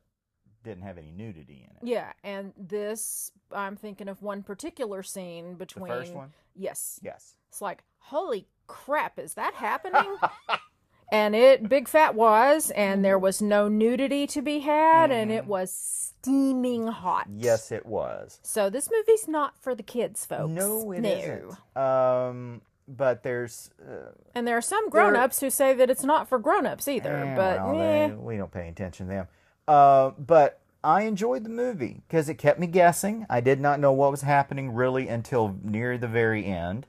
didn't 0.63 0.83
have 0.83 0.97
any 0.97 1.11
nudity 1.11 1.67
in 1.69 1.75
it. 1.77 1.89
yeah, 1.91 2.13
and 2.23 2.53
this 2.57 3.31
I'm 3.51 3.75
thinking 3.75 4.07
of 4.07 4.21
one 4.21 4.41
particular 4.43 5.03
scene 5.03 5.51
The 5.51 5.55
between 5.57 5.87
first 5.87 6.13
one, 6.13 6.33
Yes. 6.55 6.99
yes. 7.03 7.35
It's 7.49 7.61
like, 7.61 7.83
holy 7.99 8.47
crap, 8.67 9.19
is 9.19 9.35
that 9.35 9.53
happening? 9.53 10.15
and 11.11 11.35
it 11.35 11.69
big 11.69 11.87
fat 11.87 12.15
was, 12.15 12.71
and 12.71 13.05
there 13.05 13.19
was 13.19 13.41
no 13.41 13.67
nudity 13.67 14.25
to 14.27 14.41
be 14.41 14.59
had, 14.59 15.11
and 15.11 15.31
it 15.31 15.45
was 15.45 15.71
steaming 15.71 16.87
hot. 16.87 17.27
Mm-hmm. 17.29 17.41
Yes, 17.41 17.71
it 17.71 17.85
was. 17.85 18.39
So 18.41 18.69
this 18.71 18.89
movie's 18.91 19.27
not 19.27 19.53
for 19.61 19.75
the 19.75 19.83
kids, 19.83 20.25
folks. 20.25 20.49
No, 20.51 20.91
it 20.93 21.01
no. 21.01 21.57
not 21.75 22.29
Um, 22.29 22.61
but 22.87 23.23
there's. 23.23 23.69
Uh, 23.81 24.11
And 24.33 24.47
there 24.47 24.57
are 24.57 24.61
some 24.61 24.89
grown-ups 24.89 25.39
who 25.39 25.49
say 25.49 25.73
that 25.73 25.89
it's 25.89 26.03
not 26.03 26.27
for 26.29 26.37
grown-ups 26.39 26.87
either. 26.87 27.15
eh, 27.15 27.35
but 27.35 27.57
well, 27.63 27.81
eh. 27.81 28.07
they- 28.07 28.13
we 28.13 28.37
don't 28.37 28.51
pay 28.51 28.67
attention 28.69 29.07
to 29.07 29.11
them. 29.13 29.27
Uh, 29.67 30.11
but 30.19 30.59
I 30.83 31.01
enjoyed 31.03 31.43
the 31.43 31.49
movie 31.49 32.03
because 32.07 32.29
it 32.29 32.35
kept 32.35 32.59
me 32.59 32.67
guessing. 32.67 33.25
I 33.29 33.41
did 33.41 33.59
not 33.59 33.79
know 33.79 33.91
what 33.91 34.11
was 34.11 34.21
happening 34.21 34.71
really 34.73 35.07
until 35.07 35.55
near 35.63 35.97
the 35.97 36.07
very 36.07 36.45
end. 36.45 36.85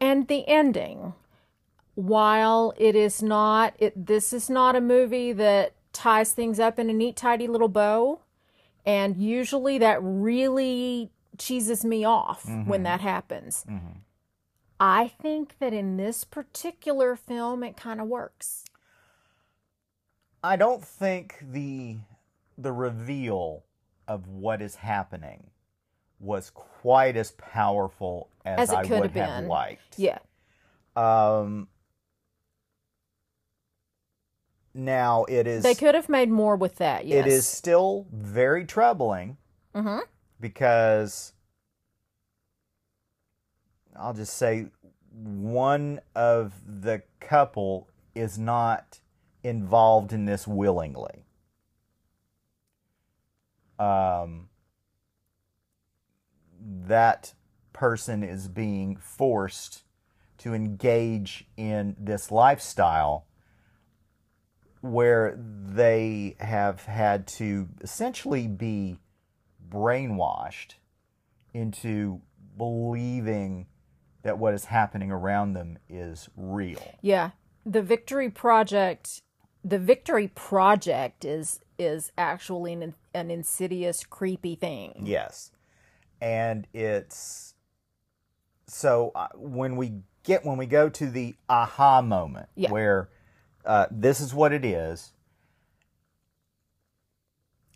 and 0.00 0.26
the 0.28 0.46
ending, 0.48 1.14
while 1.94 2.72
it 2.76 2.94
is 2.96 3.22
not, 3.22 3.74
it 3.78 4.06
this 4.06 4.32
is 4.32 4.48
not 4.50 4.74
a 4.76 4.80
movie 4.80 5.32
that 5.32 5.72
ties 5.92 6.32
things 6.32 6.58
up 6.58 6.78
in 6.78 6.88
a 6.88 6.92
neat, 6.92 7.16
tidy 7.16 7.46
little 7.46 7.68
bow, 7.68 8.20
and 8.86 9.16
usually 9.16 9.78
that 9.78 9.98
really 10.02 11.10
cheeses 11.38 11.84
me 11.84 12.04
off 12.04 12.48
when 12.66 12.82
that 12.84 13.00
happens. 13.00 13.64
I 14.84 15.06
think 15.06 15.60
that 15.60 15.72
in 15.72 15.96
this 15.96 16.24
particular 16.24 17.14
film, 17.14 17.62
it 17.62 17.76
kind 17.76 18.00
of 18.00 18.08
works. 18.08 18.64
I 20.42 20.56
don't 20.56 20.84
think 20.84 21.38
the 21.40 21.98
the 22.58 22.72
reveal 22.72 23.62
of 24.08 24.26
what 24.26 24.60
is 24.60 24.74
happening 24.74 25.50
was 26.18 26.50
quite 26.50 27.16
as 27.16 27.30
powerful 27.30 28.28
as, 28.44 28.70
As 28.70 28.70
it 28.70 28.76
I 28.78 28.82
could 28.82 29.02
would 29.02 29.10
have 29.12 29.30
have 29.30 29.44
liked. 29.44 30.00
Yeah, 30.00 30.18
Um, 30.96 31.68
now 34.74 35.24
it 35.26 35.46
is 35.46 35.62
they 35.62 35.76
could 35.76 35.94
have 35.94 36.08
made 36.08 36.28
more 36.28 36.56
with 36.56 36.74
that. 36.78 37.06
Yes, 37.06 37.24
it 37.24 37.30
is 37.30 37.46
still 37.46 38.08
very 38.12 38.64
troubling 38.64 39.36
hmm 39.76 40.00
because 40.40 41.34
I'll 43.96 44.14
just 44.14 44.36
say 44.36 44.66
one 45.12 46.00
of 46.14 46.52
the 46.66 47.02
couple 47.20 47.88
is 48.14 48.38
not 48.38 49.00
involved 49.42 50.12
in 50.12 50.24
this 50.24 50.46
willingly. 50.46 51.26
Um, 53.78 54.48
that 56.60 57.34
person 57.72 58.22
is 58.22 58.48
being 58.48 58.96
forced 58.96 59.82
to 60.38 60.54
engage 60.54 61.46
in 61.56 61.96
this 61.98 62.30
lifestyle 62.30 63.26
where 64.80 65.38
they 65.38 66.36
have 66.40 66.84
had 66.84 67.26
to 67.26 67.68
essentially 67.80 68.48
be 68.48 68.98
brainwashed 69.68 70.74
into 71.54 72.20
believing 72.56 73.66
that 74.22 74.38
what 74.38 74.54
is 74.54 74.66
happening 74.66 75.10
around 75.10 75.52
them 75.54 75.78
is 75.88 76.28
real. 76.36 76.82
Yeah, 77.00 77.30
the 77.66 77.82
Victory 77.82 78.30
Project, 78.30 79.22
the 79.64 79.78
Victory 79.78 80.28
Project 80.28 81.24
is 81.24 81.60
is 81.78 82.12
actually 82.16 82.72
an, 82.74 82.94
an 83.14 83.30
insidious, 83.30 84.04
creepy 84.04 84.54
thing. 84.54 85.02
Yes. 85.04 85.50
And 86.20 86.66
it's 86.72 87.54
so 88.66 89.10
uh, 89.14 89.28
when 89.34 89.76
we 89.76 89.94
get 90.22 90.44
when 90.44 90.56
we 90.56 90.66
go 90.66 90.88
to 90.88 91.06
the 91.10 91.34
aha 91.48 92.00
moment 92.02 92.48
Yeah. 92.54 92.70
where 92.70 93.08
uh, 93.64 93.86
this 93.90 94.20
is 94.20 94.32
what 94.34 94.52
it 94.52 94.64
is, 94.64 95.12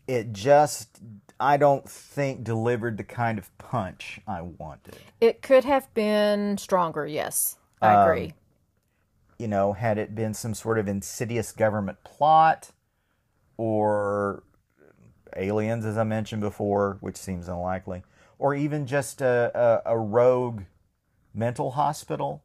it 0.06 0.32
just 0.32 1.00
I 1.38 1.56
don't 1.56 1.88
think 1.88 2.44
delivered 2.44 2.96
the 2.96 3.04
kind 3.04 3.38
of 3.38 3.56
punch 3.58 4.20
I 4.26 4.40
wanted. 4.40 4.96
It 5.20 5.42
could 5.42 5.64
have 5.64 5.92
been 5.94 6.56
stronger. 6.58 7.06
Yes, 7.06 7.56
I 7.82 7.94
Um, 7.94 8.08
agree. 8.08 8.34
you 9.38 9.48
know, 9.48 9.74
had 9.74 9.98
it 9.98 10.14
been 10.14 10.32
some 10.32 10.54
sort 10.54 10.78
of 10.78 10.88
insidious 10.88 11.52
government 11.52 11.98
plot 12.04 12.70
or 13.58 14.44
aliens, 15.36 15.84
as 15.84 15.98
I 15.98 16.04
mentioned 16.04 16.40
before, 16.40 16.96
which 17.00 17.16
seems 17.16 17.48
unlikely, 17.48 18.02
or 18.38 18.54
even 18.54 18.86
just 18.86 19.20
a, 19.20 19.82
a, 19.86 19.92
a 19.94 19.98
rogue 19.98 20.62
mental 21.34 21.72
hospital 21.72 22.42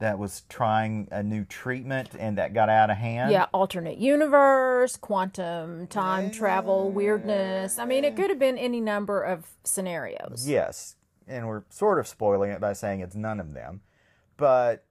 that 0.00 0.18
was 0.18 0.42
trying 0.48 1.08
a 1.10 1.22
new 1.22 1.44
treatment 1.44 2.10
and 2.18 2.38
that 2.38 2.54
got 2.54 2.68
out 2.68 2.90
of 2.90 2.96
hand. 2.96 3.30
Yeah, 3.32 3.46
alternate 3.52 3.98
universe. 3.98 4.67
Multiverse, 4.78 5.00
quantum 5.00 5.86
time 5.86 6.30
travel, 6.30 6.90
weirdness. 6.90 7.78
I 7.78 7.84
mean, 7.84 8.04
it 8.04 8.16
could 8.16 8.30
have 8.30 8.38
been 8.38 8.58
any 8.58 8.80
number 8.80 9.22
of 9.22 9.46
scenarios. 9.64 10.44
Yes, 10.48 10.96
and 11.26 11.46
we're 11.48 11.64
sort 11.70 11.98
of 11.98 12.06
spoiling 12.06 12.50
it 12.50 12.60
by 12.60 12.72
saying 12.72 13.00
it's 13.00 13.14
none 13.16 13.40
of 13.40 13.54
them, 13.54 13.80
but 14.36 14.84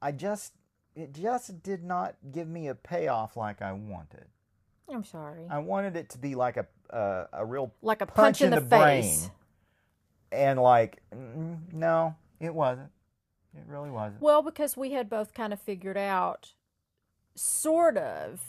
I 0.00 0.12
just 0.12 0.52
it 0.94 1.12
just 1.12 1.62
did 1.62 1.84
not 1.84 2.16
give 2.32 2.48
me 2.48 2.68
a 2.68 2.74
payoff 2.74 3.36
like 3.36 3.62
I 3.62 3.72
wanted. 3.72 4.26
I'm 4.92 5.04
sorry. 5.04 5.46
I 5.50 5.58
wanted 5.58 5.96
it 5.96 6.10
to 6.10 6.18
be 6.18 6.34
like 6.34 6.56
a 6.56 6.66
a, 6.90 7.26
a 7.32 7.44
real 7.44 7.72
Like 7.82 8.00
a 8.00 8.06
punch, 8.06 8.40
in 8.40 8.50
the, 8.50 8.60
face. 8.62 8.68
brain, 8.70 9.30
and 10.32 10.58
like 10.60 11.02
mm, 11.14 11.58
no, 11.72 12.14
it 12.40 12.54
wasn't. 12.54 12.90
It 13.54 13.64
really 13.66 13.90
wasn't. 13.90 14.22
Well, 14.22 14.42
because 14.42 14.76
we 14.76 14.92
had 14.92 15.10
both 15.10 15.34
kind 15.34 15.52
of 15.52 15.60
figured 15.60 15.96
out, 15.96 16.52
sort 17.34 17.96
of, 17.96 18.40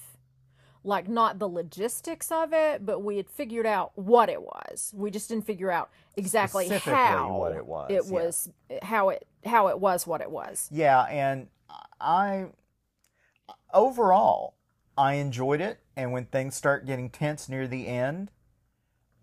like 0.84 1.08
not 1.08 1.40
the 1.40 1.48
logistics 1.48 2.32
of 2.32 2.54
it, 2.54 2.86
but 2.86 3.04
we 3.04 3.18
had 3.18 3.30
figured 3.30 3.66
out 3.66 3.92
what 3.96 4.30
it 4.30 4.42
was. 4.42 4.94
We 4.96 5.12
just 5.12 5.30
didn't 5.30 5.46
figure 5.46 5.72
out 5.72 5.90
exactly 6.16 6.68
how 6.70 7.38
what 7.38 7.52
it 7.54 7.66
was, 7.66 7.92
It 7.92 8.04
yeah. 8.06 8.12
was 8.12 8.50
how 8.82 9.10
it 9.10 9.28
how 9.46 9.68
it 9.68 9.80
was 9.80 10.08
what 10.08 10.22
it 10.22 10.32
was. 10.32 10.70
Yeah, 10.72 11.02
and 11.04 11.48
I 12.00 12.48
overall 13.74 14.56
I 14.98 15.14
enjoyed 15.14 15.62
it. 15.62 15.80
And 15.96 16.12
when 16.12 16.26
things 16.26 16.56
start 16.56 16.86
getting 16.86 17.10
tense 17.10 17.50
near 17.50 17.68
the 17.68 17.88
end, 17.88 18.32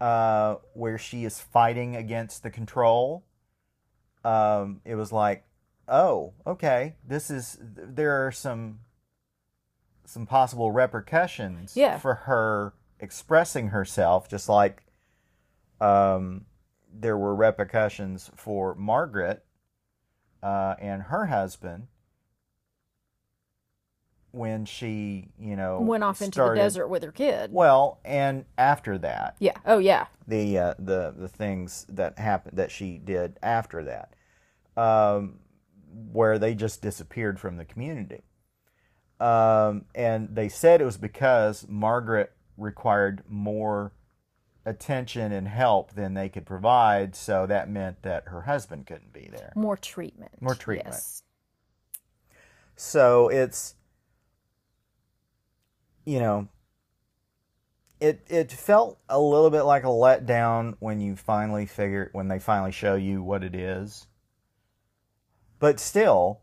uh, 0.01 0.57
where 0.75 0.99
she 0.99 1.25
is 1.25 1.41
fighting 1.41 1.97
against 1.97 2.43
the 2.43 2.51
control, 2.51 3.25
um, 4.25 4.81
it 4.85 4.95
was 4.95 5.13
like, 5.13 5.45
oh, 5.89 6.35
okay, 6.47 6.97
this 7.07 7.31
is 7.31 7.59
there 7.61 8.27
are 8.27 8.33
some 8.33 8.81
some 10.07 10.27
possible 10.27 10.71
repercussions 10.73 11.77
Yeah. 11.77 11.99
for 11.99 12.15
her 12.15 12.75
expressing 13.01 13.69
herself, 13.69 14.29
just 14.29 14.49
like 14.49 14.85
um, 15.81 16.47
there 16.93 17.19
were 17.19 17.35
repercussions 17.35 18.31
for 18.35 18.75
Margaret 18.75 19.45
uh, 20.43 20.75
and 20.81 21.03
her 21.03 21.27
husband 21.27 21.89
when 24.33 24.65
she, 24.67 25.29
you 25.39 25.57
know, 25.57 25.81
Went 25.81 26.05
off 26.05 26.21
into 26.21 26.41
the 26.41 26.55
desert 26.55 26.89
with 26.89 27.03
her 27.03 27.13
kid. 27.13 27.51
Well, 27.53 28.01
and 28.05 28.45
after 28.59 28.99
that, 28.99 29.37
Yeah. 29.39 29.57
Oh 29.65 29.79
yeah. 29.79 30.07
the 30.29 30.59
uh, 30.59 30.75
the 30.79 31.15
the 31.17 31.29
things 31.29 31.87
that 31.89 32.19
happened 32.19 32.59
that 32.59 32.71
she 32.71 32.99
did 32.99 33.39
after 33.43 33.83
that, 33.85 34.15
um, 34.77 35.39
where 36.13 36.39
they 36.39 36.55
just 36.55 36.83
disappeared 36.83 37.41
from 37.41 37.57
the 37.57 37.65
community, 37.65 38.23
um, 39.21 39.85
and 39.95 40.35
they 40.35 40.49
said 40.49 40.81
it 40.81 40.85
was 40.85 40.99
because 40.99 41.67
Margaret 41.69 42.33
required 42.57 43.23
more 43.29 43.93
attention 44.65 45.33
and 45.33 45.47
help 45.47 45.93
than 45.95 46.15
they 46.15 46.29
could 46.29 46.45
provide, 46.45 47.15
so 47.15 47.47
that 47.47 47.71
meant 47.71 48.03
that 48.03 48.25
her 48.29 48.43
husband 48.43 48.87
couldn't 48.87 49.13
be 49.13 49.29
there. 49.31 49.53
More 49.55 49.77
treatment. 49.77 50.33
More 50.41 50.55
treatment. 50.55 50.95
Yes. 50.95 51.23
So 52.77 53.29
it's 53.29 53.75
you 56.05 56.21
know 56.21 56.49
it 58.01 58.23
it 58.29 58.53
felt 58.53 58.99
a 59.09 59.19
little 59.19 59.51
bit 59.51 59.63
like 59.63 59.85
a 59.85 59.89
letdown 59.89 60.75
when 60.79 61.01
you 61.01 61.17
finally 61.17 61.67
figure 61.67 62.11
when 62.13 62.29
they 62.29 62.39
finally 62.39 62.73
show 62.73 62.95
you 62.95 63.23
what 63.23 63.43
it 63.43 63.55
is. 63.55 64.07
But 65.59 65.81
still, 65.81 66.41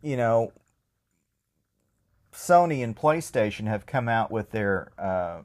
you 0.00 0.16
know, 0.16 0.52
Sony 2.34 2.82
and 2.82 2.96
PlayStation 2.96 3.66
have 3.66 3.86
come 3.86 4.08
out 4.08 4.30
with 4.30 4.50
their 4.50 4.92
uh, 4.98 5.42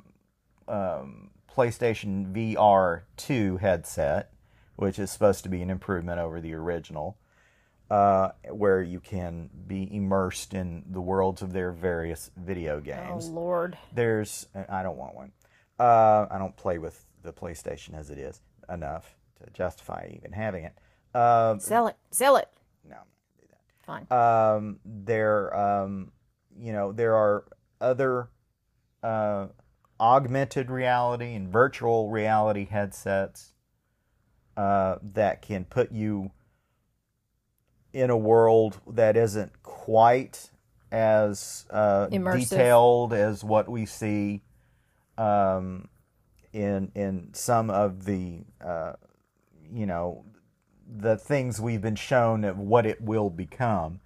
um, 0.67 1.29
PlayStation 1.55 2.33
VR 2.33 3.03
2 3.17 3.57
headset, 3.57 4.33
which 4.75 4.97
is 4.97 5.11
supposed 5.11 5.43
to 5.43 5.49
be 5.49 5.61
an 5.61 5.69
improvement 5.69 6.19
over 6.19 6.41
the 6.41 6.53
original 6.53 7.17
uh, 7.89 8.29
where 8.51 8.81
you 8.81 8.99
can 8.99 9.49
be 9.67 9.87
immersed 9.95 10.53
in 10.53 10.83
the 10.89 11.01
worlds 11.01 11.41
of 11.41 11.53
their 11.53 11.71
various 11.71 12.29
video 12.37 12.79
games. 12.79 13.27
Oh. 13.29 13.33
Lord. 13.33 13.77
There's, 13.93 14.47
I 14.69 14.83
don't 14.83 14.97
want 14.97 15.15
one. 15.15 15.31
Uh, 15.79 16.27
I 16.29 16.37
don't 16.37 16.55
play 16.55 16.77
with 16.77 17.05
the 17.23 17.33
PlayStation 17.33 17.93
as 17.93 18.09
it 18.09 18.17
is 18.17 18.41
enough 18.69 19.15
to 19.43 19.49
justify 19.51 20.11
even 20.15 20.31
having 20.31 20.65
it. 20.65 20.73
Um, 21.17 21.59
Sell 21.59 21.87
it. 21.87 21.95
Sell 22.11 22.35
it. 22.35 22.49
no, 22.87 22.95
I 22.95 22.99
can't 22.99 23.41
do 23.41 23.47
that. 23.49 24.07
Fine. 24.09 24.57
um, 24.57 24.79
there, 24.85 25.55
um, 25.57 26.11
you 26.59 26.73
know, 26.73 26.91
there 26.91 27.15
are 27.15 27.45
other 27.79 28.29
uh, 29.01 29.47
augmented 29.99 30.69
reality 30.69 31.33
and 31.33 31.49
virtual 31.49 32.09
reality 32.09 32.65
headsets 32.65 33.53
uh, 34.57 34.97
that 35.01 35.41
can 35.41 35.65
put 35.65 35.91
you 35.91 36.31
in 37.93 38.09
a 38.09 38.17
world 38.17 38.79
that 38.87 39.17
isn't 39.17 39.63
quite 39.63 40.51
as 40.91 41.65
uh, 41.69 42.07
detailed 42.07 43.13
as 43.13 43.43
what 43.43 43.69
we 43.69 43.85
see 43.85 44.41
um, 45.17 45.87
in 46.53 46.91
in 46.95 47.29
some 47.33 47.69
of 47.69 48.05
the 48.05 48.43
uh, 48.63 48.93
you 49.71 49.85
know 49.85 50.25
the 50.87 51.17
things 51.17 51.61
we've 51.61 51.81
been 51.81 51.95
shown 51.95 52.43
of 52.43 52.57
what 52.57 52.85
it 52.85 52.99
will 52.99 53.29
become, 53.29 53.99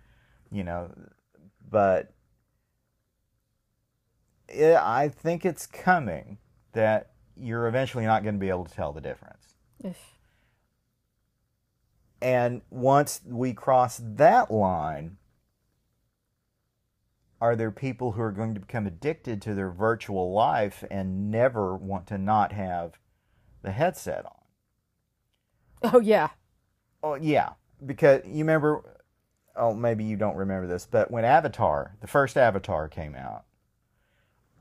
you 0.51 0.63
know, 0.63 0.91
but 1.69 2.12
it, 4.49 4.75
I 4.75 5.09
think 5.09 5.45
it's 5.45 5.65
coming 5.65 6.37
that 6.73 7.11
you're 7.35 7.67
eventually 7.67 8.05
not 8.05 8.23
going 8.23 8.35
to 8.35 8.39
be 8.39 8.49
able 8.49 8.65
to 8.65 8.73
tell 8.73 8.91
the 8.93 9.01
difference. 9.01 9.55
Ugh. 9.83 9.95
And 12.21 12.61
once 12.69 13.21
we 13.25 13.53
cross 13.53 13.99
that 14.01 14.49
line, 14.49 15.17
are 17.41 17.57
there 17.57 17.71
people 17.71 18.13
who 18.13 18.21
are 18.21 18.31
going 18.31 18.53
to 18.53 18.61
become 18.61 18.87
addicted 18.87 19.41
to 19.41 19.53
their 19.53 19.69
virtual 19.69 20.31
life 20.31 20.85
and 20.89 21.29
never 21.29 21.75
want 21.75 22.07
to 22.07 22.17
not 22.17 22.53
have 22.53 22.97
the 23.61 23.71
headset 23.71 24.25
on? 24.25 25.91
Oh 25.93 25.99
yeah. 25.99 26.29
Oh 27.03 27.15
yeah, 27.15 27.49
because 27.85 28.21
you 28.25 28.39
remember. 28.39 29.01
Oh, 29.55 29.73
maybe 29.73 30.05
you 30.05 30.15
don't 30.15 30.37
remember 30.37 30.65
this, 30.65 30.87
but 30.89 31.11
when 31.11 31.25
Avatar, 31.25 31.95
the 31.99 32.07
first 32.07 32.37
Avatar 32.37 32.87
came 32.87 33.13
out, 33.13 33.43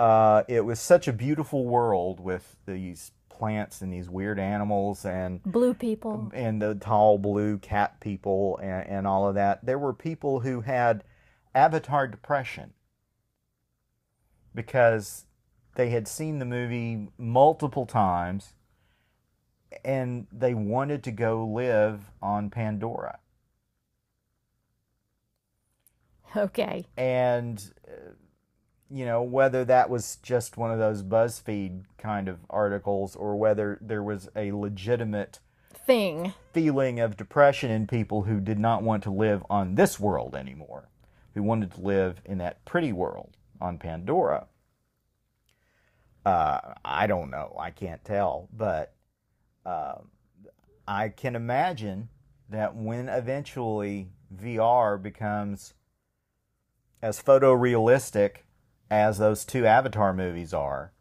uh, 0.02 0.42
it 0.48 0.64
was 0.64 0.80
such 0.80 1.06
a 1.06 1.12
beautiful 1.12 1.64
world 1.64 2.18
with 2.18 2.56
these 2.66 3.12
plants 3.28 3.80
and 3.80 3.92
these 3.92 4.10
weird 4.10 4.36
animals 4.36 5.04
and 5.04 5.40
Blue 5.44 5.74
people. 5.74 6.28
and 6.34 6.60
the 6.60 6.74
tall 6.74 7.18
blue 7.18 7.56
cat 7.58 8.00
people 8.00 8.58
and, 8.60 8.88
and 8.88 9.06
all 9.06 9.28
of 9.28 9.36
that. 9.36 9.64
There 9.64 9.78
were 9.78 9.92
people 9.92 10.40
who 10.40 10.62
had 10.62 11.04
Avatar 11.54 12.08
depression 12.08 12.72
because 14.52 15.26
they 15.76 15.90
had 15.90 16.08
seen 16.08 16.40
the 16.40 16.46
movie 16.46 17.06
multiple 17.16 17.86
times 17.86 18.54
and 19.84 20.26
they 20.32 20.52
wanted 20.52 21.04
to 21.04 21.12
go 21.12 21.46
live 21.46 22.10
on 22.20 22.50
Pandora. 22.50 23.20
Okay. 26.36 26.86
And, 26.96 27.72
uh, 27.86 28.14
you 28.92 29.06
know, 29.06 29.22
whether 29.22 29.64
that 29.64 29.88
was 29.88 30.16
just 30.22 30.56
one 30.56 30.70
of 30.70 30.78
those 30.78 31.02
BuzzFeed 31.02 31.84
kind 31.96 32.28
of 32.28 32.38
articles 32.50 33.16
or 33.16 33.36
whether 33.36 33.78
there 33.80 34.02
was 34.02 34.28
a 34.36 34.52
legitimate 34.52 35.40
Thing. 35.86 36.34
feeling 36.52 37.00
of 37.00 37.16
depression 37.16 37.70
in 37.70 37.86
people 37.86 38.22
who 38.22 38.38
did 38.38 38.58
not 38.58 38.82
want 38.82 39.02
to 39.04 39.10
live 39.10 39.42
on 39.48 39.74
this 39.76 39.98
world 39.98 40.34
anymore, 40.34 40.88
who 41.34 41.42
wanted 41.42 41.72
to 41.72 41.80
live 41.80 42.20
in 42.24 42.38
that 42.38 42.64
pretty 42.64 42.92
world 42.92 43.36
on 43.60 43.78
Pandora. 43.78 44.46
Uh, 46.24 46.74
I 46.84 47.06
don't 47.06 47.30
know. 47.30 47.56
I 47.58 47.70
can't 47.70 48.04
tell, 48.04 48.48
but 48.52 48.94
um 49.64 50.08
I 50.86 51.08
can 51.08 51.36
imagine 51.36 52.08
that 52.50 52.74
when 52.74 53.08
eventually 53.08 54.08
VR 54.34 55.00
becomes 55.00 55.74
as 57.00 57.22
photorealistic 57.22 58.38
as 58.92 59.16
those 59.16 59.46
two 59.46 59.64
Avatar 59.64 60.12
movies 60.12 60.52
are, 60.52 60.92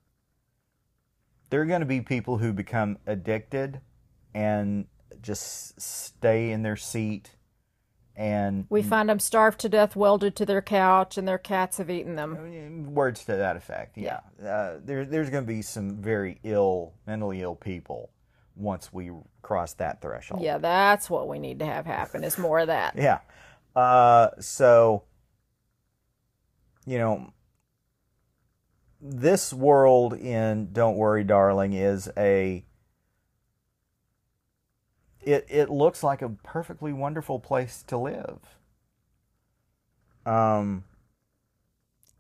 there 1.50 1.62
are 1.62 1.66
going 1.66 1.82
to 1.82 1.86
be 1.86 2.00
people 2.00 2.38
who 2.38 2.54
become 2.54 2.98
addicted 3.06 3.82
and 4.34 4.86
just 5.22 5.80
stay 5.80 6.52
in 6.52 6.64
their 6.64 6.78
seat 6.78 7.36
and 8.16 8.66
We 8.70 8.82
find 8.82 9.10
them 9.10 9.20
starved 9.20 9.60
to 9.62 9.70
death, 9.70 9.96
welded 9.96 10.38
to 10.38 10.46
their 10.46 10.62
couch, 10.62 11.18
and 11.18 11.28
their 11.28 11.38
cats 11.38 11.80
have 11.80 11.90
eaten 11.90 12.16
them. 12.16 12.94
words 12.94 13.26
to 13.26 13.36
that 13.36 13.58
effect 13.58 13.98
yeah, 13.98 14.20
Uh, 14.42 14.78
there, 14.84 15.06
there's 15.06 15.30
going 15.30 15.44
to 15.44 15.48
be 15.48 15.62
some 15.62 15.98
very 15.98 16.40
ill 16.44 16.94
mentally 17.06 17.42
ill 17.42 17.56
people 17.56 18.12
once 18.56 18.94
we 18.94 19.12
cross 19.42 19.74
that 19.74 20.02
threshold 20.02 20.42
Yeah, 20.42 20.60
that's 20.60 21.10
what 21.10 21.28
we 21.28 21.40
need 21.40 21.60
to 21.60 21.66
have 21.66 21.86
happen. 21.86 22.24
Is 22.24 22.38
more 22.38 22.60
of 22.60 22.68
that. 22.68 22.94
yeah 22.98 23.20
uh, 23.76 24.30
so 24.40 25.04
you 26.86 26.98
know 26.98 27.34
this 29.02 29.52
world 29.52 30.14
in 30.14 30.72
Don't 30.72 30.96
Worry 30.96 31.24
Darling 31.24 31.74
is 31.74 32.10
a 32.16 32.64
it 35.22 35.46
it 35.50 35.70
looks 35.70 36.04
like 36.04 36.22
a 36.22 36.30
perfectly 36.30 36.94
wonderful 36.94 37.40
place 37.40 37.84
to 37.88 37.98
live. 37.98 38.40
Um 40.26 40.84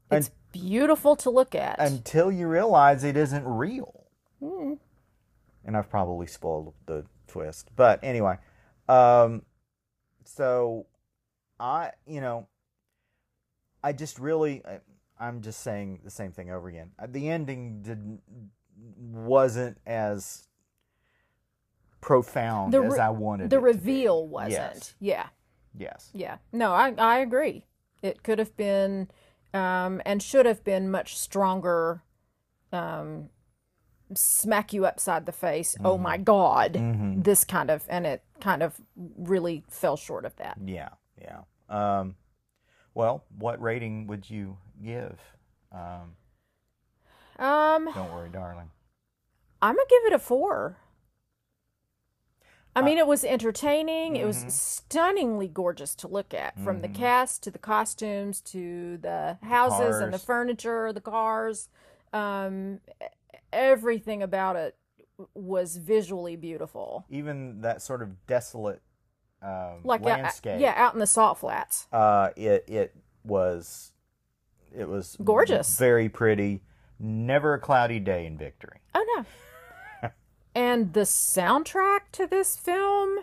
It's 0.09 0.32
beautiful 0.51 1.15
to 1.17 1.29
look 1.29 1.53
at. 1.55 1.79
until 1.79 2.32
you 2.32 2.47
realize 2.47 3.03
it 3.03 3.15
isn't 3.15 3.45
real. 3.45 4.07
Mm. 4.41 4.79
And 5.63 5.77
I've 5.77 5.89
probably 5.89 6.25
spoiled 6.27 6.73
the 6.88 7.05
twist. 7.27 7.69
But 7.75 7.99
anyway, 8.03 8.38
um 8.89 9.43
so 10.25 10.88
I, 11.59 11.91
you 12.07 12.21
know, 12.21 12.47
I 13.84 13.93
just 13.93 14.17
really 14.17 14.63
I'm 15.22 15.41
just 15.41 15.61
saying 15.61 15.99
the 16.03 16.09
same 16.09 16.32
thing 16.32 16.49
over 16.51 16.67
again. 16.67 16.91
Uh, 16.99 17.07
The 17.09 17.30
ending 17.30 17.82
didn't 17.84 18.22
wasn't 18.99 19.78
as 19.86 20.47
profound 22.01 22.74
The 22.74 22.82
as 22.82 22.97
I 22.97 23.09
wanted 23.09 23.49
the 23.49 23.57
it 23.57 23.59
to 23.59 23.61
be. 23.61 23.78
reveal 23.78 24.28
wasn't. 24.28 24.51
Yes. 24.53 24.95
Yeah. 24.99 25.28
Yes. 25.78 26.09
Yeah. 26.13 26.38
No, 26.51 26.74
I 26.74 26.93
I 26.97 27.19
agree. 27.19 27.65
It 28.01 28.24
could 28.24 28.39
have 28.39 28.55
been 28.57 29.09
um 29.53 30.01
and 30.05 30.22
should 30.24 30.45
have 30.45 30.63
been 30.63 30.89
much 30.89 31.17
stronger 31.17 32.01
um 32.74 33.30
smack 34.15 34.74
you 34.74 34.86
upside 34.86 35.26
the 35.26 35.32
face. 35.32 35.78
Oh 35.86 35.97
my 35.97 36.17
god. 36.17 36.74
Mhm. 36.74 37.24
This 37.24 37.45
kind 37.45 37.69
of 37.69 37.86
and 37.88 38.05
it 38.07 38.24
kind 38.39 38.63
of 38.63 38.82
really 38.95 39.63
fell 39.69 39.95
short 39.97 40.26
of 40.26 40.36
that. 40.38 40.57
Yeah, 40.65 40.89
yeah. 41.22 41.41
Um, 41.69 42.15
well, 42.94 43.24
what 43.38 43.62
rating 43.62 44.08
would 44.08 44.30
you 44.30 44.58
give? 44.84 45.20
Um, 45.72 46.16
Um 47.39 47.89
don't 47.94 48.12
worry, 48.12 48.30
darling. 48.30 48.70
I'm 49.62 49.76
gonna 49.76 49.86
give 49.89 50.06
it 50.06 50.14
a 50.14 50.20
four. 50.20 50.78
I 52.76 52.82
mean, 52.82 52.98
it 52.98 53.08
was 53.08 53.24
entertaining. 53.26 54.16
It 54.16 54.26
was 54.26 54.38
Mhm. 54.38 54.52
stunningly 54.54 55.50
gorgeous 55.50 55.94
to 55.96 56.08
look 56.08 56.34
at, 56.34 56.58
from 56.58 56.82
the 56.82 56.88
Mhm. 56.88 56.96
cast 56.96 57.44
to 57.44 57.52
the 57.52 57.60
costumes 57.60 58.39
to 58.42 58.98
the 58.98 59.38
houses 59.44 60.00
and 60.00 60.14
the 60.14 60.20
furniture, 60.20 60.94
the 60.94 61.02
cars. 61.02 61.68
Um, 62.14 62.80
everything 63.52 64.24
about 64.24 64.56
it 64.56 64.78
was 65.34 65.78
visually 65.78 66.36
beautiful. 66.38 67.06
Even 67.10 67.62
that 67.62 67.82
sort 67.82 68.02
of 68.02 68.26
desolate 68.26 68.82
um, 69.42 69.80
Like, 69.84 70.02
out- 70.02 70.06
landscape. 70.06 70.60
yeah, 70.62 70.74
out 70.76 70.94
in 70.94 71.00
the 71.00 71.08
salt 71.08 71.38
flats. 71.39 71.88
Uh, 71.92 72.30
it 72.36 72.64
it 72.68 72.96
was 73.24 73.92
it 74.76 74.88
was 74.88 75.18
Gorgeous. 75.24 75.78
very 75.78 76.10
pretty. 76.10 76.62
Never 77.00 77.56
a 77.56 77.60
cloudy 77.60 78.00
day 78.00 78.26
in 78.26 78.38
Victory. 78.38 78.78
Oh 78.94 79.26
no. 80.04 80.10
and 80.56 80.94
the 80.94 81.02
soundtrack 81.02 82.12
to 82.14 82.28
this 82.28 82.56
film 82.56 83.20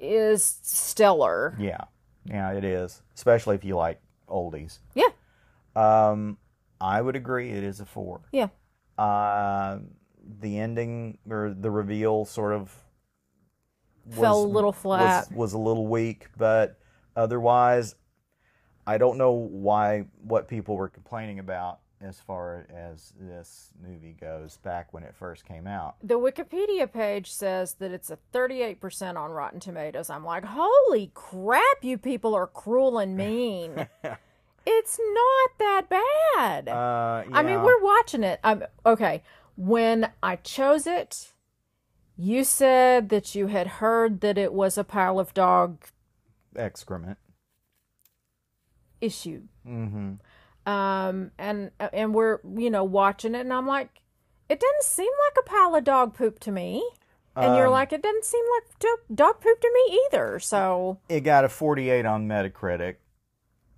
is 0.00 0.58
stellar. 0.62 1.56
Yeah, 1.58 1.84
yeah, 2.24 2.52
it 2.52 2.64
is. 2.64 3.02
Especially 3.14 3.54
if 3.54 3.64
you 3.64 3.76
like 3.76 4.00
oldies. 4.28 4.78
Yeah. 4.94 5.08
Um, 5.76 6.38
I 6.80 7.00
would 7.00 7.16
agree. 7.16 7.50
It 7.50 7.62
is 7.64 7.80
a 7.80 7.86
four. 7.86 8.22
Yeah. 8.32 8.48
Uh, 8.98 9.78
the 10.40 10.58
ending 10.58 11.18
or 11.28 11.54
the 11.58 11.70
reveal 11.70 12.24
sort 12.24 12.52
of 12.52 12.74
Fell 14.10 14.42
a 14.42 14.44
little 14.44 14.72
flat. 14.72 15.28
Was, 15.30 15.36
was 15.36 15.52
a 15.52 15.58
little 15.58 15.86
weak, 15.86 16.28
but 16.36 16.78
otherwise, 17.16 17.94
I 18.86 18.98
don't 18.98 19.16
know 19.16 19.32
why 19.32 20.06
what 20.22 20.48
people 20.48 20.76
were 20.76 20.88
complaining 20.88 21.38
about 21.38 21.78
as 22.02 22.18
far 22.18 22.66
as 22.74 23.12
this 23.20 23.70
movie 23.80 24.16
goes 24.20 24.56
back 24.58 24.92
when 24.92 25.02
it 25.02 25.14
first 25.14 25.44
came 25.44 25.66
out. 25.66 25.94
The 26.02 26.18
Wikipedia 26.18 26.92
page 26.92 27.32
says 27.32 27.74
that 27.74 27.92
it's 27.92 28.10
a 28.10 28.18
38% 28.34 29.16
on 29.16 29.30
Rotten 29.30 29.60
Tomatoes. 29.60 30.10
I'm 30.10 30.24
like, 30.24 30.44
holy 30.44 31.12
crap, 31.14 31.82
you 31.82 31.98
people 31.98 32.34
are 32.34 32.46
cruel 32.46 32.98
and 32.98 33.16
mean. 33.16 33.86
it's 34.66 34.98
not 34.98 35.50
that 35.58 35.88
bad. 35.88 36.68
Uh, 36.68 37.24
I 37.32 37.42
mean, 37.42 37.62
we're 37.62 37.80
watching 37.82 38.24
it. 38.24 38.40
I'm 38.42 38.64
okay. 38.84 39.22
When 39.56 40.10
I 40.22 40.36
chose 40.36 40.86
it, 40.86 41.31
you 42.16 42.44
said 42.44 43.08
that 43.08 43.34
you 43.34 43.46
had 43.48 43.66
heard 43.66 44.20
that 44.20 44.36
it 44.38 44.52
was 44.52 44.76
a 44.78 44.84
pile 44.84 45.18
of 45.18 45.32
dog 45.34 45.84
excrement. 46.56 47.18
issue. 49.00 49.42
Mm-hmm. 49.66 50.14
Um, 50.70 51.32
and 51.38 51.70
and 51.92 52.14
we're 52.14 52.38
you 52.56 52.70
know 52.70 52.84
watching 52.84 53.34
it, 53.34 53.40
and 53.40 53.52
I'm 53.52 53.66
like, 53.66 54.02
it 54.48 54.60
doesn't 54.60 54.84
seem 54.84 55.10
like 55.28 55.44
a 55.44 55.48
pile 55.48 55.74
of 55.74 55.84
dog 55.84 56.14
poop 56.14 56.38
to 56.40 56.52
me. 56.52 56.88
And 57.34 57.56
you're 57.56 57.66
Um, 57.68 57.72
like, 57.72 57.94
it 57.94 58.02
doesn't 58.02 58.26
seem 58.26 58.44
like 58.56 58.78
do- 58.78 59.14
dog 59.14 59.40
poop 59.40 59.58
to 59.58 59.70
me 59.72 60.00
either. 60.06 60.38
So 60.38 60.98
It 61.08 61.20
got 61.22 61.46
a 61.46 61.48
48 61.48 62.04
on 62.04 62.28
Metacritic, 62.28 62.96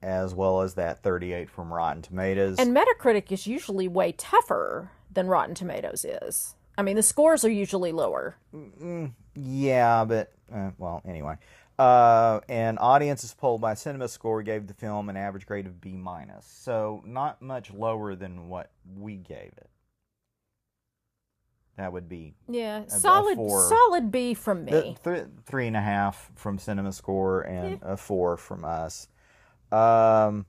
as 0.03 0.35
well 0.35 0.61
as 0.63 0.75
that 0.75 1.05
38 1.05 1.49
from 1.49 1.73
Rotten 1.73 2.03
Tomatoes. 2.03 2.57
And 2.59 2.77
Metacritic 2.77 3.31
is 3.31 3.47
usually 3.47 3.87
way 3.87 4.11
tougher 4.11 4.91
than 5.09 5.29
Rotten 5.29 5.55
Tomatoes 5.55 6.05
is. 6.05 6.57
I 6.77 6.83
mean, 6.83 6.97
the 6.97 7.03
scores 7.03 7.45
are 7.45 7.51
usually 7.51 7.93
lower. 7.93 8.37
Yeah, 9.35 10.05
but 10.05 10.33
uh, 10.53 10.71
well, 10.79 11.03
anyway. 11.07 11.37
Uh, 11.79 12.41
and 12.49 12.79
audiences 12.79 13.35
polled 13.35 13.61
by 13.61 13.75
Cinema 13.75 14.07
Score 14.09 14.43
gave 14.43 14.69
the 14.69 14.75
film 14.75 15.09
an 15.09 15.17
average 15.17 15.45
grade 15.45 15.67
of 15.67 15.81
B 15.81 15.97
minus, 15.97 16.47
so 16.47 17.03
not 17.05 17.43
much 17.43 17.73
lower 17.73 18.15
than 18.15 18.49
what 18.49 18.71
we 18.97 19.17
gave 19.17 19.53
it. 19.57 19.69
That 21.77 21.93
would 21.93 22.09
be 22.09 22.35
Yeah, 22.49 22.83
a 22.85 22.91
solid, 22.91 23.35
four. 23.35 23.69
solid 23.69 24.13
B 24.13 24.35
from 24.35 24.65
me. 24.65 24.97
th- 25.03 25.27
three 25.47 25.67
and 25.67 25.77
a 25.77 25.81
half 25.81 26.31
from 26.37 26.59
Cinema 26.59 26.93
Score 26.93 27.41
and 27.43 27.81
a 27.83 27.97
four 27.97 28.37
from 28.37 28.65
us. 28.65 29.09
Um, 29.73 30.47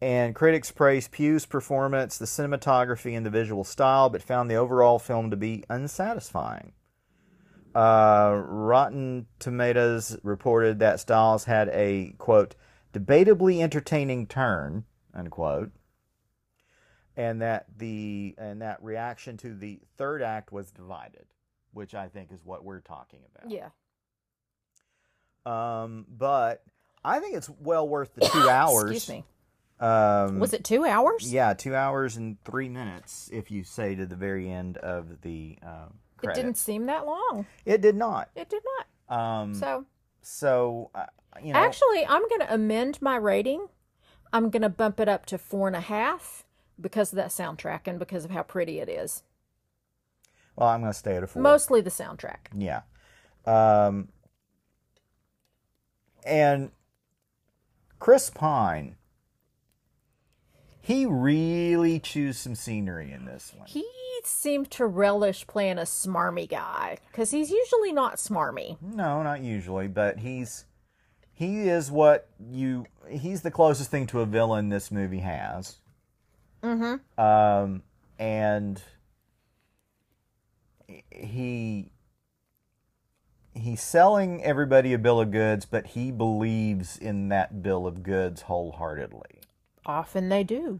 and 0.00 0.34
critics 0.34 0.70
praised 0.70 1.10
Pugh's 1.10 1.46
performance, 1.46 2.18
the 2.18 2.24
cinematography, 2.24 3.16
and 3.16 3.26
the 3.26 3.30
visual 3.30 3.64
style, 3.64 4.08
but 4.08 4.22
found 4.22 4.50
the 4.50 4.54
overall 4.56 4.98
film 4.98 5.30
to 5.30 5.36
be 5.36 5.64
unsatisfying. 5.68 6.72
Uh, 7.74 8.40
Rotten 8.44 9.26
Tomatoes 9.38 10.16
reported 10.22 10.78
that 10.78 11.00
Styles 11.00 11.44
had 11.44 11.68
a 11.68 12.14
quote 12.18 12.54
debatably 12.92 13.60
entertaining 13.60 14.26
turn 14.26 14.84
unquote, 15.14 15.72
and 17.16 17.42
that 17.42 17.66
the 17.76 18.34
and 18.38 18.62
that 18.62 18.82
reaction 18.82 19.36
to 19.38 19.54
the 19.54 19.80
third 19.96 20.22
act 20.22 20.52
was 20.52 20.70
divided, 20.70 21.26
which 21.72 21.94
I 21.94 22.08
think 22.08 22.32
is 22.32 22.44
what 22.44 22.64
we're 22.64 22.80
talking 22.80 23.20
about. 23.34 23.50
Yeah. 23.50 23.68
Um, 25.44 26.06
but 26.08 26.62
I 27.04 27.20
think 27.20 27.36
it's 27.36 27.50
well 27.60 27.88
worth 27.88 28.14
the 28.14 28.26
two 28.26 28.48
hours. 28.48 28.92
Excuse 28.92 29.08
me. 29.08 29.24
Um, 29.80 30.38
Was 30.40 30.52
it 30.52 30.64
two 30.64 30.84
hours? 30.84 31.32
Yeah, 31.32 31.54
two 31.54 31.74
hours 31.74 32.16
and 32.16 32.36
three 32.44 32.68
minutes. 32.68 33.30
If 33.32 33.50
you 33.50 33.62
say 33.64 33.94
to 33.94 34.06
the 34.06 34.16
very 34.16 34.50
end 34.50 34.76
of 34.78 35.20
the 35.22 35.58
um, 35.62 35.94
It 36.22 36.34
didn't 36.34 36.56
seem 36.56 36.86
that 36.86 37.06
long. 37.06 37.46
It 37.64 37.80
did 37.80 37.94
not. 37.96 38.28
It 38.34 38.48
did 38.48 38.62
not. 39.08 39.16
Um, 39.18 39.54
So, 39.54 39.86
so 40.20 40.90
uh, 40.94 41.06
you 41.42 41.52
know, 41.52 41.58
actually, 41.60 42.04
I'm 42.06 42.28
going 42.28 42.40
to 42.40 42.52
amend 42.52 43.00
my 43.00 43.16
rating. 43.16 43.68
I'm 44.32 44.50
going 44.50 44.62
to 44.62 44.68
bump 44.68 44.98
it 45.00 45.08
up 45.08 45.26
to 45.26 45.38
four 45.38 45.68
and 45.68 45.76
a 45.76 45.80
half 45.80 46.44
because 46.80 47.12
of 47.12 47.16
that 47.16 47.28
soundtrack 47.28 47.80
and 47.86 47.98
because 47.98 48.24
of 48.24 48.30
how 48.32 48.42
pretty 48.42 48.80
it 48.80 48.88
is. 48.88 49.22
well, 50.56 50.68
I'm 50.68 50.80
going 50.80 50.92
to 50.92 50.98
stay 50.98 51.16
at 51.16 51.22
a 51.22 51.26
four. 51.28 51.40
Mostly 51.40 51.80
the 51.80 51.90
soundtrack. 51.90 52.48
Yeah. 52.54 52.82
Um, 53.46 54.08
and 56.26 56.70
Chris 58.00 58.28
Pine, 58.28 58.96
he 60.88 61.04
really 61.04 62.00
chews 62.00 62.38
some 62.38 62.54
scenery 62.54 63.12
in 63.12 63.26
this 63.26 63.52
one. 63.54 63.68
He 63.68 63.86
seemed 64.24 64.70
to 64.70 64.86
relish 64.86 65.46
playing 65.46 65.76
a 65.76 65.82
smarmy 65.82 66.48
guy 66.48 66.96
because 67.10 67.30
he's 67.30 67.50
usually 67.50 67.92
not 67.92 68.16
smarmy. 68.16 68.80
No, 68.80 69.22
not 69.22 69.42
usually, 69.42 69.86
but 69.86 70.20
he's 70.20 70.64
he 71.34 71.68
is 71.68 71.90
what 71.90 72.30
you 72.40 72.86
he's 73.06 73.42
the 73.42 73.50
closest 73.50 73.90
thing 73.90 74.06
to 74.06 74.22
a 74.22 74.26
villain 74.26 74.70
this 74.70 74.90
movie 74.90 75.18
has. 75.18 75.76
Mm-hmm. 76.62 77.22
Um, 77.22 77.82
and 78.18 78.80
he 81.10 81.90
he's 83.52 83.82
selling 83.82 84.42
everybody 84.42 84.94
a 84.94 84.98
bill 84.98 85.20
of 85.20 85.32
goods, 85.32 85.66
but 85.66 85.88
he 85.88 86.10
believes 86.10 86.96
in 86.96 87.28
that 87.28 87.62
bill 87.62 87.86
of 87.86 88.02
goods 88.02 88.40
wholeheartedly. 88.40 89.42
Often 89.88 90.28
they 90.28 90.44
do. 90.44 90.78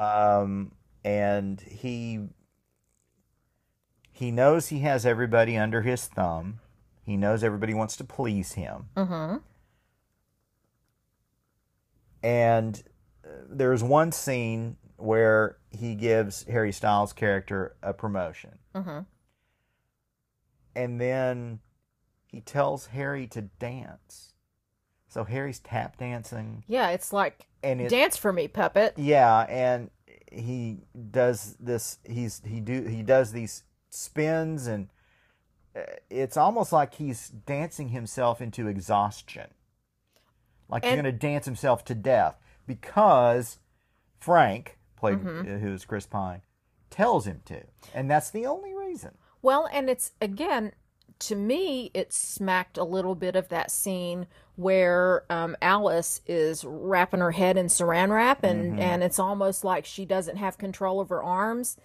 Um, 0.00 0.72
and 1.04 1.60
he 1.60 2.28
he 4.12 4.30
knows 4.32 4.66
he 4.68 4.80
has 4.80 5.06
everybody 5.06 5.56
under 5.56 5.82
his 5.82 6.06
thumb. 6.06 6.58
He 7.04 7.16
knows 7.16 7.44
everybody 7.44 7.72
wants 7.72 7.96
to 7.96 8.04
please 8.04 8.52
him. 8.52 8.88
Mm-hmm. 8.96 9.36
And 12.22 12.82
there's 13.48 13.82
one 13.82 14.10
scene 14.10 14.76
where 14.96 15.58
he 15.70 15.94
gives 15.94 16.42
Harry 16.44 16.72
Styles' 16.72 17.12
character 17.12 17.76
a 17.82 17.92
promotion, 17.94 18.58
Mhm. 18.74 19.06
and 20.74 21.00
then 21.00 21.60
he 22.26 22.40
tells 22.40 22.86
Harry 22.86 23.28
to 23.28 23.42
dance. 23.42 24.32
So 25.08 25.24
Harry's 25.24 25.58
tap 25.58 25.96
dancing, 25.96 26.64
Yeah, 26.68 26.90
it's 26.90 27.12
like 27.12 27.46
and 27.62 27.88
dance 27.88 28.16
for 28.16 28.32
me, 28.32 28.46
puppet. 28.48 28.94
yeah, 28.96 29.40
and 29.48 29.90
he 30.30 30.82
does 31.10 31.56
this. 31.58 31.98
He's 32.04 32.42
he 32.44 32.60
do 32.60 32.82
he 32.82 33.02
does 33.02 33.32
these 33.32 33.64
spins, 33.90 34.66
and 34.66 34.88
uh, 35.74 35.80
it's 36.10 36.36
almost 36.36 36.72
like 36.72 36.94
he's 36.94 37.28
dancing 37.30 37.88
himself 37.88 38.40
into 38.42 38.68
exhaustion, 38.68 39.48
like 40.68 40.84
he's 40.84 40.92
going 40.92 41.04
to 41.04 41.12
dance 41.12 41.46
himself 41.46 41.84
to 41.86 41.94
death 41.94 42.36
because 42.66 43.58
Frank, 44.20 44.78
played 44.96 45.20
Mm-hmm. 45.20 45.54
uh, 45.54 45.58
who 45.58 45.72
is 45.72 45.84
Chris 45.86 46.06
Pine, 46.06 46.42
tells 46.90 47.26
him 47.26 47.40
to, 47.46 47.62
and 47.94 48.10
that's 48.10 48.30
the 48.30 48.44
only 48.44 48.74
reason. 48.74 49.16
Well, 49.40 49.68
and 49.72 49.88
it's 49.88 50.12
again 50.20 50.72
to 51.20 51.36
me, 51.36 51.90
it 51.94 52.12
smacked 52.12 52.78
a 52.78 52.84
little 52.84 53.14
bit 53.14 53.36
of 53.36 53.48
that 53.48 53.70
scene 53.70 54.26
where 54.56 55.24
um, 55.30 55.56
Alice 55.60 56.20
is 56.26 56.64
wrapping 56.64 57.20
her 57.20 57.32
head 57.32 57.56
in 57.56 57.66
saran 57.66 58.10
wrap, 58.10 58.44
and 58.44 58.80
and 58.80 59.02
it's 59.02 59.18
almost 59.18 59.64
like 59.64 59.84
she 59.84 60.04
doesn't 60.04 60.36
have 60.36 60.58
control 60.58 61.00
of 61.00 61.08
her 61.08 61.22
arms. 61.22 61.76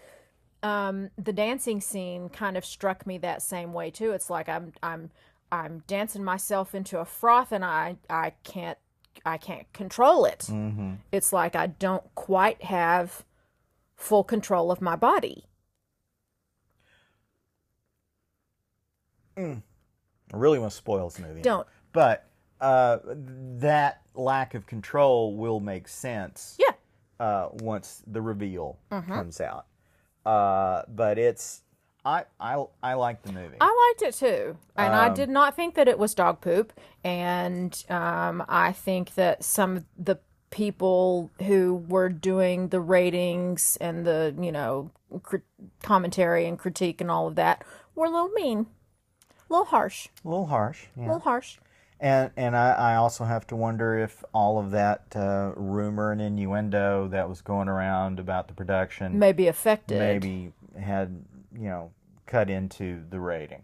Um, 0.62 1.10
the 1.18 1.34
dancing 1.34 1.82
scene 1.82 2.30
kind 2.30 2.58
of 2.58 2.66
struck 2.66 3.06
me 3.06 3.18
that 3.20 3.42
same 3.42 3.74
way 3.74 3.92
too. 3.92 4.12
It's 4.12 4.30
like 4.30 4.50
I'm 4.50 4.74
I'm 4.82 5.12
I'm 5.52 5.84
dancing 5.88 6.24
myself 6.24 6.74
into 6.74 7.00
a 7.00 7.06
froth, 7.06 7.52
and 7.52 7.66
I 7.66 7.98
I 8.10 8.34
can't 8.44 8.78
I 9.26 9.38
can't 9.38 9.72
control 9.74 10.26
it. 10.26 10.48
Mm-hmm. 10.50 10.96
It's 11.12 11.34
like 11.34 11.56
I 11.56 11.68
don't 11.68 12.04
quite 12.16 12.64
have 12.64 13.24
full 13.96 14.24
control 14.24 14.72
of 14.72 14.82
my 14.82 14.96
body. 14.96 15.46
I 19.38 19.62
really 20.34 20.60
want 20.60 20.72
to 20.72 20.78
spoil 20.78 21.10
this 21.10 21.20
movie. 21.20 21.42
Don't. 21.42 21.68
But 21.92 22.28
uh, 22.62 23.00
that 23.06 24.02
lack 24.16 24.54
of 24.54 24.66
control 24.66 25.36
will 25.36 25.60
make 25.60 25.88
sense. 25.88 26.56
Yeah. 26.60 26.72
Uh, 27.20 27.50
once 27.54 28.04
the 28.08 28.22
reveal 28.22 28.80
Mm-hmm. 28.92 29.14
comes 29.14 29.42
out. 29.42 29.66
Uh, 30.26 30.84
but 30.88 31.18
it's 31.18 31.62
I 32.06 32.26
I 32.40 32.64
I 32.82 32.94
like 32.96 33.22
the 33.24 33.32
movie. 33.32 33.58
I 33.62 33.92
liked 34.00 34.02
it 34.02 34.18
too, 34.18 34.58
and 34.76 34.94
I 34.94 35.08
Um, 35.08 35.14
did 35.14 35.30
not 35.30 35.56
think 35.56 35.76
that 35.76 35.88
it 35.88 35.98
was 36.00 36.14
dog 36.16 36.42
poop. 36.42 36.74
And 37.04 37.82
um, 37.90 38.44
I 38.50 38.72
think 38.74 39.16
that 39.16 39.44
some 39.44 39.78
of 39.78 39.86
the 39.98 40.18
people 40.50 41.32
who 41.44 41.84
were 41.88 42.10
doing 42.10 42.70
the 42.70 42.80
ratings 42.82 43.78
and 43.82 44.06
the 44.06 44.34
you 44.40 44.52
know 44.52 44.92
crit- 45.24 45.44
commentary 45.82 46.46
and 46.46 46.58
critique 46.60 47.00
and 47.02 47.10
all 47.12 47.28
of 47.28 47.36
that 47.36 47.64
were 47.96 48.06
a 48.06 48.10
little 48.10 48.30
mean, 48.30 48.66
little 49.54 49.66
harsh, 49.66 50.08
a 50.26 50.28
little 50.28 50.46
harsh. 50.48 50.86
a 50.98 51.00
little 51.02 51.20
harsh. 51.20 51.58
And 52.00 52.32
and 52.36 52.56
I, 52.56 52.72
I 52.74 52.96
also 52.96 53.24
have 53.24 53.48
to 53.48 53.56
wonder 53.56 53.98
if 53.98 54.24
all 54.34 54.60
of 54.60 54.72
that 54.72 55.16
uh, 55.16 55.54
rumor 55.56 56.12
and 56.12 56.22
innuendo 56.22 57.08
that 57.10 57.30
was 57.30 57.42
going 57.42 57.70
around 57.70 58.20
about 58.20 58.48
the 58.50 58.54
production 58.54 59.18
Maybe 59.20 59.48
affected. 59.48 60.00
maybe 60.00 60.52
had 60.80 61.24
you 61.56 61.70
know 61.70 61.92
cut 62.26 62.50
into 62.50 63.04
the 63.10 63.20
rating. 63.20 63.64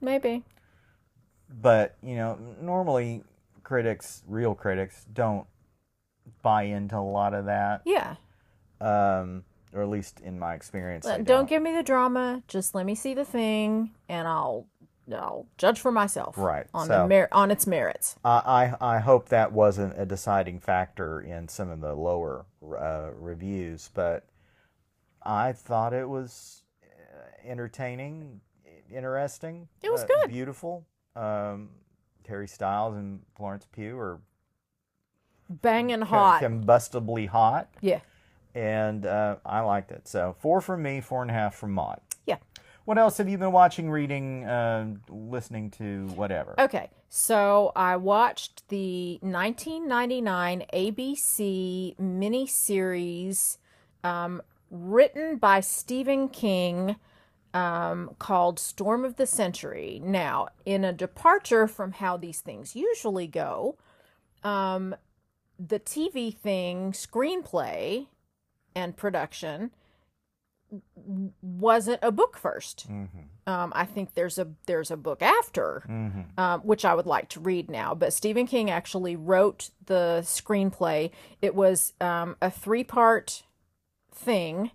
Maybe. 0.00 0.44
but 1.48 1.96
you 2.02 2.14
know 2.16 2.38
normally 2.60 3.22
critics 3.64 4.22
real 4.28 4.54
critics 4.54 5.04
don't 5.12 5.46
buy 6.42 6.62
into 6.64 6.96
a 6.96 7.00
lot 7.18 7.34
of 7.34 7.46
that 7.46 7.82
Yeah. 7.84 8.16
um 8.80 9.44
or 9.72 9.82
at 9.82 9.88
least 9.88 10.20
in 10.20 10.38
my 10.38 10.54
experience 10.54 11.06
Uh, 11.06 11.18
don't 11.18 11.48
give 11.48 11.62
me 11.62 11.72
the 11.72 11.82
drama. 11.82 12.42
Just 12.48 12.74
let 12.74 12.84
me 12.86 12.94
see 12.94 13.14
the 13.14 13.24
thing, 13.24 13.90
and 14.08 14.26
I'll 14.26 14.66
I'll 15.14 15.46
judge 15.58 15.80
for 15.80 15.90
myself. 15.92 16.36
Right, 16.38 16.66
On 16.74 16.86
so- 16.86 17.02
the 17.02 17.08
mer- 17.08 17.28
on 17.32 17.50
its 17.50 17.66
merits. 17.66 18.16
I, 18.24 18.74
I 18.80 18.96
I 18.96 18.98
hope 18.98 19.28
that 19.30 19.52
wasn't 19.52 19.94
a 19.98 20.06
deciding 20.06 20.60
factor 20.60 21.20
in 21.20 21.48
some 21.48 21.70
of 21.70 21.80
the 21.80 21.94
lower 21.94 22.44
uh, 22.78 23.10
reviews 23.14 23.90
but 23.94 24.26
I 25.22 25.52
thought 25.52 25.92
it 25.92 26.08
was 26.08 26.62
uh, 26.82 27.48
entertaining 27.48 28.40
interesting 28.92 29.68
It 29.82 29.90
was 29.92 30.02
uh, 30.02 30.06
good. 30.06 30.30
beautiful 30.30 30.86
um 31.16 31.70
Harry 32.28 32.46
Styles 32.48 32.94
and 32.96 33.20
Florence 33.36 33.66
Pugh 33.72 33.98
are 33.98 34.20
Banging 35.48 36.02
hot. 36.02 36.40
combustibly 36.40 37.26
hot 37.26 37.68
Yeah. 37.80 38.00
and 38.54 39.04
uh, 39.04 39.36
I 39.44 39.60
liked 39.60 39.90
it. 39.90 40.06
So 40.06 40.36
four 40.38 40.60
from 40.60 40.82
me, 40.84 41.00
four 41.00 41.22
and 41.22 41.30
a 41.30 41.34
half 41.34 41.56
from 41.56 41.72
Maud. 41.72 42.00
What 42.84 42.98
else 42.98 43.18
have 43.18 43.28
you 43.28 43.38
been 43.38 43.52
watching, 43.52 43.90
reading, 43.90 44.44
uh, 44.44 44.94
listening 45.08 45.70
to, 45.72 46.06
whatever? 46.14 46.54
Okay, 46.58 46.90
so 47.08 47.72
I 47.76 47.96
watched 47.96 48.68
the 48.68 49.18
1999 49.22 50.64
ABC 50.72 51.96
miniseries 51.98 53.58
um, 54.02 54.42
written 54.70 55.36
by 55.36 55.60
Stephen 55.60 56.28
King 56.28 56.96
um, 57.52 58.14
called 58.18 58.58
Storm 58.58 59.04
of 59.04 59.16
the 59.16 59.26
Century. 59.26 60.00
Now, 60.02 60.48
in 60.64 60.84
a 60.84 60.92
departure 60.92 61.66
from 61.66 61.92
how 61.92 62.16
these 62.16 62.40
things 62.40 62.74
usually 62.76 63.26
go, 63.26 63.76
um, 64.42 64.94
the 65.58 65.80
TV 65.80 66.34
thing, 66.34 66.92
screenplay 66.92 68.06
and 68.74 68.96
production 68.96 69.72
wasn't 71.42 71.98
a 72.02 72.12
book 72.12 72.38
1st 72.40 72.86
Mm-hmm. 72.88 73.50
um, 73.52 73.72
I 73.74 73.84
think 73.84 74.14
there's 74.14 74.38
a 74.38 74.48
there's 74.66 74.90
a 74.90 74.96
book 74.96 75.22
after, 75.22 75.82
Mm-hmm. 75.88 76.40
um, 76.40 76.60
which 76.60 76.84
I 76.84 76.94
would 76.94 77.06
like 77.06 77.28
to 77.30 77.40
read 77.40 77.70
now. 77.70 77.94
But 77.94 78.12
Stephen 78.12 78.46
King 78.46 78.70
actually 78.70 79.16
wrote 79.16 79.70
the 79.86 80.20
screenplay. 80.24 81.10
It 81.42 81.54
was 81.54 81.94
um, 82.00 82.36
a 82.40 82.50
three 82.50 82.84
part 82.84 83.42
thing. 84.12 84.70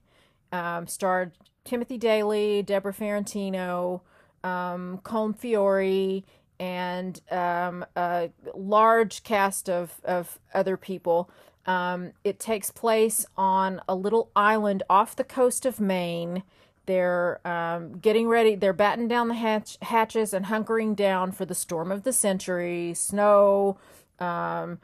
Um, 0.52 0.88
starred 0.88 1.32
Timothy 1.66 1.98
Daly, 1.98 2.64
Debrah 2.64 2.96
Farentino, 2.96 4.02
um, 4.48 5.00
Colm 5.04 5.36
Feore, 5.38 6.24
and 6.60 7.20
um, 7.32 7.86
a 7.96 8.30
large 8.54 9.24
cast 9.24 9.70
of 9.70 10.00
of 10.04 10.40
other 10.54 10.78
people. 10.78 11.30
Um, 11.66 12.12
it 12.24 12.40
takes 12.40 12.70
place 12.70 13.26
on 13.36 13.82
a 13.88 13.96
little 13.96 14.30
island 14.36 14.84
off 14.90 15.16
the 15.16 15.24
coast 15.24 15.66
of 15.66 15.80
Maine. 15.80 16.44
They're 16.86 17.40
um, 17.48 17.98
getting 17.98 18.28
ready. 18.28 18.54
They're 18.56 18.74
batting 18.74 19.08
down 19.08 19.28
the 19.28 19.34
hatch, 19.34 19.78
hatches 19.82 20.34
and 20.34 20.46
hunkering 20.46 20.96
down 20.96 21.32
for 21.32 21.44
the 21.46 21.56
storm 21.56 21.92
of 21.92 22.04
the 22.04 22.14
century. 22.14 22.94
Snow, 22.94 23.78
um, 24.20 24.78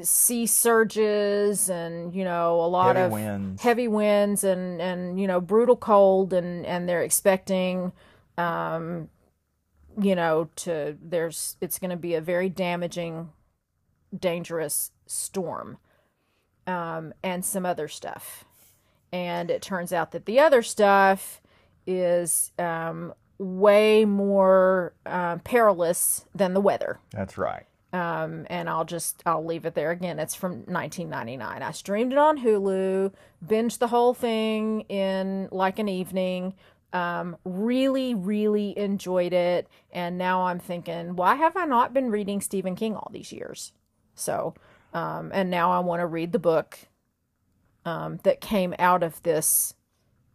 sea 0.00 0.46
surges, 0.46 1.68
and 1.68 2.14
you 2.14 2.24
know 2.24 2.60
a 2.60 2.68
lot 2.68 2.96
Heavy 2.96 3.04
of 3.06 3.12
winds. 3.12 3.62
heavy 3.62 3.88
winds 3.88 4.44
and 4.44 4.80
and 4.80 5.20
you 5.20 5.26
know 5.26 5.40
brutal 5.42 5.76
cold. 5.76 6.32
And 6.32 6.64
and 6.64 6.88
they're 6.88 7.02
expecting, 7.02 7.92
um, 8.38 9.10
you 10.00 10.14
know, 10.14 10.48
to 10.56 10.96
there's 11.02 11.56
it's 11.60 11.78
going 11.78 11.90
to 11.90 11.96
be 11.98 12.14
a 12.14 12.22
very 12.22 12.48
damaging, 12.48 13.28
dangerous 14.18 14.90
storm, 15.06 15.76
um, 16.66 17.12
and 17.22 17.44
some 17.44 17.66
other 17.66 17.88
stuff 17.88 18.44
and 19.12 19.50
it 19.50 19.62
turns 19.62 19.92
out 19.92 20.12
that 20.12 20.26
the 20.26 20.40
other 20.40 20.62
stuff 20.62 21.40
is 21.86 22.52
um, 22.58 23.14
way 23.38 24.04
more 24.04 24.92
uh, 25.04 25.36
perilous 25.38 26.24
than 26.34 26.54
the 26.54 26.60
weather. 26.60 26.98
That's 27.12 27.38
right. 27.38 27.64
Um, 27.92 28.46
and 28.50 28.68
I'll 28.68 28.84
just 28.84 29.22
I'll 29.24 29.44
leave 29.44 29.64
it 29.64 29.74
there 29.74 29.90
again. 29.90 30.18
It's 30.18 30.34
from 30.34 30.64
1999. 30.66 31.62
I 31.62 31.70
streamed 31.70 32.12
it 32.12 32.18
on 32.18 32.38
Hulu, 32.38 33.12
binged 33.46 33.78
the 33.78 33.86
whole 33.88 34.12
thing 34.12 34.82
in 34.82 35.48
like 35.50 35.78
an 35.78 35.88
evening. 35.88 36.54
Um, 36.92 37.36
really, 37.44 38.14
really 38.14 38.76
enjoyed 38.78 39.32
it, 39.32 39.68
and 39.92 40.16
now 40.16 40.42
I'm 40.42 40.58
thinking, 40.58 41.16
why 41.16 41.34
have 41.34 41.56
I 41.56 41.64
not 41.64 41.92
been 41.92 42.10
reading 42.10 42.40
Stephen 42.40 42.74
King 42.74 42.94
all 42.94 43.10
these 43.12 43.32
years? 43.32 43.72
So, 44.14 44.54
um, 44.96 45.30
and 45.34 45.50
now 45.50 45.70
I 45.72 45.80
want 45.80 46.00
to 46.00 46.06
read 46.06 46.32
the 46.32 46.38
book 46.38 46.78
um, 47.84 48.18
that 48.24 48.40
came 48.40 48.74
out 48.78 49.02
of 49.02 49.22
this 49.22 49.74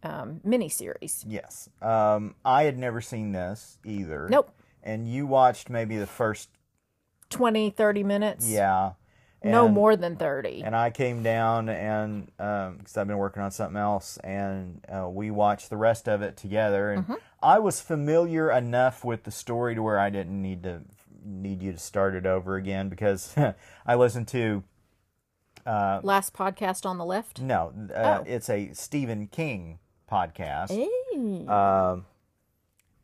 um, 0.04 0.40
miniseries. 0.46 1.24
Yes. 1.28 1.68
Um, 1.82 2.36
I 2.46 2.64
had 2.64 2.78
never 2.78 3.02
seen 3.02 3.32
this 3.32 3.78
either. 3.86 4.28
Nope. 4.30 4.52
And 4.84 5.08
you 5.08 5.28
watched 5.28 5.70
maybe 5.70 5.98
the 5.98 6.08
first, 6.08 6.50
20, 7.30 7.70
30 7.72 8.04
minutes. 8.04 8.48
yeah. 8.50 8.94
No 9.44 9.68
more 9.68 9.96
than 9.96 10.18
30. 10.18 10.62
And 10.64 10.76
I 10.76 10.92
came 10.92 11.24
down 11.24 11.68
and 11.68 12.28
because 12.28 12.96
I've 12.96 13.08
been 13.08 13.18
working 13.18 13.42
on 13.42 13.50
something 13.50 13.76
else, 13.78 14.18
and 14.24 14.86
uh, 14.88 15.10
we 15.10 15.32
watched 15.32 15.72
the 15.72 15.78
rest 15.78 16.08
of 16.08 16.22
it 16.22 16.38
together. 16.38 16.92
And 16.92 17.04
Mm-hmm. 17.06 17.16
I 17.42 17.58
was 17.58 17.82
familiar 17.82 18.52
enough 18.52 19.04
with 19.04 19.24
the 19.24 19.32
story 19.32 19.74
to 19.74 19.82
where 19.82 19.98
I 19.98 20.12
didn't 20.12 20.40
need 20.40 20.62
to 20.62 20.84
need 21.24 21.62
you 21.62 21.72
to 21.72 21.78
start 21.78 22.16
it 22.16 22.26
over 22.26 22.56
again 22.56 22.90
because 22.90 23.36
I 23.86 23.96
listened 23.96 24.28
to 24.30 24.64
Last 25.66 26.34
podcast 26.34 26.86
on 26.86 26.98
the 26.98 27.06
left. 27.06 27.40
No, 27.42 27.72
uh, 27.96 28.20
Oh. 28.22 28.24
it's 28.26 28.50
a 28.50 28.74
Stephen 28.74 29.28
King 29.28 29.80
podcast. 30.12 30.70
Hey. 30.70 31.48
Um, 31.48 32.06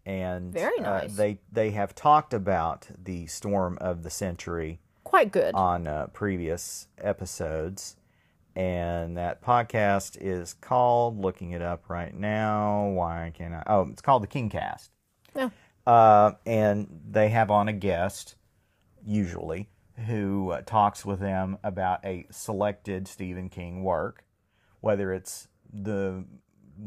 and 0.05 0.51
Very 0.53 0.79
uh, 0.79 0.83
nice. 1.01 1.15
they 1.15 1.39
they 1.51 1.71
have 1.71 1.93
talked 1.93 2.33
about 2.33 2.87
the 3.03 3.27
storm 3.27 3.77
of 3.81 4.03
the 4.03 4.09
century 4.09 4.79
Quite 5.03 5.31
good. 5.31 5.53
on 5.53 5.85
uh, 5.85 6.07
previous 6.13 6.87
episodes, 6.97 7.95
and 8.55 9.17
that 9.17 9.43
podcast 9.43 10.17
is 10.19 10.53
called. 10.53 11.19
Looking 11.19 11.51
it 11.51 11.61
up 11.61 11.89
right 11.89 12.13
now. 12.15 12.87
Why 12.87 13.31
can't 13.35 13.53
I? 13.53 13.63
Oh, 13.67 13.87
it's 13.91 14.01
called 14.01 14.23
the 14.23 14.27
King 14.27 14.49
Cast. 14.49 14.91
Uh, 15.87 16.33
and 16.45 16.99
they 17.09 17.29
have 17.29 17.49
on 17.49 17.67
a 17.69 17.73
guest, 17.73 18.35
usually, 19.05 19.69
who 20.05 20.49
uh, 20.51 20.61
talks 20.63 21.05
with 21.05 21.19
them 21.21 21.57
about 21.63 22.03
a 22.05 22.25
selected 22.29 23.07
Stephen 23.07 23.47
King 23.47 23.83
work, 23.83 24.25
whether 24.81 25.13
it's 25.13 25.47
the 25.73 26.25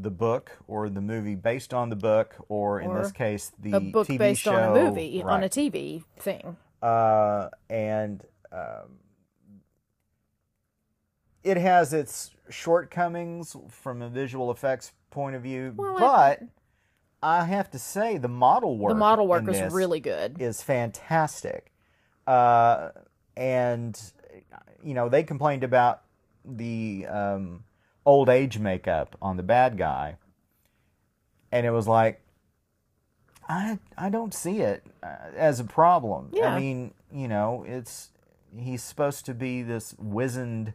the 0.03 0.11
book 0.11 0.53
or 0.69 0.89
the 0.89 1.01
movie 1.01 1.35
based 1.35 1.73
on 1.75 1.89
the 1.89 1.97
book, 1.97 2.37
or 2.49 2.79
in 2.81 2.91
Or 2.91 3.03
this 3.03 3.11
case, 3.11 3.51
the 3.59 3.73
a 3.73 3.81
book 3.81 4.07
TV 4.07 4.19
based 4.19 4.43
show, 4.43 4.55
on 4.55 4.77
a 4.77 4.85
movie, 4.85 5.23
on 5.23 5.43
a 5.43 5.49
TV 5.49 6.05
thing. 6.19 6.57
uh, 6.83 7.49
and 7.71 8.23
um, 8.53 8.99
it 11.43 11.57
has 11.57 11.93
its 11.95 12.33
shortcomings 12.51 13.57
from 13.71 14.03
a 14.03 14.09
visual 14.09 14.51
effects 14.51 14.93
point 15.11 15.35
of 15.35 15.43
view, 15.43 15.73
Well, 15.77 15.99
but 15.99 16.43
I 17.23 17.45
have 17.45 17.71
to 17.73 17.79
say 17.79 18.17
the 18.17 18.29
model 18.29 18.79
work 18.79 18.91
The 18.91 18.99
model 18.99 19.27
work 19.27 19.47
was 19.47 19.61
really 19.73 20.01
good. 20.01 20.41
is 20.41 20.63
fantastic, 20.63 21.71
uh, 22.27 22.91
and 23.37 24.01
you 24.83 24.95
know 24.95 25.09
they 25.09 25.23
complained 25.23 25.65
about 25.65 26.03
the 26.45 27.07
um, 27.07 27.65
old 28.07 28.29
age 28.29 28.59
makeup 28.59 29.17
on 29.21 29.37
the 29.37 29.43
bad 29.43 29.77
guy, 29.77 30.17
and 31.53 31.67
it 31.67 31.71
was 31.71 31.87
like. 31.87 32.23
I 33.49 33.81
I 33.99 34.11
don't 34.11 34.33
see 34.33 34.61
it 34.61 34.85
uh, 35.03 35.09
as 35.37 35.59
a 35.59 35.65
problem. 35.65 36.31
Yeah. 36.33 36.55
I 36.55 36.61
mean, 36.61 36.95
you 37.13 37.27
know, 37.27 37.65
it's 37.67 38.11
he's 38.57 38.81
supposed 38.83 39.27
to 39.27 39.35
be 39.35 39.63
this 39.63 39.93
wizened 39.99 40.75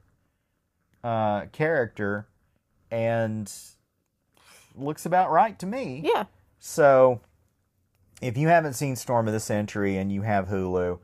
uh, 1.01 1.45
character, 1.53 2.27
and 2.91 3.49
looks 4.75 5.05
about 5.05 5.31
right 5.31 5.57
to 5.59 5.65
me. 5.65 6.01
Yeah. 6.03 6.25
So, 6.67 7.21
if 8.23 8.37
you 8.37 8.47
haven't 8.47 8.73
seen 8.73 8.95
Storm 8.95 9.27
of 9.27 9.35
the 9.35 9.39
Century 9.39 9.97
and 9.97 10.11
you 10.11 10.23
have 10.23 10.47
Hulu, 10.47 10.97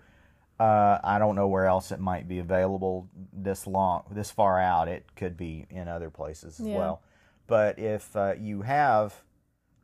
uh, 0.59 0.97
I 1.03 1.19
don't 1.19 1.35
know 1.35 1.47
where 1.47 1.67
else 1.67 1.91
it 1.91 1.99
might 1.99 2.27
be 2.27 2.39
available 2.39 3.07
this 3.31 3.67
long, 3.67 4.05
this 4.09 4.31
far 4.31 4.59
out. 4.59 4.87
It 4.87 5.05
could 5.15 5.37
be 5.37 5.67
in 5.69 5.87
other 5.87 6.09
places 6.09 6.59
as 6.59 6.65
Yeah. 6.65 6.77
well. 6.77 7.01
But 7.45 7.77
if 7.77 8.15
uh, 8.15 8.33
you 8.39 8.63
have 8.63 9.13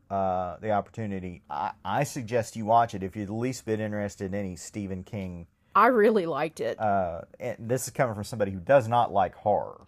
uh, 0.09 0.57
the 0.61 0.71
opportunity, 0.71 1.43
I, 1.47 1.73
I 1.85 2.05
suggest 2.05 2.55
you 2.55 2.65
watch 2.65 2.95
it 2.95 3.03
if 3.03 3.15
you're 3.15 3.27
the 3.27 3.35
least 3.35 3.63
bit 3.63 3.79
interested 3.79 4.25
in 4.25 4.33
any 4.33 4.55
Stephen 4.55 5.03
King. 5.03 5.45
I 5.75 5.87
really 5.87 6.25
liked 6.25 6.59
it. 6.59 6.79
Uh, 6.79 7.21
and 7.39 7.55
this 7.69 7.83
is 7.85 7.93
coming 7.93 8.15
from 8.15 8.23
somebody 8.23 8.49
who 8.49 8.59
does 8.59 8.87
not 8.87 9.13
like 9.13 9.35
horror. 9.35 9.81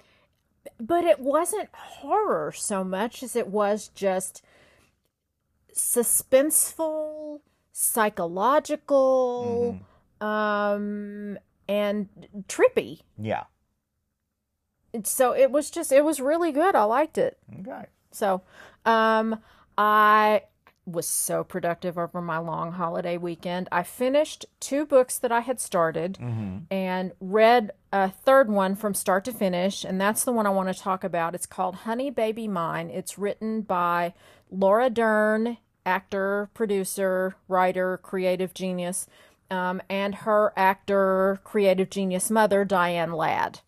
but 0.80 1.04
it 1.04 1.20
wasn't 1.20 1.70
horror 1.74 2.52
so 2.52 2.84
much 2.84 3.24
as 3.24 3.36
it 3.36 3.48
was 3.48 3.88
just 3.96 4.44
suspenseful, 5.76 7.42
psychological, 7.72 9.80
um, 10.22 11.38
and 11.68 12.10
trippy. 12.48 13.02
Yeah. 13.18 13.44
So 15.04 15.34
it 15.34 15.52
was 15.52 15.70
just, 15.70 15.92
it 15.92 16.04
was 16.04 16.20
really 16.20 16.52
good. 16.52 16.76
I 16.76 16.84
liked 16.84 17.18
it. 17.18 17.38
Okay. 17.60 17.86
So, 18.12 18.42
um, 18.86 19.40
I 19.78 20.44
was 20.92 21.08
so 21.08 21.44
productive 21.44 21.98
over 21.98 22.22
my 22.22 22.38
long 22.38 22.74
holiday 22.74 23.18
weekend. 23.18 23.68
I 23.72 23.84
finished 23.84 24.46
two 24.60 24.86
books 24.86 25.18
that 25.20 25.32
I 25.32 25.42
had 25.42 25.60
started 25.60 26.18
and 26.70 27.12
read 27.20 27.72
a 27.92 28.10
third 28.10 28.50
one 28.50 28.76
from 28.76 28.94
start 28.94 29.26
to 29.26 29.32
finish, 29.32 29.84
and 29.84 30.00
that's 30.00 30.24
the 30.24 30.32
one 30.32 30.46
I 30.46 30.52
want 30.52 30.76
to 30.76 30.82
talk 30.82 31.04
about. 31.04 31.36
It's 31.36 31.46
called 31.46 31.76
Honey 31.76 32.10
Baby 32.10 32.48
Mine. 32.48 32.90
It's 32.90 33.18
written 33.18 33.62
by 33.62 34.14
Laura 34.52 34.90
Dern, 34.90 35.58
actor, 35.86 36.50
producer, 36.54 37.36
writer, 37.48 37.98
creative 37.98 38.54
genius, 38.54 39.08
um, 39.50 39.82
and 39.90 40.16
her 40.16 40.54
actor, 40.56 41.40
creative 41.44 41.90
genius 41.90 42.30
mother, 42.30 42.64
Diane 42.66 43.14
Ladd. 43.14 43.62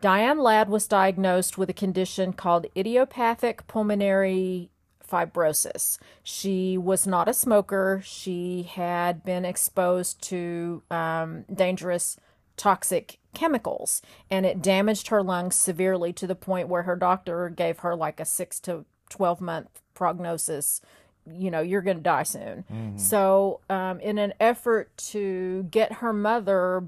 Diane 0.00 0.38
Ladd 0.38 0.68
was 0.68 0.86
diagnosed 0.86 1.58
with 1.58 1.68
a 1.68 1.74
condition 1.74 2.32
called 2.32 2.66
idiopathic 2.76 3.66
pulmonary 3.66 4.70
fibrosis. 5.10 5.98
She 6.22 6.76
was 6.78 7.06
not 7.06 7.28
a 7.28 7.34
smoker. 7.34 8.00
She 8.04 8.64
had 8.64 9.24
been 9.24 9.44
exposed 9.44 10.22
to 10.24 10.82
um, 10.90 11.44
dangerous 11.52 12.16
toxic 12.56 13.18
chemicals, 13.34 14.02
and 14.30 14.44
it 14.44 14.60
damaged 14.60 15.08
her 15.08 15.22
lungs 15.22 15.56
severely 15.56 16.12
to 16.14 16.26
the 16.26 16.34
point 16.34 16.68
where 16.68 16.82
her 16.82 16.96
doctor 16.96 17.48
gave 17.48 17.80
her 17.80 17.94
like 17.94 18.20
a 18.20 18.24
six 18.24 18.58
to 18.60 18.84
12 19.10 19.40
month 19.40 19.80
prognosis. 19.94 20.80
You 21.30 21.50
know, 21.50 21.60
you're 21.60 21.82
going 21.82 21.98
to 21.98 22.02
die 22.02 22.22
soon. 22.22 22.64
So, 22.96 23.60
um, 23.68 24.00
in 24.00 24.16
an 24.18 24.32
effort 24.40 24.96
to 25.10 25.64
get 25.70 25.94
her 25.94 26.12
mother 26.12 26.84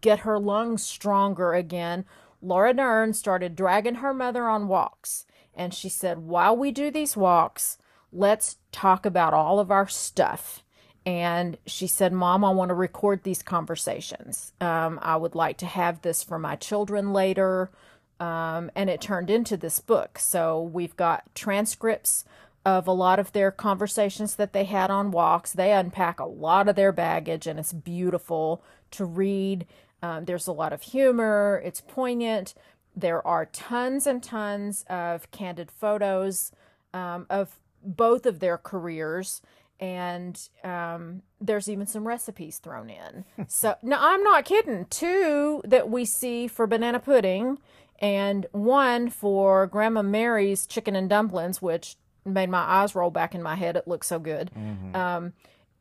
get 0.00 0.20
her 0.20 0.38
lungs 0.38 0.84
stronger 0.84 1.54
again, 1.54 2.04
Laura 2.42 2.74
Dern 2.74 3.12
started 3.12 3.54
dragging 3.54 3.96
her 3.96 4.12
mother 4.14 4.48
on 4.48 4.68
walks. 4.68 5.26
And 5.60 5.74
she 5.74 5.90
said, 5.90 6.20
while 6.20 6.56
we 6.56 6.70
do 6.70 6.90
these 6.90 7.18
walks, 7.18 7.76
let's 8.10 8.56
talk 8.72 9.04
about 9.04 9.34
all 9.34 9.60
of 9.60 9.70
our 9.70 9.86
stuff. 9.86 10.64
And 11.04 11.58
she 11.66 11.86
said, 11.86 12.14
Mom, 12.14 12.46
I 12.46 12.50
want 12.50 12.70
to 12.70 12.74
record 12.74 13.24
these 13.24 13.42
conversations. 13.42 14.54
Um, 14.58 14.98
I 15.02 15.16
would 15.16 15.34
like 15.34 15.58
to 15.58 15.66
have 15.66 16.00
this 16.00 16.22
for 16.22 16.38
my 16.38 16.56
children 16.56 17.12
later. 17.12 17.70
Um, 18.18 18.70
and 18.74 18.88
it 18.88 19.02
turned 19.02 19.28
into 19.28 19.58
this 19.58 19.80
book. 19.80 20.18
So 20.18 20.62
we've 20.62 20.96
got 20.96 21.34
transcripts 21.34 22.24
of 22.64 22.86
a 22.86 22.92
lot 22.92 23.18
of 23.18 23.32
their 23.32 23.50
conversations 23.50 24.36
that 24.36 24.54
they 24.54 24.64
had 24.64 24.90
on 24.90 25.10
walks. 25.10 25.52
They 25.52 25.72
unpack 25.72 26.20
a 26.20 26.24
lot 26.24 26.68
of 26.68 26.76
their 26.76 26.92
baggage, 26.92 27.46
and 27.46 27.58
it's 27.58 27.74
beautiful 27.74 28.62
to 28.92 29.04
read. 29.04 29.66
Um, 30.02 30.24
there's 30.24 30.46
a 30.46 30.52
lot 30.52 30.72
of 30.72 30.80
humor, 30.80 31.60
it's 31.62 31.82
poignant. 31.82 32.54
There 32.96 33.26
are 33.26 33.46
tons 33.46 34.06
and 34.06 34.22
tons 34.22 34.84
of 34.88 35.30
candid 35.30 35.70
photos 35.70 36.52
um, 36.92 37.26
of 37.30 37.58
both 37.82 38.26
of 38.26 38.40
their 38.40 38.58
careers. 38.58 39.42
And 39.78 40.38
um, 40.62 41.22
there's 41.40 41.68
even 41.68 41.86
some 41.86 42.06
recipes 42.06 42.58
thrown 42.58 42.90
in. 42.90 43.24
so, 43.48 43.76
no, 43.82 43.96
I'm 43.98 44.22
not 44.22 44.44
kidding. 44.44 44.84
Two 44.90 45.62
that 45.64 45.88
we 45.88 46.04
see 46.04 46.46
for 46.48 46.66
banana 46.66 47.00
pudding, 47.00 47.58
and 47.98 48.46
one 48.52 49.08
for 49.08 49.66
Grandma 49.66 50.02
Mary's 50.02 50.66
chicken 50.66 50.96
and 50.96 51.08
dumplings, 51.08 51.62
which 51.62 51.96
made 52.26 52.50
my 52.50 52.58
eyes 52.60 52.94
roll 52.94 53.10
back 53.10 53.34
in 53.34 53.42
my 53.42 53.54
head. 53.56 53.76
It 53.76 53.88
looked 53.88 54.04
so 54.06 54.18
good. 54.18 54.50
Um, 54.94 55.32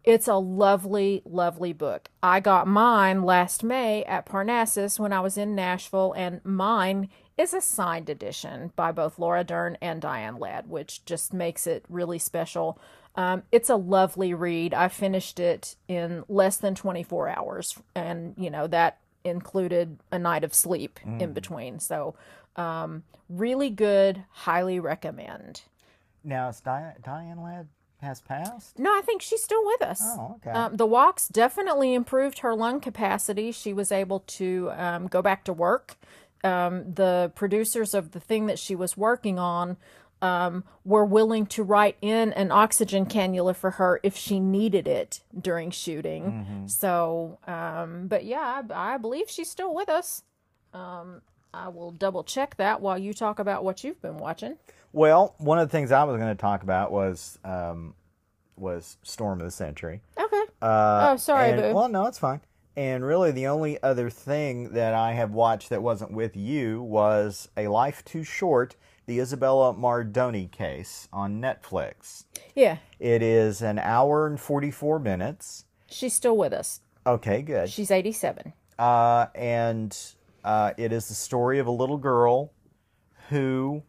it's 0.10 0.28
a 0.28 0.36
lovely, 0.36 1.22
lovely 1.24 1.72
book. 1.72 2.10
I 2.24 2.40
got 2.40 2.68
mine 2.68 3.22
last 3.22 3.64
May 3.64 4.04
at 4.06 4.26
Parnassus 4.26 5.00
when 5.00 5.14
I 5.14 5.20
was 5.20 5.38
in 5.38 5.54
Nashville, 5.54 6.14
and 6.18 6.44
mine 6.44 7.10
is 7.38 7.54
a 7.54 7.62
signed 7.62 8.10
edition 8.10 8.74
by 8.76 8.92
both 8.92 9.20
Laura 9.20 9.44
Dern 9.44 9.78
and 9.82 10.02
Diane 10.02 10.38
Ladd, 10.38 10.68
which 10.68 11.06
just 11.06 11.32
makes 11.32 11.68
it 11.68 11.86
really 11.90 12.18
special. 12.18 12.80
Um, 13.16 13.44
it's 13.52 13.70
a 13.70 13.76
lovely 13.76 14.34
read. 14.34 14.74
I 14.74 14.88
finished 14.88 15.40
it 15.40 15.76
in 15.88 16.24
less 16.28 16.58
than 16.58 16.74
24 16.74 17.30
hours, 17.30 17.78
and 17.94 18.34
you 18.36 18.50
know 18.50 18.66
that 18.66 18.98
included 19.24 20.00
a 20.12 20.18
night 20.18 20.44
of 20.44 20.56
sleep 20.56 21.00
in 21.20 21.34
between. 21.34 21.80
So, 21.80 22.16
um, 22.56 23.04
really 23.30 23.70
good. 23.70 24.24
Highly 24.32 24.80
recommend. 24.80 25.62
Now, 26.24 26.50
it's 26.50 26.62
Diane, 26.62 26.96
Diane 27.04 27.42
Ladd 27.42 27.68
has 28.02 28.22
passed? 28.22 28.80
No, 28.80 28.92
I 28.92 29.02
think 29.02 29.22
she's 29.22 29.44
still 29.44 29.66
with 29.66 29.82
us. 29.82 30.02
Oh, 30.04 30.38
okay. 30.38 30.52
Um, 30.52 30.78
the 30.78 30.86
walks 30.86 31.28
definitely 31.28 31.94
improved 31.94 32.40
her 32.40 32.56
lung 32.56 32.80
capacity. 32.80 33.52
She 33.52 33.74
was 33.74 33.92
able 33.92 34.22
to 34.22 34.72
um, 34.76 35.08
go 35.08 35.22
back 35.22 35.44
to 35.46 35.54
work. 35.54 35.98
Um, 36.44 36.94
the 36.94 37.32
producers 37.36 37.94
of 37.94 38.12
the 38.12 38.20
thing 38.20 38.46
that 38.46 38.58
she 38.60 38.76
was 38.76 38.96
working 38.96 39.38
on 39.38 39.78
um, 40.22 40.64
were 40.84 41.06
willing 41.06 41.46
to 41.48 41.64
write 41.64 41.98
in 42.02 42.34
an 42.34 42.52
oxygen 42.52 43.06
cannula 43.06 43.56
for 43.56 43.72
her 43.72 44.00
if 44.04 44.16
she 44.16 44.40
needed 44.40 44.88
it 44.88 45.22
during 45.40 45.72
shooting. 45.72 46.24
Mm-hmm. 46.24 46.68
So, 46.68 47.40
um, 47.48 48.08
but 48.08 48.26
yeah, 48.26 48.62
I, 48.70 48.94
I 48.94 48.98
believe 48.98 49.30
she's 49.30 49.50
still 49.50 49.74
with 49.74 49.90
us. 49.90 50.24
Um, 50.74 51.22
I 51.54 51.70
will 51.70 51.92
double 51.92 52.24
check 52.24 52.58
that 52.58 52.82
while 52.82 52.98
you 52.98 53.14
talk 53.14 53.40
about 53.40 53.64
what 53.64 53.84
you've 53.84 54.02
been 54.02 54.18
watching. 54.18 54.58
Well, 54.92 55.36
one 55.38 55.60
of 55.60 55.68
the 55.68 55.72
things 55.72 55.92
I 55.92 56.04
was 56.04 56.18
going 56.18 56.36
to 56.36 56.40
talk 56.42 56.64
about 56.64 56.92
was 56.92 57.38
um, 57.44 57.94
was 58.56 58.98
Storm 59.04 59.40
of 59.40 59.46
the 59.46 59.52
Century. 59.52 60.02
Okay. 60.20 60.42
Uh, 60.62 61.10
Oh, 61.12 61.18
sorry, 61.18 61.52
and- 61.52 61.62
boo. 61.62 61.74
Well, 61.74 61.90
no, 61.90 62.06
it's 62.08 62.20
fine. 62.20 62.42
And 62.76 63.04
really, 63.04 63.32
the 63.32 63.48
only 63.48 63.82
other 63.84 64.10
thing 64.10 64.70
that 64.74 64.94
I 64.94 65.12
have 65.14 65.32
watched 65.32 65.70
that 65.70 65.84
wasn't 65.84 66.14
with 66.14 66.38
you 66.38 66.82
was 66.82 67.50
A 67.58 67.68
Life 67.68 68.06
Too 68.06 68.24
Short, 68.24 68.78
the 69.06 69.20
Isabella 69.20 69.74
Nardoni 69.74 70.50
case 70.50 71.10
on 71.12 71.42
Netflix. 71.42 72.24
Yeah, 72.56 72.78
It 73.00 73.22
is 73.22 73.62
an 73.62 73.80
hour 73.80 74.28
and 74.28 74.40
44 74.40 74.98
minutes. 75.00 75.66
she's 75.88 76.14
still 76.14 76.38
with 76.38 76.54
us. 76.54 76.80
Okay, 77.06 77.42
good. 77.42 77.70
She's 77.70 77.92
87. 77.92 78.54
Uh, 78.78 79.26
and 79.36 79.98
uh, 80.46 80.72
it 80.78 80.94
is 80.94 81.10
the 81.10 81.16
story 81.16 81.60
of 81.60 81.68
a 81.68 81.72
little 81.72 81.98
girl 81.98 82.54
who 83.30 83.84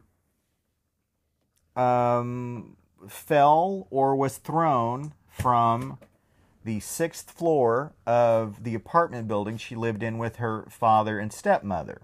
um, 1.81 2.76
fell 3.09 3.87
or 3.91 4.14
was 4.14 4.37
thrown 4.37 5.14
from 5.28 5.99
the 6.62 6.81
sixth 6.81 7.31
floor 7.31 7.95
of 8.07 8.64
the 8.64 8.74
apartment 8.74 9.26
building 9.26 9.57
she 9.57 9.74
lived 9.74 10.03
in 10.03 10.18
with 10.18 10.37
her 10.37 10.66
father 10.68 11.18
and 11.18 11.33
stepmother. 11.33 12.03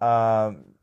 Um, 0.00 0.74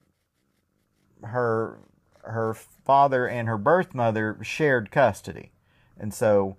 her 1.24 1.80
her 2.24 2.54
father 2.54 3.28
and 3.28 3.48
her 3.48 3.58
birth 3.58 3.94
mother 3.94 4.38
shared 4.42 4.92
custody, 4.92 5.52
and 5.98 6.14
so 6.14 6.58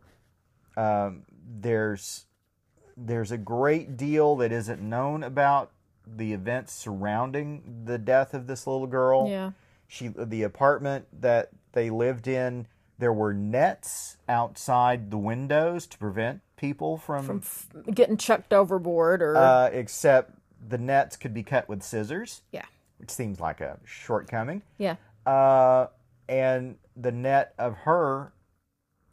um, 0.77 1.25
there's 1.61 2.27
there's 2.97 3.33
a 3.33 3.39
great 3.39 3.97
deal 3.97 4.37
that 4.37 4.53
isn't 4.53 4.81
known 4.81 5.23
about 5.23 5.73
the 6.07 6.33
events 6.33 6.73
surrounding 6.73 7.83
the 7.85 7.99
death 7.99 8.35
of 8.35 8.47
this 8.47 8.67
little 8.67 8.87
girl. 8.87 9.29
Yeah. 9.29 9.53
She 9.89 10.09
the 10.09 10.43
apartment 10.43 11.07
that 11.21 11.51
they 11.73 11.91
lived 11.91 12.29
in, 12.29 12.67
there 12.99 13.13
were 13.13 13.33
nets 13.33 14.19
outside 14.29 15.11
the 15.11 15.19
windows 15.19 15.87
to 15.89 15.99
prevent 15.99 16.41
people 16.57 16.99
from, 16.99 17.43
Getting 17.93 18.17
chucked 18.17 18.53
overboard 18.53 19.23
or. 19.23 19.37
uh, 19.37 19.71
except 19.73 20.33
the 20.69 20.79
nets 20.79 21.17
could 21.17 21.33
be 21.33 21.43
cut 21.43 21.69
with 21.69 21.83
scissors, 21.83 22.43
yeah. 22.53 22.65
which 22.99 23.11
seems 23.11 23.41
like 23.41 23.61
a 23.61 23.79
shortcoming. 23.85 24.63
Yeah. 24.77 24.97
Uh, 25.25 25.87
and 26.29 26.77
the 26.97 27.13
net 27.13 27.55
of 27.59 27.75
her 27.79 28.33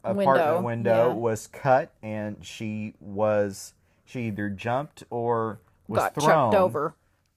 apartment 0.04 0.26
Window, 0.26 0.60
window 0.62 1.08
yeah. 1.08 1.14
was 1.14 1.46
cut, 1.46 1.92
and 2.02 2.44
she 2.44 2.94
was 3.00 3.74
she 4.04 4.26
either 4.26 4.48
jumped 4.48 5.04
or 5.10 5.60
was 5.88 6.00
Got 6.00 6.14
thrown 6.14 6.26
chucked 6.52 6.54
over. 6.54 6.94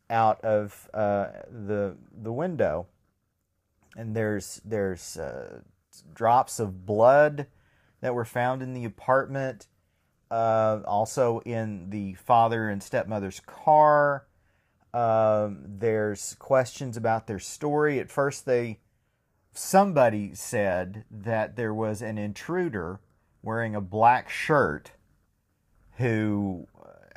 out 0.09 0.41
of 0.41 0.89
uh, 0.93 1.27
the 1.49 1.95
the 2.21 2.33
window. 2.33 2.87
And 3.99 4.15
there's 4.15 4.61
there's 4.63 5.17
uh, 5.17 5.59
drops 6.13 6.59
of 6.59 6.85
blood 6.85 7.47
that 7.99 8.13
were 8.15 8.23
found 8.23 8.61
in 8.61 8.73
the 8.73 8.85
apartment, 8.85 9.67
uh, 10.31 10.79
also 10.85 11.39
in 11.39 11.89
the 11.89 12.13
father 12.13 12.69
and 12.69 12.81
stepmother's 12.81 13.41
car. 13.41 14.25
Um, 14.93 15.65
there's 15.65 16.37
questions 16.39 16.95
about 16.95 17.27
their 17.27 17.39
story. 17.39 17.99
At 17.99 18.09
first, 18.09 18.45
they 18.45 18.79
somebody 19.51 20.33
said 20.33 21.03
that 21.11 21.57
there 21.57 21.73
was 21.73 22.01
an 22.01 22.17
intruder 22.17 23.01
wearing 23.43 23.75
a 23.75 23.81
black 23.81 24.29
shirt 24.29 24.91
who 25.97 26.67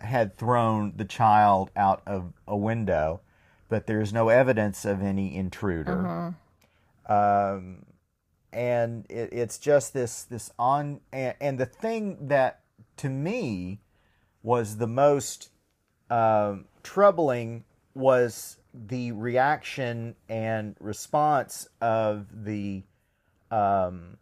had 0.00 0.34
thrown 0.36 0.94
the 0.96 1.04
child 1.04 1.70
out 1.76 2.02
of 2.08 2.32
a 2.48 2.56
window, 2.56 3.20
but 3.68 3.86
there's 3.86 4.12
no 4.12 4.28
evidence 4.30 4.84
of 4.84 5.00
any 5.00 5.36
intruder. 5.36 6.34
Um, 7.06 7.86
and 8.52 9.06
it, 9.08 9.30
it's 9.32 9.58
just 9.58 9.94
this 9.94 10.24
this 10.24 10.52
on 10.58 11.00
and, 11.12 11.34
and 11.40 11.58
the 11.58 11.66
thing 11.66 12.28
that 12.28 12.60
to 12.98 13.08
me 13.08 13.80
was 14.42 14.76
the 14.76 14.86
most 14.86 15.50
um, 16.10 16.66
troubling 16.82 17.64
was 17.94 18.58
the 18.74 19.12
reaction 19.12 20.14
and 20.28 20.76
response 20.80 21.68
of 21.80 22.44
the 22.44 22.82
um, 23.50 24.18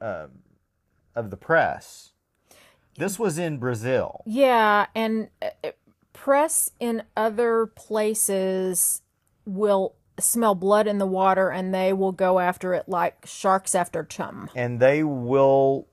um 0.00 0.30
of 1.14 1.30
the 1.30 1.36
press. 1.36 2.12
This 2.96 3.18
was 3.18 3.38
in 3.38 3.58
Brazil. 3.58 4.22
Yeah, 4.26 4.86
and 4.94 5.28
uh, 5.40 5.70
press 6.12 6.70
in 6.78 7.02
other 7.16 7.66
places 7.66 9.02
will 9.44 9.94
smell 10.22 10.54
blood 10.54 10.86
in 10.86 10.98
the 10.98 11.06
water 11.06 11.50
and 11.50 11.74
they 11.74 11.92
will 11.92 12.12
go 12.12 12.38
after 12.38 12.74
it 12.74 12.88
like 12.88 13.26
sharks 13.26 13.74
after 13.74 14.02
chum. 14.04 14.48
and 14.54 14.80
they 14.80 15.02
will 15.02 15.86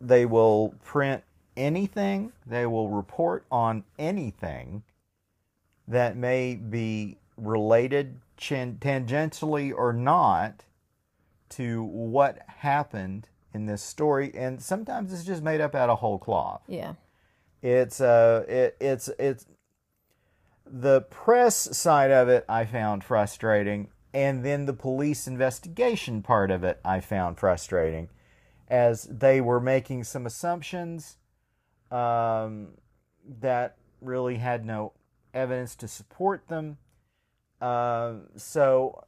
they 0.00 0.26
will 0.26 0.74
print 0.84 1.22
anything 1.56 2.32
they 2.46 2.66
will 2.66 2.88
report 2.90 3.44
on 3.50 3.82
anything 3.98 4.82
that 5.88 6.16
may 6.16 6.54
be 6.54 7.16
related 7.36 8.20
tangentially 8.38 9.72
or 9.74 9.92
not 9.92 10.64
to 11.48 11.82
what 11.84 12.38
happened 12.46 13.28
in 13.54 13.66
this 13.66 13.82
story 13.82 14.30
and 14.34 14.60
sometimes 14.60 15.12
it's 15.12 15.24
just 15.24 15.42
made 15.42 15.60
up 15.60 15.74
out 15.74 15.88
of 15.88 15.98
whole 16.00 16.18
cloth 16.18 16.60
Yeah. 16.68 16.94
it's 17.62 18.00
uh 18.00 18.44
it, 18.48 18.76
it's 18.80 19.08
it's 19.18 19.46
the 20.68 21.02
press 21.02 21.76
side 21.76 22.10
of 22.10 22.28
it 22.28 22.44
I 22.48 22.64
found 22.64 23.04
frustrating 23.04 23.88
and 24.12 24.44
then 24.44 24.66
the 24.66 24.72
police 24.72 25.26
investigation 25.26 26.22
part 26.22 26.50
of 26.50 26.64
it 26.64 26.80
I 26.84 27.00
found 27.00 27.38
frustrating 27.38 28.08
as 28.68 29.04
they 29.04 29.40
were 29.40 29.60
making 29.60 30.04
some 30.04 30.26
assumptions 30.26 31.18
um, 31.90 32.68
that 33.40 33.76
really 34.00 34.36
had 34.36 34.64
no 34.64 34.92
evidence 35.32 35.76
to 35.76 35.88
support 35.88 36.48
them 36.48 36.78
Um 37.60 38.28
so 38.36 39.04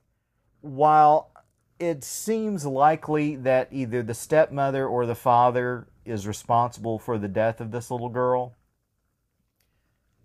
while 0.60 1.30
it 1.78 2.02
seems 2.02 2.66
likely 2.66 3.36
that 3.36 3.68
either 3.70 4.02
the 4.02 4.14
stepmother 4.14 4.86
or 4.86 5.06
the 5.06 5.14
father 5.14 5.88
is 6.04 6.26
responsible 6.26 6.98
for 6.98 7.18
the 7.18 7.28
death 7.28 7.60
of 7.60 7.70
this 7.70 7.90
little 7.90 8.08
girl. 8.08 8.56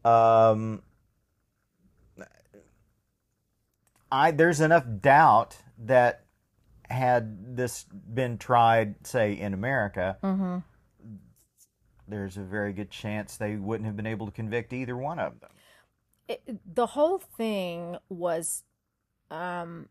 Um, 0.04 0.82
I 4.14 4.30
there's 4.32 4.62
enough 4.62 4.86
doubt 5.02 5.58
that 5.80 6.26
had 6.88 7.58
this 7.58 7.84
been 7.84 8.38
tried, 8.38 9.08
say 9.08 9.34
in 9.34 9.54
America, 9.56 10.18
Mm-hmm. 10.24 10.58
there's 12.08 12.38
a 12.38 12.44
very 12.44 12.74
good 12.74 12.92
chance 12.92 13.38
they 13.38 13.56
wouldn't 13.56 13.88
have 13.88 13.98
been 13.98 14.06
able 14.06 14.28
to 14.28 14.32
convict 14.32 14.72
either 14.72 14.96
one 14.96 15.18
of 15.18 15.40
them. 15.40 15.50
It, 16.28 16.60
the 16.76 16.86
whole 16.86 17.18
thing 17.18 17.98
was 18.08 18.64
um 19.32 19.90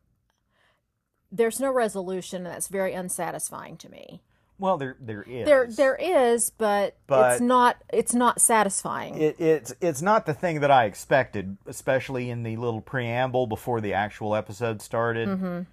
there's 1.33 1.59
no 1.59 1.73
resolution 1.73 2.47
and 2.47 2.55
that's 2.55 2.69
very 2.69 2.93
unsatisfying 2.95 3.77
to 3.79 3.89
me. 3.89 4.23
Well, 4.63 4.79
there 4.79 4.97
there 5.01 5.25
is. 5.25 5.45
There 5.45 5.67
there 5.67 5.97
is, 5.97 6.51
but, 6.51 6.97
But- 7.09 7.33
it's 7.33 7.41
not 7.41 7.83
it's 7.93 8.15
not 8.15 8.41
satisfying. 8.41 9.21
It, 9.21 9.41
it's 9.41 9.75
it's 9.81 10.01
not 10.01 10.25
the 10.25 10.35
thing 10.35 10.61
that 10.61 10.71
I 10.71 10.85
expected, 10.85 11.57
especially 11.67 12.31
in 12.31 12.45
the 12.45 12.57
little 12.57 12.81
preamble 12.81 13.49
before 13.49 13.81
the 13.81 13.95
actual 13.95 14.37
episode 14.37 14.81
started, 14.81 15.67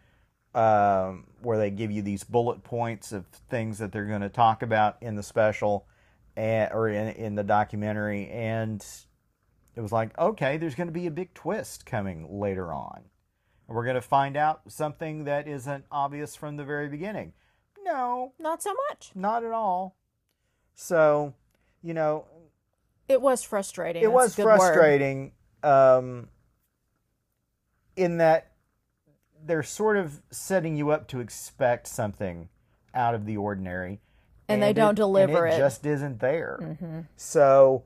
um, 0.55 1.27
where 1.43 1.59
they 1.59 1.69
give 1.69 1.91
you 1.91 2.01
these 2.01 2.23
bullet 2.23 2.63
points 2.63 3.11
of 3.11 3.27
things 3.27 3.77
that 3.77 3.91
they're 3.91 4.07
going 4.07 4.21
to 4.21 4.29
talk 4.29 4.63
about 4.63 4.97
in 5.01 5.15
the 5.15 5.21
special, 5.21 5.85
and, 6.35 6.71
or 6.73 6.89
in 6.89 7.09
in 7.09 7.35
the 7.35 7.43
documentary, 7.43 8.27
and 8.29 8.83
it 9.75 9.81
was 9.81 9.91
like, 9.91 10.17
okay, 10.17 10.57
there's 10.57 10.73
going 10.73 10.87
to 10.87 10.93
be 10.93 11.05
a 11.05 11.11
big 11.11 11.31
twist 11.35 11.85
coming 11.85 12.39
later 12.39 12.73
on, 12.73 13.03
and 13.67 13.77
we're 13.77 13.85
going 13.85 13.93
to 13.93 14.01
find 14.01 14.35
out 14.35 14.61
something 14.67 15.25
that 15.25 15.47
isn't 15.47 15.85
obvious 15.91 16.35
from 16.35 16.57
the 16.57 16.63
very 16.65 16.89
beginning. 16.89 17.33
No, 17.83 18.33
not 18.39 18.61
so 18.63 18.73
much. 18.89 19.11
not 19.15 19.43
at 19.43 19.51
all. 19.51 19.95
So, 20.75 21.33
you 21.81 21.93
know, 21.93 22.25
It 23.07 23.21
was 23.21 23.43
frustrating. 23.43 24.01
it 24.03 24.05
That's 24.05 24.13
was 24.13 24.33
a 24.33 24.35
good 24.37 24.45
word. 24.45 24.57
frustrating 24.57 25.31
um, 25.63 26.29
in 27.95 28.17
that 28.17 28.51
they're 29.45 29.63
sort 29.63 29.97
of 29.97 30.21
setting 30.31 30.75
you 30.75 30.89
up 30.91 31.07
to 31.09 31.19
expect 31.19 31.87
something 31.87 32.49
out 32.93 33.15
of 33.15 33.25
the 33.25 33.37
ordinary 33.37 33.99
And 34.47 34.61
they 34.61 34.73
don't 34.73 34.95
deliver 34.95 35.45
and 35.45 35.53
it. 35.53 35.57
it 35.57 35.59
just 35.59 35.85
isn't 35.85 36.19
there 36.19 36.57
Mhm. 36.61 37.07
so 37.15 37.83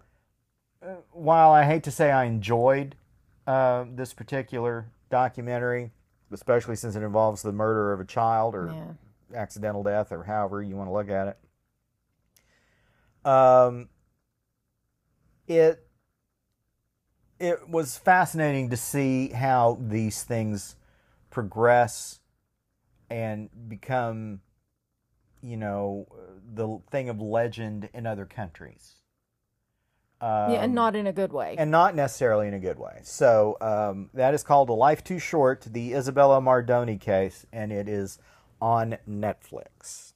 uh, 0.81 0.95
while 1.11 1.51
i 1.51 1.63
hate 1.65 1.83
to 1.83 1.91
say 1.91 2.11
i 2.11 2.23
enjoyed 2.25 2.95
uh, 3.45 3.85
this 3.89 4.13
particular 4.13 4.87
documentary 5.09 5.91
especially 6.31 6.75
since 6.75 6.95
it 6.95 7.03
involves 7.03 7.41
the 7.43 7.51
murder 7.51 7.91
of 7.93 7.99
a 7.99 8.05
child 8.05 8.55
or 8.55 8.67
Yeah. 8.71 8.93
Accidental 9.33 9.83
death 9.83 10.11
or 10.11 10.23
however 10.23 10.61
you 10.61 10.75
want 10.75 10.89
to 10.89 10.93
look 10.93 11.09
at 11.09 11.27
it. 11.27 11.37
Um, 13.25 13.89
it 15.47 15.85
it 17.39 17.67
was 17.67 17.97
fascinating 17.97 18.69
to 18.69 18.77
see 18.77 19.29
how 19.29 19.77
these 19.81 20.23
things 20.23 20.75
progress 21.29 22.19
and 23.09 23.49
become, 23.67 24.39
you 25.41 25.57
know, 25.57 26.07
the 26.53 26.79
thing 26.89 27.09
of 27.09 27.21
legend 27.21 27.89
in 27.93 28.07
other 28.07 28.25
countries. 28.25 28.93
yeah, 30.21 30.63
and 30.63 30.73
not 30.73 30.95
in 30.95 31.05
a 31.05 31.11
good 31.11 31.33
way. 31.33 31.55
and 31.57 31.69
not 31.69 31.95
necessarily 31.95 32.47
in 32.47 32.53
a 32.53 32.59
good 32.59 32.79
way. 32.79 33.01
So 33.03 33.57
um, 33.59 34.09
that 34.13 34.33
is 34.33 34.41
called 34.41 34.69
A 34.69 34.73
Life 34.73 35.03
Too 35.03 35.19
Short, 35.19 35.67
the 35.69 35.93
Isabella 35.93 36.39
Nardoni 36.39 36.99
case, 36.99 37.45
and 37.51 37.73
it 37.73 37.89
is 37.89 38.19
on 38.63 38.97
Netflix. 39.07 40.13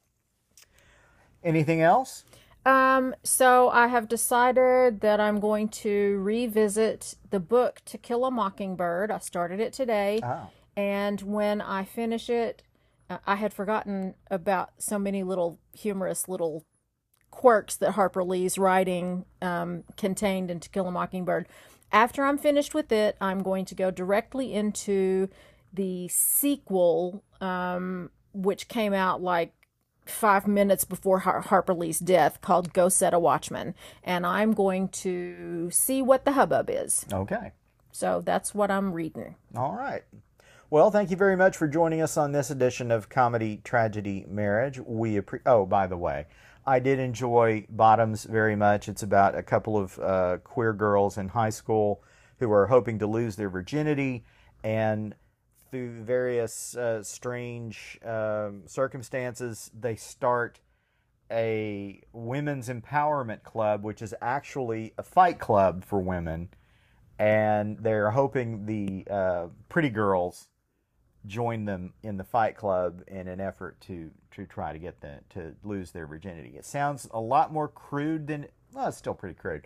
Anything 1.44 1.82
else? 1.82 2.24
Um, 2.66 3.14
so 3.24 3.70
I 3.70 3.88
have 3.88 4.08
decided 4.08 5.02
that 5.02 5.20
I'm 5.20 5.40
going 5.40 5.68
to 5.70 6.18
revisit 6.20 7.16
the 7.30 7.40
book 7.42 7.82
To 7.86 7.98
Kill 7.98 8.26
a 8.26 8.32
Mockingbird. 8.32 9.12
I 9.12 9.20
started 9.20 9.60
it 9.60 9.74
today, 9.74 10.22
Oh. 10.24 10.48
and 10.78 11.22
when 11.22 11.62
I 11.62 11.84
finish 11.84 12.30
it, 12.30 12.64
uh, 13.10 13.18
I 13.26 13.36
had 13.36 13.54
forgotten 13.54 14.16
about 14.32 14.70
so 14.78 14.98
many 14.98 15.24
little 15.24 15.60
humorous 15.74 16.28
little 16.30 16.66
quirks 17.32 17.76
that 17.78 17.92
Harper 17.92 18.24
Lee's 18.24 18.58
writing 18.58 19.26
um, 19.42 19.84
contained 19.98 20.50
in 20.50 20.60
To 20.62 20.70
Kill 20.70 20.88
a 20.88 20.92
Mockingbird. 20.92 21.48
After 21.92 22.24
I'm 22.24 22.38
finished 22.38 22.74
with 22.74 22.92
it, 22.92 23.16
I'm 23.22 23.44
going 23.44 23.66
to 23.66 23.76
go 23.76 23.92
directly 23.92 24.54
into 24.54 25.30
the 25.72 26.08
sequel, 26.10 27.24
um, 27.40 28.10
which 28.38 28.68
came 28.68 28.94
out 28.94 29.22
like 29.22 29.54
five 30.06 30.48
minutes 30.48 30.86
before 30.86 31.20
Har- 31.20 31.42
Harper 31.42 31.74
Lee's 31.74 32.00
death, 32.00 32.40
called 32.42 32.74
Go 32.74 32.90
Set 32.90 33.14
a 33.14 33.20
Watchman. 33.20 33.76
And 34.04 34.26
I'm 34.26 34.54
going 34.54 34.88
to 34.90 35.70
see 35.72 36.02
what 36.02 36.26
the 36.26 36.34
hubbub 36.34 36.70
is. 36.70 37.06
Okay. 37.12 37.52
So 37.92 38.22
that's 38.24 38.54
what 38.54 38.72
I'm 38.72 38.94
reading. 38.94 39.36
All 39.56 39.74
right. 39.74 40.04
Well, 40.70 40.92
thank 40.92 41.10
you 41.12 41.18
very 41.18 41.38
much 41.38 41.56
for 41.56 41.68
joining 41.68 42.02
us 42.02 42.18
on 42.18 42.34
this 42.34 42.50
edition 42.50 42.92
of 42.92 43.10
Comedy 43.10 43.62
Tragedy 43.64 44.26
Marriage. 44.28 44.80
We 44.80 45.16
appre- 45.16 45.42
oh, 45.46 45.66
by 45.66 45.88
the 45.88 45.98
way, 45.98 46.26
I 46.66 46.80
did 46.80 47.00
enjoy 47.00 47.66
Bottoms 47.70 48.26
very 48.26 48.56
much. 48.58 48.90
It's 48.90 49.02
about 49.02 49.38
a 49.38 49.44
couple 49.44 49.78
of 49.78 49.98
uh, 50.00 50.38
queer 50.44 50.74
girls 50.74 51.18
in 51.18 51.30
high 51.30 51.52
school 51.52 52.04
who 52.40 52.52
are 52.52 52.68
hoping 52.68 53.00
to 53.00 53.08
lose 53.08 53.38
their 53.38 53.50
virginity, 53.50 54.26
and 54.64 55.16
through 55.70 56.04
various 56.04 56.76
uh, 56.76 57.04
strange 57.04 58.00
um, 58.06 58.64
circumstances, 58.66 59.72
they 59.78 59.96
start 59.96 60.60
a 61.32 62.02
women's 62.14 62.70
empowerment 62.70 63.44
club, 63.44 63.84
which 63.84 64.02
is 64.02 64.16
actually 64.22 64.94
a 64.98 65.04
fight 65.04 65.40
club 65.40 65.84
for 65.84 66.00
women 66.00 66.50
and 67.20 67.78
they're 67.80 68.12
hoping 68.12 68.66
the 68.66 69.06
uh, 69.12 69.48
pretty 69.70 69.90
girls 69.90 70.50
join 71.26 71.66
them 71.66 71.94
in 72.04 72.18
the 72.18 72.24
fight 72.24 72.56
club 72.56 73.02
in 73.08 73.28
an 73.28 73.42
effort 73.42 73.80
to 73.82 74.12
to 74.32 74.46
try 74.46 74.72
to 74.72 74.80
get 74.80 75.02
them 75.02 75.20
to 75.30 75.56
lose 75.64 75.92
their 75.92 76.06
virginity. 76.06 76.56
It 76.58 76.66
sounds 76.66 77.08
a 77.12 77.20
lot 77.20 77.52
more 77.52 77.68
crude 77.68 78.28
than 78.28 78.48
well, 78.74 78.88
it's 78.88 78.98
still 78.98 79.14
pretty 79.14 79.36
crude, 79.36 79.66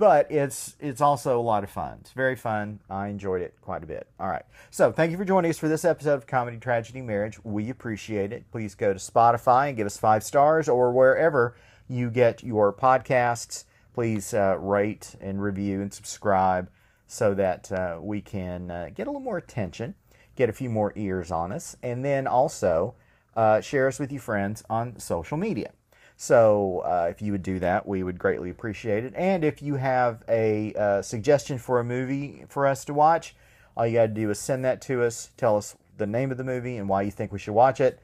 but 0.00 0.32
it's 0.32 0.76
it's 0.80 1.02
also 1.02 1.38
a 1.38 1.42
lot 1.42 1.62
of 1.62 1.68
fun. 1.68 1.98
It's 2.00 2.12
very 2.12 2.34
fun. 2.34 2.80
I 2.88 3.08
enjoyed 3.08 3.42
it 3.42 3.54
quite 3.60 3.82
a 3.82 3.86
bit. 3.86 4.08
All 4.18 4.28
right, 4.28 4.44
so 4.70 4.90
thank 4.90 5.12
you 5.12 5.18
for 5.18 5.26
joining 5.26 5.50
us 5.50 5.58
for 5.58 5.68
this 5.68 5.84
episode 5.84 6.14
of 6.14 6.26
Comedy 6.26 6.56
Tragedy 6.56 7.02
Marriage. 7.02 7.38
We 7.44 7.68
appreciate 7.68 8.32
it. 8.32 8.50
Please 8.50 8.74
go 8.74 8.94
to 8.94 8.98
Spotify 8.98 9.68
and 9.68 9.76
give 9.76 9.86
us 9.86 9.98
five 9.98 10.24
stars 10.24 10.70
or 10.70 10.90
wherever 10.90 11.54
you 11.86 12.10
get 12.10 12.42
your 12.42 12.72
podcasts. 12.72 13.64
Please 13.92 14.32
uh, 14.32 14.56
rate 14.58 15.16
and 15.20 15.42
review 15.42 15.82
and 15.82 15.92
subscribe 15.92 16.70
so 17.06 17.34
that 17.34 17.70
uh, 17.70 17.98
we 18.00 18.22
can 18.22 18.70
uh, 18.70 18.88
get 18.94 19.06
a 19.06 19.10
little 19.10 19.20
more 19.20 19.36
attention, 19.36 19.94
get 20.34 20.48
a 20.48 20.52
few 20.54 20.70
more 20.70 20.94
ears 20.96 21.30
on 21.30 21.52
us, 21.52 21.76
and 21.82 22.02
then 22.02 22.26
also 22.26 22.94
uh, 23.36 23.60
share 23.60 23.86
us 23.86 23.98
with 23.98 24.10
your 24.10 24.22
friends 24.22 24.64
on 24.70 24.98
social 24.98 25.36
media. 25.36 25.72
So 26.20 26.80
uh, 26.80 27.06
if 27.08 27.22
you 27.22 27.32
would 27.32 27.42
do 27.42 27.60
that, 27.60 27.88
we 27.88 28.02
would 28.02 28.18
greatly 28.18 28.50
appreciate 28.50 29.04
it. 29.04 29.14
And 29.16 29.42
if 29.42 29.62
you 29.62 29.76
have 29.76 30.22
a 30.28 30.74
uh, 30.74 31.00
suggestion 31.00 31.56
for 31.56 31.80
a 31.80 31.84
movie 31.84 32.44
for 32.46 32.66
us 32.66 32.84
to 32.84 32.92
watch, 32.92 33.34
all 33.74 33.86
you 33.86 33.94
got 33.94 34.08
to 34.08 34.08
do 34.08 34.28
is 34.28 34.38
send 34.38 34.66
that 34.66 34.82
to 34.82 35.02
us. 35.02 35.30
Tell 35.38 35.56
us 35.56 35.76
the 35.96 36.06
name 36.06 36.30
of 36.30 36.36
the 36.36 36.44
movie 36.44 36.76
and 36.76 36.90
why 36.90 37.00
you 37.00 37.10
think 37.10 37.32
we 37.32 37.38
should 37.38 37.54
watch 37.54 37.80
it. 37.80 38.00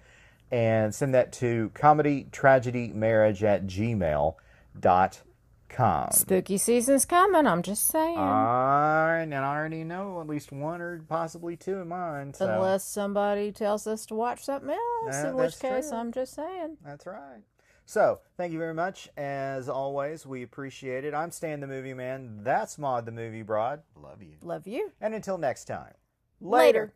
And 0.50 0.94
send 0.94 1.12
that 1.14 1.30
to 1.34 1.70
comedy 1.74 2.26
tragedy 2.32 2.88
marriage 2.88 3.44
at 3.44 3.66
gmail.com. 3.66 4.36
Spooky 6.12 6.56
season's 6.56 7.04
coming, 7.04 7.46
I'm 7.46 7.60
just 7.60 7.86
saying. 7.86 8.16
I 8.16 9.18
and 9.18 9.34
I 9.34 9.56
already 9.56 9.84
know 9.84 10.22
at 10.22 10.26
least 10.26 10.52
one 10.52 10.80
or 10.80 11.04
possibly 11.06 11.54
two 11.54 11.82
in 11.82 11.88
mine. 11.88 12.32
So 12.32 12.50
Unless 12.50 12.84
somebody 12.84 13.52
tells 13.52 13.86
us 13.86 14.06
to 14.06 14.14
watch 14.14 14.42
something 14.42 14.70
else, 14.70 15.22
in 15.22 15.34
which 15.34 15.58
case 15.58 15.90
true. 15.90 15.98
I'm 15.98 16.12
just 16.12 16.32
saying. 16.32 16.78
that's 16.82 17.04
right. 17.06 17.42
So 17.88 18.18
thank 18.36 18.52
you 18.52 18.58
very 18.58 18.74
much. 18.74 19.08
As 19.16 19.68
always, 19.68 20.26
we 20.26 20.42
appreciate 20.42 21.04
it. 21.04 21.14
I'm 21.14 21.30
Stan 21.30 21.60
the 21.60 21.68
Movie 21.68 21.94
Man. 21.94 22.40
That's 22.42 22.78
Maud 22.78 23.06
the 23.06 23.12
Movie 23.12 23.42
Broad. 23.42 23.82
Love 23.94 24.20
you. 24.22 24.34
Love 24.42 24.66
you. 24.66 24.90
And 25.00 25.14
until 25.14 25.38
next 25.38 25.66
time. 25.66 25.94
Later. 26.40 26.92